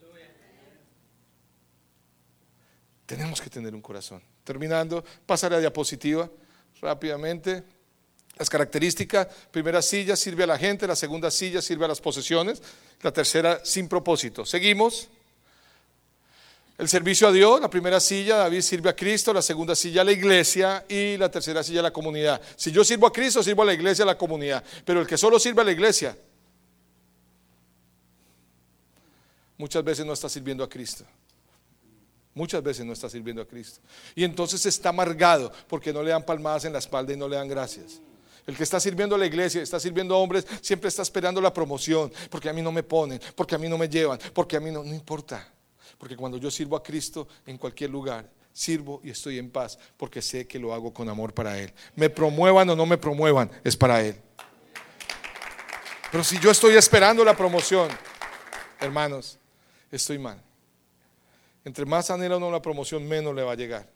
Tenemos 3.05 3.41
que 3.41 3.49
tener 3.49 3.75
un 3.75 3.81
corazón. 3.81 4.21
Terminando, 4.43 5.03
pasaré 5.25 5.55
a 5.55 5.59
diapositiva 5.59 6.29
rápidamente. 6.81 7.63
Las 8.37 8.49
características, 8.49 9.27
primera 9.51 9.81
silla 9.81 10.15
sirve 10.15 10.43
a 10.43 10.47
la 10.47 10.57
gente, 10.57 10.87
la 10.87 10.95
segunda 10.95 11.29
silla 11.29 11.61
sirve 11.61 11.85
a 11.85 11.87
las 11.89 12.01
posesiones, 12.01 12.61
la 13.01 13.11
tercera 13.11 13.63
sin 13.63 13.87
propósito. 13.87 14.45
Seguimos. 14.45 15.09
El 16.75 16.89
servicio 16.89 17.27
a 17.27 17.31
Dios, 17.31 17.61
la 17.61 17.69
primera 17.69 17.99
silla, 17.99 18.37
David 18.37 18.61
sirve 18.61 18.89
a 18.89 18.95
Cristo, 18.95 19.31
la 19.31 19.43
segunda 19.43 19.75
silla 19.75 20.01
a 20.01 20.03
la 20.03 20.11
iglesia 20.11 20.83
y 20.89 21.17
la 21.17 21.29
tercera 21.29 21.61
silla 21.61 21.81
a 21.81 21.83
la 21.83 21.93
comunidad. 21.93 22.41
Si 22.55 22.71
yo 22.71 22.83
sirvo 22.83 23.05
a 23.05 23.13
Cristo, 23.13 23.43
sirvo 23.43 23.61
a 23.61 23.65
la 23.65 23.73
iglesia, 23.73 24.03
a 24.03 24.07
la 24.07 24.17
comunidad. 24.17 24.63
Pero 24.83 24.99
el 24.99 25.05
que 25.05 25.15
solo 25.15 25.39
sirve 25.39 25.61
a 25.61 25.65
la 25.65 25.71
iglesia, 25.71 26.17
muchas 29.55 29.83
veces 29.83 30.03
no 30.03 30.13
está 30.13 30.27
sirviendo 30.27 30.63
a 30.63 30.69
Cristo. 30.69 31.05
Muchas 32.35 32.63
veces 32.63 32.85
no 32.85 32.93
está 32.93 33.09
sirviendo 33.09 33.41
a 33.41 33.47
Cristo. 33.47 33.79
Y 34.15 34.23
entonces 34.23 34.65
está 34.65 34.89
amargado 34.89 35.51
porque 35.67 35.93
no 35.93 36.01
le 36.01 36.11
dan 36.11 36.23
palmadas 36.23 36.65
en 36.65 36.73
la 36.73 36.79
espalda 36.79 37.13
y 37.13 37.17
no 37.17 37.27
le 37.27 37.35
dan 37.35 37.47
gracias. 37.47 38.01
El 38.45 38.57
que 38.57 38.63
está 38.63 38.79
sirviendo 38.79 39.15
a 39.15 39.17
la 39.17 39.25
iglesia, 39.25 39.61
está 39.61 39.79
sirviendo 39.79 40.15
a 40.15 40.17
hombres, 40.17 40.45
siempre 40.61 40.89
está 40.89 41.01
esperando 41.01 41.39
la 41.39 41.53
promoción, 41.53 42.11
porque 42.29 42.49
a 42.49 42.53
mí 42.53 42.61
no 42.61 42.71
me 42.71 42.83
ponen, 42.83 43.21
porque 43.35 43.55
a 43.55 43.57
mí 43.57 43.69
no 43.69 43.77
me 43.77 43.87
llevan, 43.87 44.19
porque 44.33 44.57
a 44.57 44.59
mí 44.59 44.69
no, 44.69 44.83
no 44.83 44.93
importa. 44.93 45.47
Porque 45.97 46.17
cuando 46.17 46.37
yo 46.37 46.51
sirvo 46.51 46.75
a 46.75 46.83
Cristo 46.83 47.27
en 47.45 47.57
cualquier 47.57 47.89
lugar, 47.89 48.29
sirvo 48.51 48.99
y 49.03 49.11
estoy 49.11 49.39
en 49.39 49.49
paz, 49.49 49.77
porque 49.95 50.21
sé 50.21 50.45
que 50.45 50.59
lo 50.59 50.73
hago 50.73 50.93
con 50.93 51.07
amor 51.07 51.33
para 51.33 51.57
Él. 51.57 51.73
Me 51.95 52.09
promuevan 52.09 52.69
o 52.69 52.75
no 52.75 52.85
me 52.85 52.97
promuevan, 52.97 53.49
es 53.63 53.77
para 53.77 54.01
Él. 54.01 54.15
Pero 56.11 56.23
si 56.23 56.39
yo 56.39 56.51
estoy 56.51 56.75
esperando 56.75 57.23
la 57.23 57.35
promoción, 57.35 57.89
hermanos, 58.79 59.39
estoy 59.89 60.17
mal. 60.17 60.41
Entre 61.65 61.85
más 61.85 62.09
anhela 62.09 62.37
uno 62.37 62.51
la 62.51 62.61
promoción, 62.61 63.07
menos 63.07 63.33
le 63.33 63.43
va 63.43 63.53
a 63.53 63.55
llegar. 63.55 63.87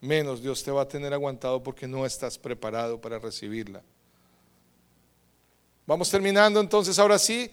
Menos 0.00 0.42
Dios 0.42 0.62
te 0.62 0.70
va 0.70 0.82
a 0.82 0.88
tener 0.88 1.12
aguantado 1.12 1.62
porque 1.62 1.88
no 1.88 2.04
estás 2.04 2.38
preparado 2.38 3.00
para 3.00 3.18
recibirla. 3.18 3.82
Vamos 5.86 6.10
terminando 6.10 6.60
entonces, 6.60 6.98
ahora 6.98 7.18
sí, 7.18 7.50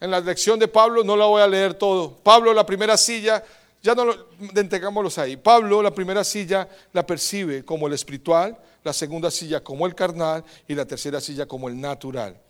en 0.00 0.10
la 0.10 0.20
lección 0.20 0.58
de 0.58 0.68
Pablo, 0.68 1.02
no 1.02 1.16
la 1.16 1.26
voy 1.26 1.42
a 1.42 1.46
leer 1.46 1.74
todo. 1.74 2.16
Pablo, 2.16 2.54
la 2.54 2.64
primera 2.64 2.96
silla, 2.96 3.42
ya 3.82 3.94
no 3.94 4.04
lo 4.04 4.28
entregámoslos 4.54 5.18
ahí. 5.18 5.36
Pablo, 5.36 5.82
la 5.82 5.92
primera 5.92 6.24
silla, 6.24 6.68
la 6.92 7.06
percibe 7.06 7.64
como 7.64 7.86
el 7.86 7.94
espiritual, 7.94 8.56
la 8.84 8.92
segunda 8.92 9.30
silla 9.30 9.62
como 9.62 9.86
el 9.86 9.94
carnal 9.94 10.44
y 10.66 10.74
la 10.74 10.86
tercera 10.86 11.20
silla 11.20 11.46
como 11.46 11.68
el 11.68 11.80
natural. 11.80 12.40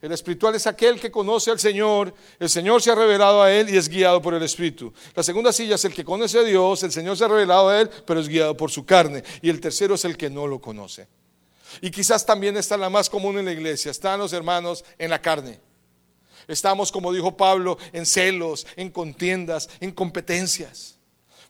El 0.00 0.12
espiritual 0.12 0.54
es 0.54 0.66
aquel 0.68 1.00
que 1.00 1.10
conoce 1.10 1.50
al 1.50 1.58
Señor, 1.58 2.14
el 2.38 2.48
Señor 2.48 2.80
se 2.80 2.90
ha 2.92 2.94
revelado 2.94 3.42
a 3.42 3.52
él 3.52 3.68
y 3.68 3.76
es 3.76 3.88
guiado 3.88 4.22
por 4.22 4.32
el 4.32 4.42
Espíritu. 4.44 4.92
La 5.14 5.24
segunda 5.24 5.52
silla 5.52 5.74
es 5.74 5.84
el 5.84 5.92
que 5.92 6.04
conoce 6.04 6.38
a 6.38 6.44
Dios, 6.44 6.84
el 6.84 6.92
Señor 6.92 7.16
se 7.16 7.24
ha 7.24 7.28
revelado 7.28 7.68
a 7.68 7.80
él, 7.80 7.90
pero 8.06 8.20
es 8.20 8.28
guiado 8.28 8.56
por 8.56 8.70
su 8.70 8.86
carne. 8.86 9.24
Y 9.42 9.50
el 9.50 9.60
tercero 9.60 9.96
es 9.96 10.04
el 10.04 10.16
que 10.16 10.30
no 10.30 10.46
lo 10.46 10.60
conoce. 10.60 11.08
Y 11.80 11.90
quizás 11.90 12.24
también 12.24 12.56
está 12.56 12.76
la 12.76 12.88
más 12.88 13.10
común 13.10 13.38
en 13.38 13.44
la 13.44 13.52
iglesia, 13.52 13.90
están 13.90 14.20
los 14.20 14.32
hermanos 14.32 14.84
en 14.98 15.10
la 15.10 15.20
carne. 15.20 15.58
Estamos, 16.46 16.92
como 16.92 17.12
dijo 17.12 17.36
Pablo, 17.36 17.76
en 17.92 18.06
celos, 18.06 18.66
en 18.76 18.90
contiendas, 18.90 19.68
en 19.80 19.90
competencias. 19.90 20.97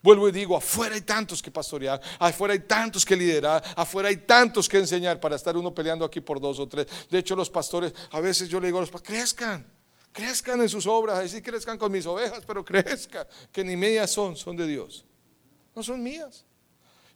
Vuelvo 0.03 0.29
y 0.29 0.33
digo, 0.33 0.57
afuera 0.57 0.95
hay 0.95 1.01
tantos 1.01 1.43
que 1.43 1.51
pastorear, 1.51 2.01
afuera 2.19 2.53
hay 2.53 2.61
tantos 2.61 3.05
que 3.05 3.17
liderar, 3.17 3.63
afuera 3.77 4.09
hay 4.09 4.19
tantos 4.19 4.69
que 4.69 4.79
enseñar 4.79 5.19
para 5.19 5.35
estar 5.35 5.57
uno 5.57 5.75
peleando 5.75 6.05
aquí 6.05 6.21
por 6.21 6.41
dos 6.41 6.61
o 6.61 6.69
tres. 6.69 6.87
De 7.11 7.19
hecho, 7.19 7.35
los 7.35 7.51
pastores, 7.51 7.93
a 8.13 8.21
veces 8.21 8.49
yo 8.49 8.61
le 8.61 8.69
digo 8.69 8.79
a 8.79 8.83
los 8.83 8.91
pastores, 8.91 9.19
crezcan, 9.19 9.67
crezcan 10.13 10.61
en 10.61 10.69
sus 10.69 10.87
obras, 10.87 11.19
así 11.19 11.43
crezcan 11.43 11.77
con 11.77 11.91
mis 11.91 12.07
ovejas, 12.07 12.45
pero 12.47 12.65
crezcan, 12.65 13.27
que 13.51 13.65
ni 13.65 13.77
medias 13.77 14.11
son, 14.11 14.37
son 14.37 14.57
de 14.57 14.67
Dios, 14.67 15.05
no 15.75 15.83
son 15.83 16.01
mías. 16.03 16.45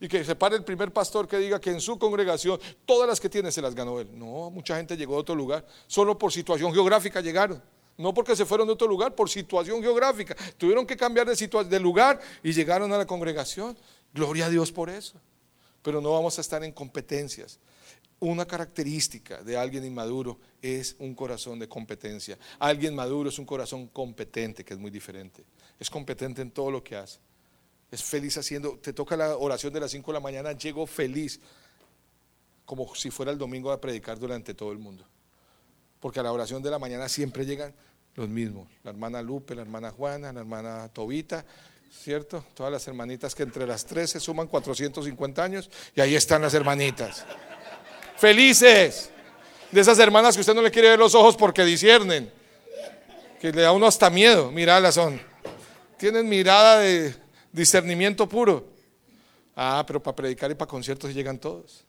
Y 0.01 0.09
que 0.09 0.25
se 0.25 0.35
pare 0.35 0.57
el 0.57 0.65
primer 0.65 0.93
pastor 0.93 1.29
que 1.29 1.39
diga 1.39 1.61
que 1.61 1.71
en 1.71 1.81
su 1.81 1.97
congregación 1.97 2.59
todas 2.85 3.09
las 3.09 3.21
que 3.21 3.29
tiene 3.29 3.53
se 3.53 3.63
las 3.63 3.73
ganó 3.73 4.01
él. 4.01 4.09
No, 4.13 4.51
mucha 4.51 4.77
gente 4.77 4.97
llegó 4.97 5.15
de 5.15 5.21
otro 5.21 5.37
lugar, 5.37 5.65
solo 5.87 6.19
por 6.19 6.33
situación 6.33 6.73
geográfica 6.73 7.21
llegaron. 7.21 7.63
No 8.03 8.13
porque 8.13 8.35
se 8.35 8.45
fueron 8.45 8.67
de 8.67 8.73
otro 8.73 8.89
lugar, 8.89 9.15
por 9.15 9.31
situación 9.31 9.81
geográfica. 9.81 10.35
Tuvieron 10.59 10.85
que 10.85 10.97
cambiar 10.97 11.27
de, 11.29 11.81
lugar 11.81 12.21
y 12.43 12.53
llegaron 12.53 12.93
a 12.93 12.99
la 12.99 13.07
congregación. 13.07 13.79
Gloria 14.13 14.47
a 14.47 14.51
Dios 14.51 14.73
por 14.73 14.91
eso. 14.91 15.21
Pero 15.83 16.01
no 16.01 16.13
vamos 16.13 16.37
a 16.37 16.41
estar 16.41 16.63
en 16.65 16.73
competencias. 16.73 17.61
Una 18.19 18.45
característica 18.45 19.43
de 19.43 19.57
alguien 19.57 19.85
inmaduro 19.85 20.39
es 20.61 20.97
un 20.99 21.15
corazón 21.15 21.61
de 21.61 21.69
competencia. 21.69 22.37
Alguien 22.59 22.95
maduro 22.95 23.29
es 23.29 23.39
un 23.39 23.47
corazón 23.47 23.87
competente, 23.87 24.65
que 24.65 24.75
es 24.75 24.81
muy 24.81 24.91
diferente. 24.91 25.45
Es 25.79 25.89
competente 25.89 26.43
en 26.43 26.51
todo 26.51 26.71
lo 26.71 26.83
que 26.83 26.97
hace. 26.97 27.21
Es 27.91 28.03
feliz 28.03 28.37
haciendo, 28.37 28.79
te 28.79 28.93
toca 28.93 29.17
la 29.17 29.37
oración 29.37 29.73
de 29.73 29.81
las 29.81 29.91
5 29.93 30.11
de 30.11 30.15
la 30.15 30.21
mañana, 30.21 30.53
llego 30.53 30.87
feliz, 30.87 31.41
como 32.65 32.95
si 32.95 33.11
fuera 33.11 33.31
el 33.31 33.39
domingo 33.39 33.71
a 33.71 33.81
predicar 33.81 34.19
durante 34.19 34.55
todo 34.55 34.73
el 34.73 34.79
mundo. 34.79 35.05
Porque 36.01 36.19
a 36.19 36.23
la 36.23 36.33
oración 36.33 36.63
de 36.63 36.71
la 36.71 36.79
mañana 36.79 37.09
siempre 37.09 37.45
llegan 37.45 37.75
los 38.15 38.29
mismos. 38.29 38.69
La 38.85 38.91
hermana 38.91 39.23
Lupe, 39.23 39.55
la 39.55 39.63
hermana 39.63 39.91
Juana, 39.91 40.33
la 40.33 40.41
hermana 40.41 40.89
Tobita, 40.89 41.45
¿cierto? 41.91 42.45
Todas 42.55 42.73
las 42.73 42.87
hermanitas 42.89 43.35
que 43.35 43.43
entre 43.43 43.67
las 43.67 43.85
tres 43.85 44.11
se 44.11 44.21
suman 44.21 44.47
450 44.47 45.43
años 45.43 45.71
y 45.95 46.01
ahí 46.01 46.15
están 46.15 46.43
las 46.43 46.55
hermanitas. 46.55 47.25
Felices. 48.17 49.11
De 49.71 49.81
esas 49.81 49.99
hermanas 49.99 50.35
que 50.35 50.41
usted 50.41 50.55
no 50.55 50.63
le 50.63 50.71
quiere 50.71 50.91
ver 50.91 50.99
los 50.99 51.15
ojos 51.15 51.37
porque 51.37 51.65
disciernen. 51.65 52.31
Que 53.41 53.51
le 53.51 53.63
da 53.63 53.73
uno 53.73 53.87
hasta 53.87 54.11
miedo. 54.11 54.51
Miralas 54.51 54.95
son. 54.95 55.21
Tienen 55.97 56.29
mirada 56.29 56.81
de 56.81 57.15
discernimiento 57.51 58.29
puro. 58.29 58.69
Ah, 59.57 59.85
pero 59.87 60.03
para 60.03 60.15
predicar 60.15 60.51
y 60.51 60.55
para 60.55 60.69
conciertos 60.69 61.15
llegan 61.15 61.39
todos. 61.39 61.85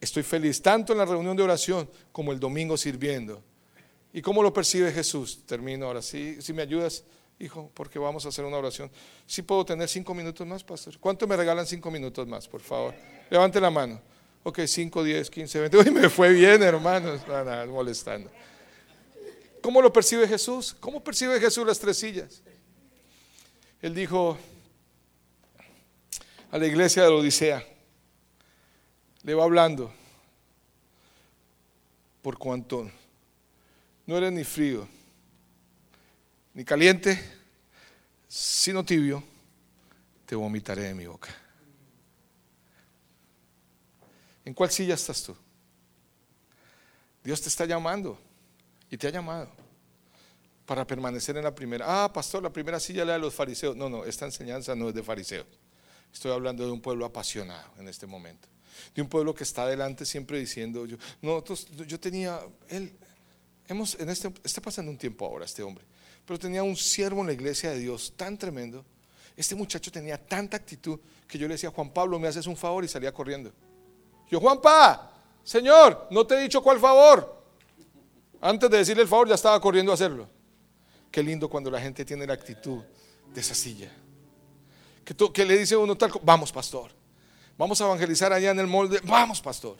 Estoy 0.00 0.22
feliz 0.22 0.62
tanto 0.62 0.92
en 0.92 0.98
la 0.98 1.04
reunión 1.04 1.36
de 1.36 1.42
oración 1.42 1.88
como 2.12 2.32
el 2.32 2.40
domingo 2.40 2.76
sirviendo. 2.76 3.42
¿Y 4.12 4.22
cómo 4.22 4.42
lo 4.42 4.52
percibe 4.52 4.92
Jesús? 4.92 5.42
Termino 5.46 5.86
ahora. 5.86 6.02
Si, 6.02 6.40
si 6.42 6.52
me 6.52 6.62
ayudas, 6.62 7.04
hijo, 7.38 7.70
porque 7.74 7.98
vamos 7.98 8.26
a 8.26 8.30
hacer 8.30 8.44
una 8.44 8.56
oración. 8.56 8.90
¿Sí 9.26 9.42
puedo 9.42 9.64
tener 9.64 9.88
cinco 9.88 10.14
minutos 10.14 10.46
más, 10.46 10.64
pastor? 10.64 10.98
¿Cuánto 10.98 11.26
me 11.26 11.36
regalan 11.36 11.66
cinco 11.66 11.90
minutos 11.90 12.26
más, 12.26 12.48
por 12.48 12.60
favor? 12.60 12.94
Levante 13.30 13.60
la 13.60 13.70
mano. 13.70 14.00
Ok, 14.42 14.60
5, 14.66 15.04
10, 15.04 15.30
15, 15.30 15.60
20. 15.60 15.76
Uy, 15.78 15.90
me 15.90 16.08
fue 16.08 16.32
bien, 16.32 16.62
hermanos. 16.62 17.20
No, 17.28 17.44
no, 17.44 17.66
molestando. 17.72 18.30
¿Cómo 19.60 19.82
lo 19.82 19.92
percibe 19.92 20.26
Jesús? 20.26 20.74
¿Cómo 20.80 21.04
percibe 21.04 21.38
Jesús 21.38 21.66
las 21.66 21.78
tres 21.78 21.98
sillas? 21.98 22.42
Él 23.82 23.94
dijo 23.94 24.38
a 26.50 26.58
la 26.58 26.66
iglesia 26.66 27.04
de 27.04 27.10
la 27.10 27.16
Odisea, 27.16 27.64
le 29.22 29.34
va 29.34 29.44
hablando, 29.44 29.92
por 32.22 32.38
cuanto 32.38 32.90
no 34.10 34.16
eres 34.16 34.32
ni 34.32 34.42
frío, 34.42 34.88
ni 36.52 36.64
caliente, 36.64 37.16
sino 38.26 38.84
tibio, 38.84 39.22
te 40.26 40.34
vomitaré 40.34 40.82
de 40.82 40.94
mi 40.94 41.06
boca. 41.06 41.28
¿En 44.44 44.52
cuál 44.52 44.68
silla 44.68 44.94
estás 44.94 45.22
tú? 45.22 45.36
Dios 47.22 47.40
te 47.40 47.48
está 47.48 47.66
llamando 47.66 48.18
y 48.90 48.96
te 48.96 49.06
ha 49.06 49.10
llamado 49.10 49.48
para 50.66 50.84
permanecer 50.84 51.36
en 51.36 51.44
la 51.44 51.54
primera. 51.54 52.02
Ah, 52.02 52.12
pastor, 52.12 52.42
la 52.42 52.52
primera 52.52 52.80
silla 52.80 53.04
la 53.04 53.12
de 53.12 53.20
los 53.20 53.32
fariseos. 53.32 53.76
No, 53.76 53.88
no, 53.88 54.04
esta 54.04 54.24
enseñanza 54.24 54.74
no 54.74 54.88
es 54.88 54.94
de 54.96 55.04
fariseos. 55.04 55.46
Estoy 56.12 56.32
hablando 56.32 56.66
de 56.66 56.72
un 56.72 56.80
pueblo 56.80 57.04
apasionado 57.04 57.70
en 57.78 57.86
este 57.86 58.08
momento. 58.08 58.48
De 58.92 59.02
un 59.02 59.08
pueblo 59.08 59.32
que 59.36 59.44
está 59.44 59.62
adelante 59.62 60.04
siempre 60.04 60.40
diciendo, 60.40 60.84
yo, 60.84 60.96
yo 61.86 62.00
tenía, 62.00 62.40
él, 62.66 62.92
este, 63.70 64.32
está 64.42 64.60
pasando 64.60 64.90
un 64.90 64.98
tiempo 64.98 65.24
ahora 65.26 65.44
este 65.44 65.62
hombre, 65.62 65.84
pero 66.26 66.38
tenía 66.38 66.62
un 66.62 66.76
siervo 66.76 67.20
en 67.20 67.28
la 67.28 67.32
iglesia 67.32 67.70
de 67.70 67.78
Dios 67.78 68.12
tan 68.16 68.36
tremendo. 68.36 68.84
Este 69.36 69.54
muchacho 69.54 69.90
tenía 69.90 70.18
tanta 70.18 70.56
actitud 70.56 70.98
que 71.26 71.38
yo 71.38 71.46
le 71.46 71.54
decía, 71.54 71.70
Juan 71.70 71.90
Pablo, 71.90 72.18
me 72.18 72.28
haces 72.28 72.46
un 72.46 72.56
favor 72.56 72.84
y 72.84 72.88
salía 72.88 73.12
corriendo. 73.12 73.52
Yo, 74.30 74.40
Juanpa, 74.40 75.12
Señor, 75.42 76.08
no 76.10 76.26
te 76.26 76.34
he 76.34 76.42
dicho 76.42 76.62
cuál 76.62 76.78
favor. 76.78 77.42
Antes 78.40 78.70
de 78.70 78.78
decirle 78.78 79.02
el 79.02 79.08
favor 79.08 79.28
ya 79.28 79.34
estaba 79.34 79.60
corriendo 79.60 79.92
a 79.92 79.94
hacerlo. 79.94 80.28
Qué 81.10 81.22
lindo 81.22 81.48
cuando 81.48 81.70
la 81.70 81.80
gente 81.80 82.04
tiene 82.04 82.26
la 82.26 82.34
actitud 82.34 82.82
de 83.32 83.40
esa 83.40 83.54
silla. 83.54 83.90
Que, 85.04 85.14
que 85.32 85.44
le 85.44 85.58
dice 85.58 85.76
uno 85.76 85.96
tal, 85.96 86.12
vamos 86.22 86.52
pastor, 86.52 86.92
vamos 87.56 87.80
a 87.80 87.84
evangelizar 87.84 88.32
allá 88.32 88.50
en 88.50 88.60
el 88.60 88.66
molde, 88.66 89.00
vamos 89.04 89.40
pastor. 89.40 89.78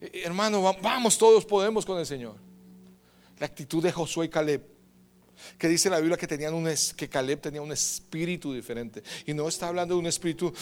Eh, 0.00 0.22
hermano, 0.24 0.62
vamos, 0.80 1.18
todos 1.18 1.44
podemos 1.44 1.84
con 1.84 1.98
el 1.98 2.06
Señor. 2.06 2.36
La 3.40 3.46
actitud 3.46 3.82
de 3.82 3.90
Josué 3.90 4.26
y 4.26 4.28
Caleb, 4.28 4.62
que 5.58 5.68
dice 5.68 5.90
la 5.90 5.98
Biblia 5.98 6.16
que, 6.16 6.28
tenían 6.28 6.54
un, 6.54 6.68
que 6.96 7.08
Caleb 7.08 7.40
tenía 7.40 7.62
un 7.62 7.72
espíritu 7.72 8.54
diferente. 8.54 9.02
Y 9.26 9.34
no 9.34 9.48
está 9.48 9.66
hablando 9.66 9.94
de 9.94 10.00
un 10.00 10.06
espíritu 10.06 10.52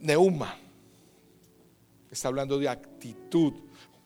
neuma, 0.00 0.58
está 2.10 2.28
hablando 2.28 2.58
de 2.58 2.68
actitud 2.68 3.54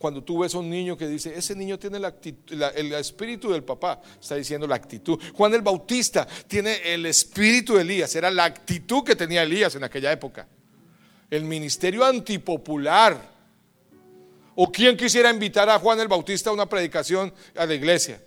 cuando 0.03 0.25
tú 0.25 0.41
ves 0.41 0.53
a 0.57 0.59
un 0.59 0.69
niño 0.69 0.97
que 0.97 1.07
dice, 1.07 1.33
ese 1.33 1.55
niño 1.55 1.79
tiene 1.79 1.99
el 1.99 2.93
espíritu 2.95 3.53
del 3.53 3.63
papá, 3.63 4.03
está 4.21 4.35
diciendo 4.35 4.67
la 4.67 4.75
actitud. 4.75 5.17
Juan 5.33 5.55
el 5.55 5.63
Bautista 5.63 6.27
tiene 6.49 6.93
el 6.93 7.07
espíritu 7.07 7.77
de 7.77 7.83
Elías, 7.83 8.13
era 8.17 8.29
la 8.29 8.43
actitud 8.43 9.05
que 9.05 9.15
tenía 9.15 9.45
Elías 9.45 9.77
en 9.77 9.85
aquella 9.85 10.11
época. 10.11 10.49
El 11.31 11.45
ministerio 11.45 12.05
antipopular. 12.05 13.32
¿O 14.55 14.71
quién 14.71 14.97
quisiera 14.97 15.31
invitar 15.31 15.69
a 15.71 15.79
Juan 15.79 15.99
el 16.01 16.09
Bautista 16.09 16.51
a 16.51 16.53
una 16.53 16.67
predicación 16.67 17.33
a 17.57 17.65
la 17.65 17.75
iglesia? 17.75 18.21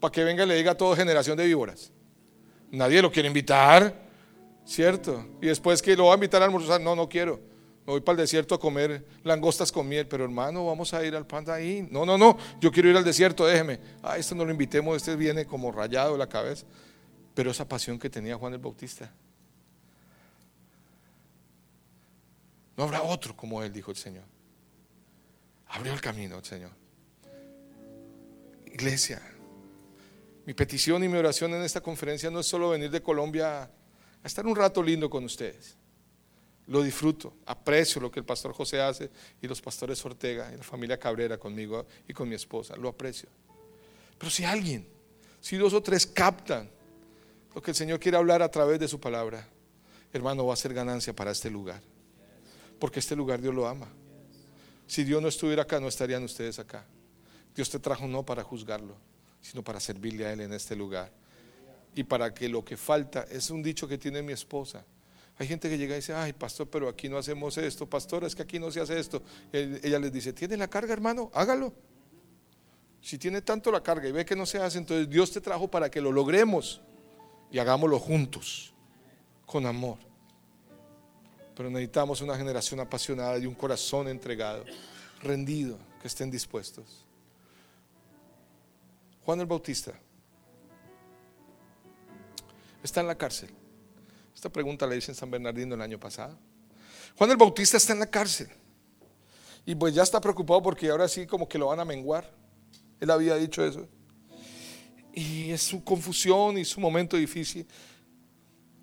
Para 0.00 0.12
que 0.12 0.24
venga 0.24 0.44
y 0.44 0.46
le 0.46 0.56
diga 0.56 0.72
a 0.72 0.76
toda 0.76 0.96
generación 0.96 1.36
de 1.36 1.46
víboras. 1.46 1.90
Nadie 2.70 3.00
lo 3.00 3.10
quiere 3.10 3.28
invitar, 3.28 3.94
¿cierto? 4.64 5.26
Y 5.40 5.46
después 5.46 5.80
que 5.80 5.96
lo 5.96 6.06
va 6.06 6.12
a 6.12 6.14
invitar 6.14 6.42
a 6.42 6.46
almorzar, 6.46 6.80
no, 6.80 6.94
no 6.96 7.08
quiero. 7.08 7.40
Me 7.86 7.94
voy 7.94 8.00
para 8.00 8.14
el 8.14 8.18
desierto 8.18 8.54
a 8.54 8.60
comer 8.60 9.04
langostas 9.24 9.72
con 9.72 9.88
miel, 9.88 10.06
pero 10.06 10.24
hermano, 10.24 10.66
vamos 10.66 10.94
a 10.94 11.04
ir 11.04 11.16
al 11.16 11.26
panda 11.26 11.54
ahí. 11.54 11.86
No, 11.90 12.06
no, 12.06 12.16
no, 12.16 12.38
yo 12.60 12.70
quiero 12.70 12.88
ir 12.88 12.96
al 12.96 13.04
desierto, 13.04 13.44
déjeme. 13.44 13.80
Ah, 14.02 14.16
este 14.18 14.34
no 14.34 14.44
lo 14.44 14.52
invitemos, 14.52 14.96
este 14.96 15.16
viene 15.16 15.46
como 15.46 15.72
rayado 15.72 16.16
la 16.16 16.28
cabeza. 16.28 16.64
Pero 17.34 17.50
esa 17.50 17.68
pasión 17.68 17.98
que 17.98 18.08
tenía 18.08 18.36
Juan 18.36 18.52
el 18.52 18.58
Bautista. 18.58 19.10
No 22.76 22.84
habrá 22.84 23.02
otro 23.02 23.36
como 23.36 23.62
él, 23.62 23.72
dijo 23.72 23.90
el 23.90 23.96
Señor. 23.96 24.31
Abrió 25.72 25.92
el 25.92 26.00
camino 26.00 26.42
Señor. 26.42 26.70
Iglesia, 28.66 29.20
mi 30.46 30.54
petición 30.54 31.04
y 31.04 31.08
mi 31.08 31.18
oración 31.18 31.52
en 31.54 31.62
esta 31.62 31.82
conferencia 31.82 32.30
no 32.30 32.40
es 32.40 32.46
solo 32.46 32.70
venir 32.70 32.90
de 32.90 33.02
Colombia 33.02 33.64
a 33.64 33.70
estar 34.24 34.46
un 34.46 34.56
rato 34.56 34.82
lindo 34.82 35.10
con 35.10 35.24
ustedes 35.24 35.76
lo 36.66 36.82
disfruto, 36.82 37.34
aprecio 37.46 38.00
lo 38.00 38.10
que 38.10 38.20
el 38.20 38.26
pastor 38.26 38.52
José 38.52 38.80
hace 38.80 39.10
y 39.40 39.48
los 39.48 39.60
pastores 39.60 40.04
Ortega 40.04 40.50
y 40.52 40.56
la 40.56 40.62
familia 40.62 40.98
Cabrera 40.98 41.38
conmigo 41.38 41.86
y 42.06 42.12
con 42.12 42.28
mi 42.28 42.34
esposa, 42.34 42.76
lo 42.76 42.88
aprecio. 42.88 43.28
Pero 44.18 44.30
si 44.30 44.44
alguien, 44.44 44.86
si 45.40 45.56
dos 45.56 45.72
o 45.74 45.82
tres 45.82 46.06
captan 46.06 46.70
lo 47.54 47.60
que 47.60 47.72
el 47.72 47.74
Señor 47.74 47.98
quiere 47.98 48.16
hablar 48.16 48.42
a 48.42 48.50
través 48.50 48.78
de 48.78 48.88
su 48.88 49.00
palabra, 49.00 49.46
hermano, 50.12 50.46
va 50.46 50.54
a 50.54 50.56
ser 50.56 50.72
ganancia 50.72 51.14
para 51.14 51.32
este 51.32 51.50
lugar. 51.50 51.82
Porque 52.78 53.00
este 53.00 53.16
lugar 53.16 53.40
Dios 53.40 53.54
lo 53.54 53.66
ama. 53.66 53.88
Si 54.92 55.04
Dios 55.04 55.22
no 55.22 55.28
estuviera 55.28 55.62
acá, 55.62 55.80
no 55.80 55.88
estarían 55.88 56.22
ustedes 56.22 56.58
acá. 56.58 56.84
Dios 57.56 57.70
te 57.70 57.78
trajo 57.78 58.06
no 58.06 58.26
para 58.26 58.44
juzgarlo, 58.44 58.94
sino 59.40 59.64
para 59.64 59.80
servirle 59.80 60.26
a 60.26 60.34
Él 60.34 60.42
en 60.42 60.52
este 60.52 60.76
lugar. 60.76 61.10
Y 61.94 62.04
para 62.04 62.34
que 62.34 62.46
lo 62.46 62.62
que 62.62 62.76
falta, 62.76 63.24
es 63.30 63.48
un 63.48 63.62
dicho 63.62 63.88
que 63.88 63.96
tiene 63.96 64.20
mi 64.20 64.34
esposa, 64.34 64.84
hay 65.38 65.46
gente 65.48 65.70
que 65.70 65.78
llega 65.78 65.94
y 65.94 66.00
dice, 66.00 66.12
ay, 66.12 66.34
pastor, 66.34 66.68
pero 66.68 66.90
aquí 66.90 67.08
no 67.08 67.16
hacemos 67.16 67.56
esto, 67.56 67.88
pastor, 67.88 68.24
es 68.24 68.34
que 68.34 68.42
aquí 68.42 68.58
no 68.58 68.70
se 68.70 68.82
hace 68.82 68.98
esto. 68.98 69.22
ella 69.50 69.98
les 69.98 70.12
dice, 70.12 70.34
¿tiene 70.34 70.58
la 70.58 70.68
carga, 70.68 70.92
hermano? 70.92 71.30
Hágalo. 71.32 71.72
Si 73.00 73.16
tiene 73.16 73.40
tanto 73.40 73.72
la 73.72 73.82
carga 73.82 74.06
y 74.06 74.12
ve 74.12 74.26
que 74.26 74.36
no 74.36 74.44
se 74.44 74.58
hace, 74.58 74.76
entonces 74.76 75.08
Dios 75.08 75.32
te 75.32 75.40
trajo 75.40 75.68
para 75.68 75.90
que 75.90 76.02
lo 76.02 76.12
logremos 76.12 76.82
y 77.50 77.58
hagámoslo 77.58 77.98
juntos, 77.98 78.74
con 79.46 79.64
amor. 79.64 80.11
Pero 81.54 81.70
necesitamos 81.70 82.20
una 82.20 82.36
generación 82.36 82.80
apasionada 82.80 83.38
y 83.38 83.46
un 83.46 83.54
corazón 83.54 84.08
entregado, 84.08 84.64
rendido, 85.22 85.78
que 86.00 86.08
estén 86.08 86.30
dispuestos. 86.30 87.04
Juan 89.24 89.40
el 89.40 89.46
Bautista 89.46 89.92
está 92.82 93.00
en 93.00 93.06
la 93.06 93.16
cárcel. 93.16 93.50
Esta 94.34 94.48
pregunta 94.48 94.86
la 94.86 94.96
hice 94.96 95.12
en 95.12 95.14
San 95.14 95.30
Bernardino 95.30 95.74
el 95.74 95.80
año 95.80 96.00
pasado. 96.00 96.36
Juan 97.16 97.30
el 97.30 97.36
Bautista 97.36 97.76
está 97.76 97.92
en 97.92 98.00
la 98.00 98.10
cárcel. 98.10 98.48
Y 99.64 99.74
pues 99.74 99.94
ya 99.94 100.02
está 100.02 100.20
preocupado 100.20 100.60
porque 100.62 100.90
ahora 100.90 101.06
sí 101.06 101.26
como 101.26 101.48
que 101.48 101.58
lo 101.58 101.66
van 101.68 101.78
a 101.78 101.84
menguar. 101.84 102.28
Él 102.98 103.10
había 103.10 103.36
dicho 103.36 103.64
eso. 103.64 103.86
Y 105.12 105.50
es 105.50 105.62
su 105.62 105.84
confusión 105.84 106.58
y 106.58 106.64
su 106.64 106.80
momento 106.80 107.16
difícil. 107.16 107.66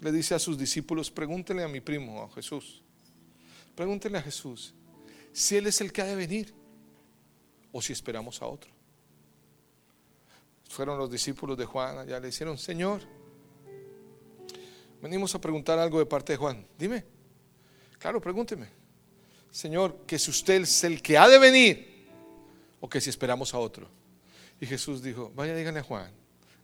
Le 0.01 0.11
dice 0.11 0.35
a 0.35 0.39
sus 0.39 0.57
discípulos, 0.57 1.11
pregúntenle 1.11 1.63
a 1.63 1.67
mi 1.67 1.81
primo, 1.81 2.23
a 2.23 2.29
Jesús. 2.31 2.81
Pregúntenle 3.75 4.17
a 4.17 4.21
Jesús 4.21 4.73
si 5.31 5.55
Él 5.55 5.67
es 5.67 5.81
el 5.81 5.91
que 5.91 6.01
ha 6.01 6.05
de 6.05 6.15
venir 6.15 6.53
o 7.71 7.81
si 7.81 7.93
esperamos 7.93 8.41
a 8.41 8.47
otro. 8.47 8.71
Fueron 10.69 10.97
los 10.97 11.11
discípulos 11.11 11.57
de 11.57 11.65
Juan, 11.65 12.07
ya 12.07 12.19
le 12.19 12.29
hicieron, 12.29 12.57
Señor, 12.57 13.01
Venimos 15.01 15.33
a 15.33 15.39
preguntar 15.39 15.79
algo 15.79 15.99
de 15.99 16.05
parte 16.05 16.33
de 16.33 16.37
Juan. 16.37 16.65
Dime. 16.77 17.05
Claro, 17.97 18.19
pregúnteme. 18.19 18.67
Señor, 19.51 20.01
que 20.05 20.19
si 20.19 20.29
usted 20.29 20.61
es 20.61 20.83
el 20.83 21.01
que 21.01 21.17
ha 21.17 21.27
de 21.27 21.39
venir 21.39 22.07
o 22.79 22.89
que 22.89 22.99
si 22.99 23.09
esperamos 23.09 23.53
a 23.53 23.59
otro. 23.59 23.87
Y 24.59 24.65
Jesús 24.65 25.01
dijo, 25.01 25.31
vaya 25.35 25.55
díganle 25.55 25.79
a 25.79 25.83
Juan 25.83 26.11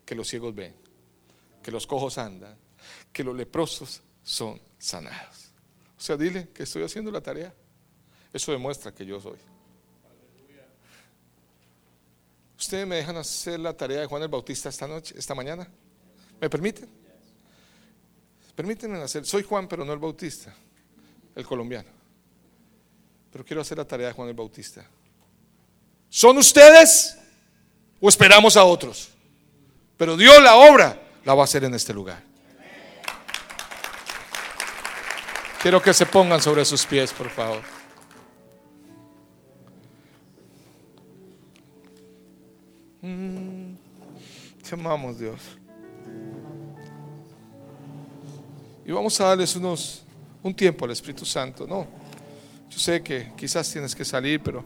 que 0.05 0.15
los 0.15 0.27
ciegos 0.27 0.53
ven, 0.53 0.73
que 1.63 1.71
los 1.71 1.88
cojos 1.88 2.17
andan, 2.17 2.55
que 3.16 3.24
los 3.24 3.34
leprosos 3.34 4.01
son 4.22 4.59
sanados. 4.78 5.49
O 5.97 6.01
sea, 6.01 6.18
dile 6.18 6.49
que 6.49 6.63
estoy 6.63 6.84
haciendo 6.84 7.09
la 7.11 7.22
tarea. 7.22 7.53
Eso 8.34 8.52
demuestra 8.52 8.94
que 8.94 9.06
yo 9.06 9.22
soy. 9.22 9.38
¿Ustedes 12.60 12.85
me 12.85 12.98
dejan 12.98 13.15
hacer 13.15 13.57
la 13.57 13.72
tarea 13.72 14.02
de 14.02 14.06
Juan 14.06 14.22
el 14.22 14.27
Bautista 14.27 14.68
esta 14.68 14.85
noche, 14.85 15.15
esta 15.18 15.34
mañana? 15.34 15.65
¿Me 16.41 16.49
permiten? 16.49 16.89
Permítanme 18.53 19.02
hacer, 19.02 19.26
soy 19.26 19.44
Juan, 19.44 19.65
pero 19.69 19.85
no 19.85 19.94
el 19.94 19.99
Bautista, 19.99 20.53
el 21.35 21.45
colombiano. 21.45 21.89
Pero 23.31 23.45
quiero 23.45 23.61
hacer 23.61 23.77
la 23.77 23.88
tarea 23.88 24.07
de 24.07 24.14
Juan 24.14 24.27
el 24.27 24.35
Bautista. 24.35 24.85
¿Son 26.10 26.38
ustedes 26.38 27.18
o 28.02 28.10
esperamos 28.10 28.57
a 28.57 28.65
otros? 28.65 29.07
Pero 29.95 30.18
Dios 30.18 30.41
la 30.44 30.57
obra 30.57 31.02
la 31.23 31.34
va 31.34 31.44
a 31.44 31.45
hacer 31.45 31.64
en 31.64 31.76
este 31.76 31.94
lugar. 31.94 32.35
Quiero 35.65 35.81
que 35.81 35.95
se 35.95 36.05
pongan 36.05 36.39
sobre 36.39 36.63
sus 36.63 36.85
pies, 36.85 37.11
por 37.11 37.27
favor. 37.27 37.63
Mm, 43.01 43.73
te 44.61 44.75
amamos, 44.75 45.17
Dios. 45.17 45.41
Y 48.85 48.91
vamos 48.91 49.19
a 49.19 49.25
darles 49.29 49.55
unos, 49.55 50.03
un 50.43 50.53
tiempo 50.53 50.85
al 50.85 50.91
Espíritu 50.91 51.25
Santo, 51.25 51.65
¿no? 51.65 51.87
Yo 52.69 52.77
sé 52.77 53.01
que 53.01 53.31
quizás 53.35 53.67
tienes 53.71 53.95
que 53.95 54.05
salir, 54.05 54.39
pero 54.43 54.63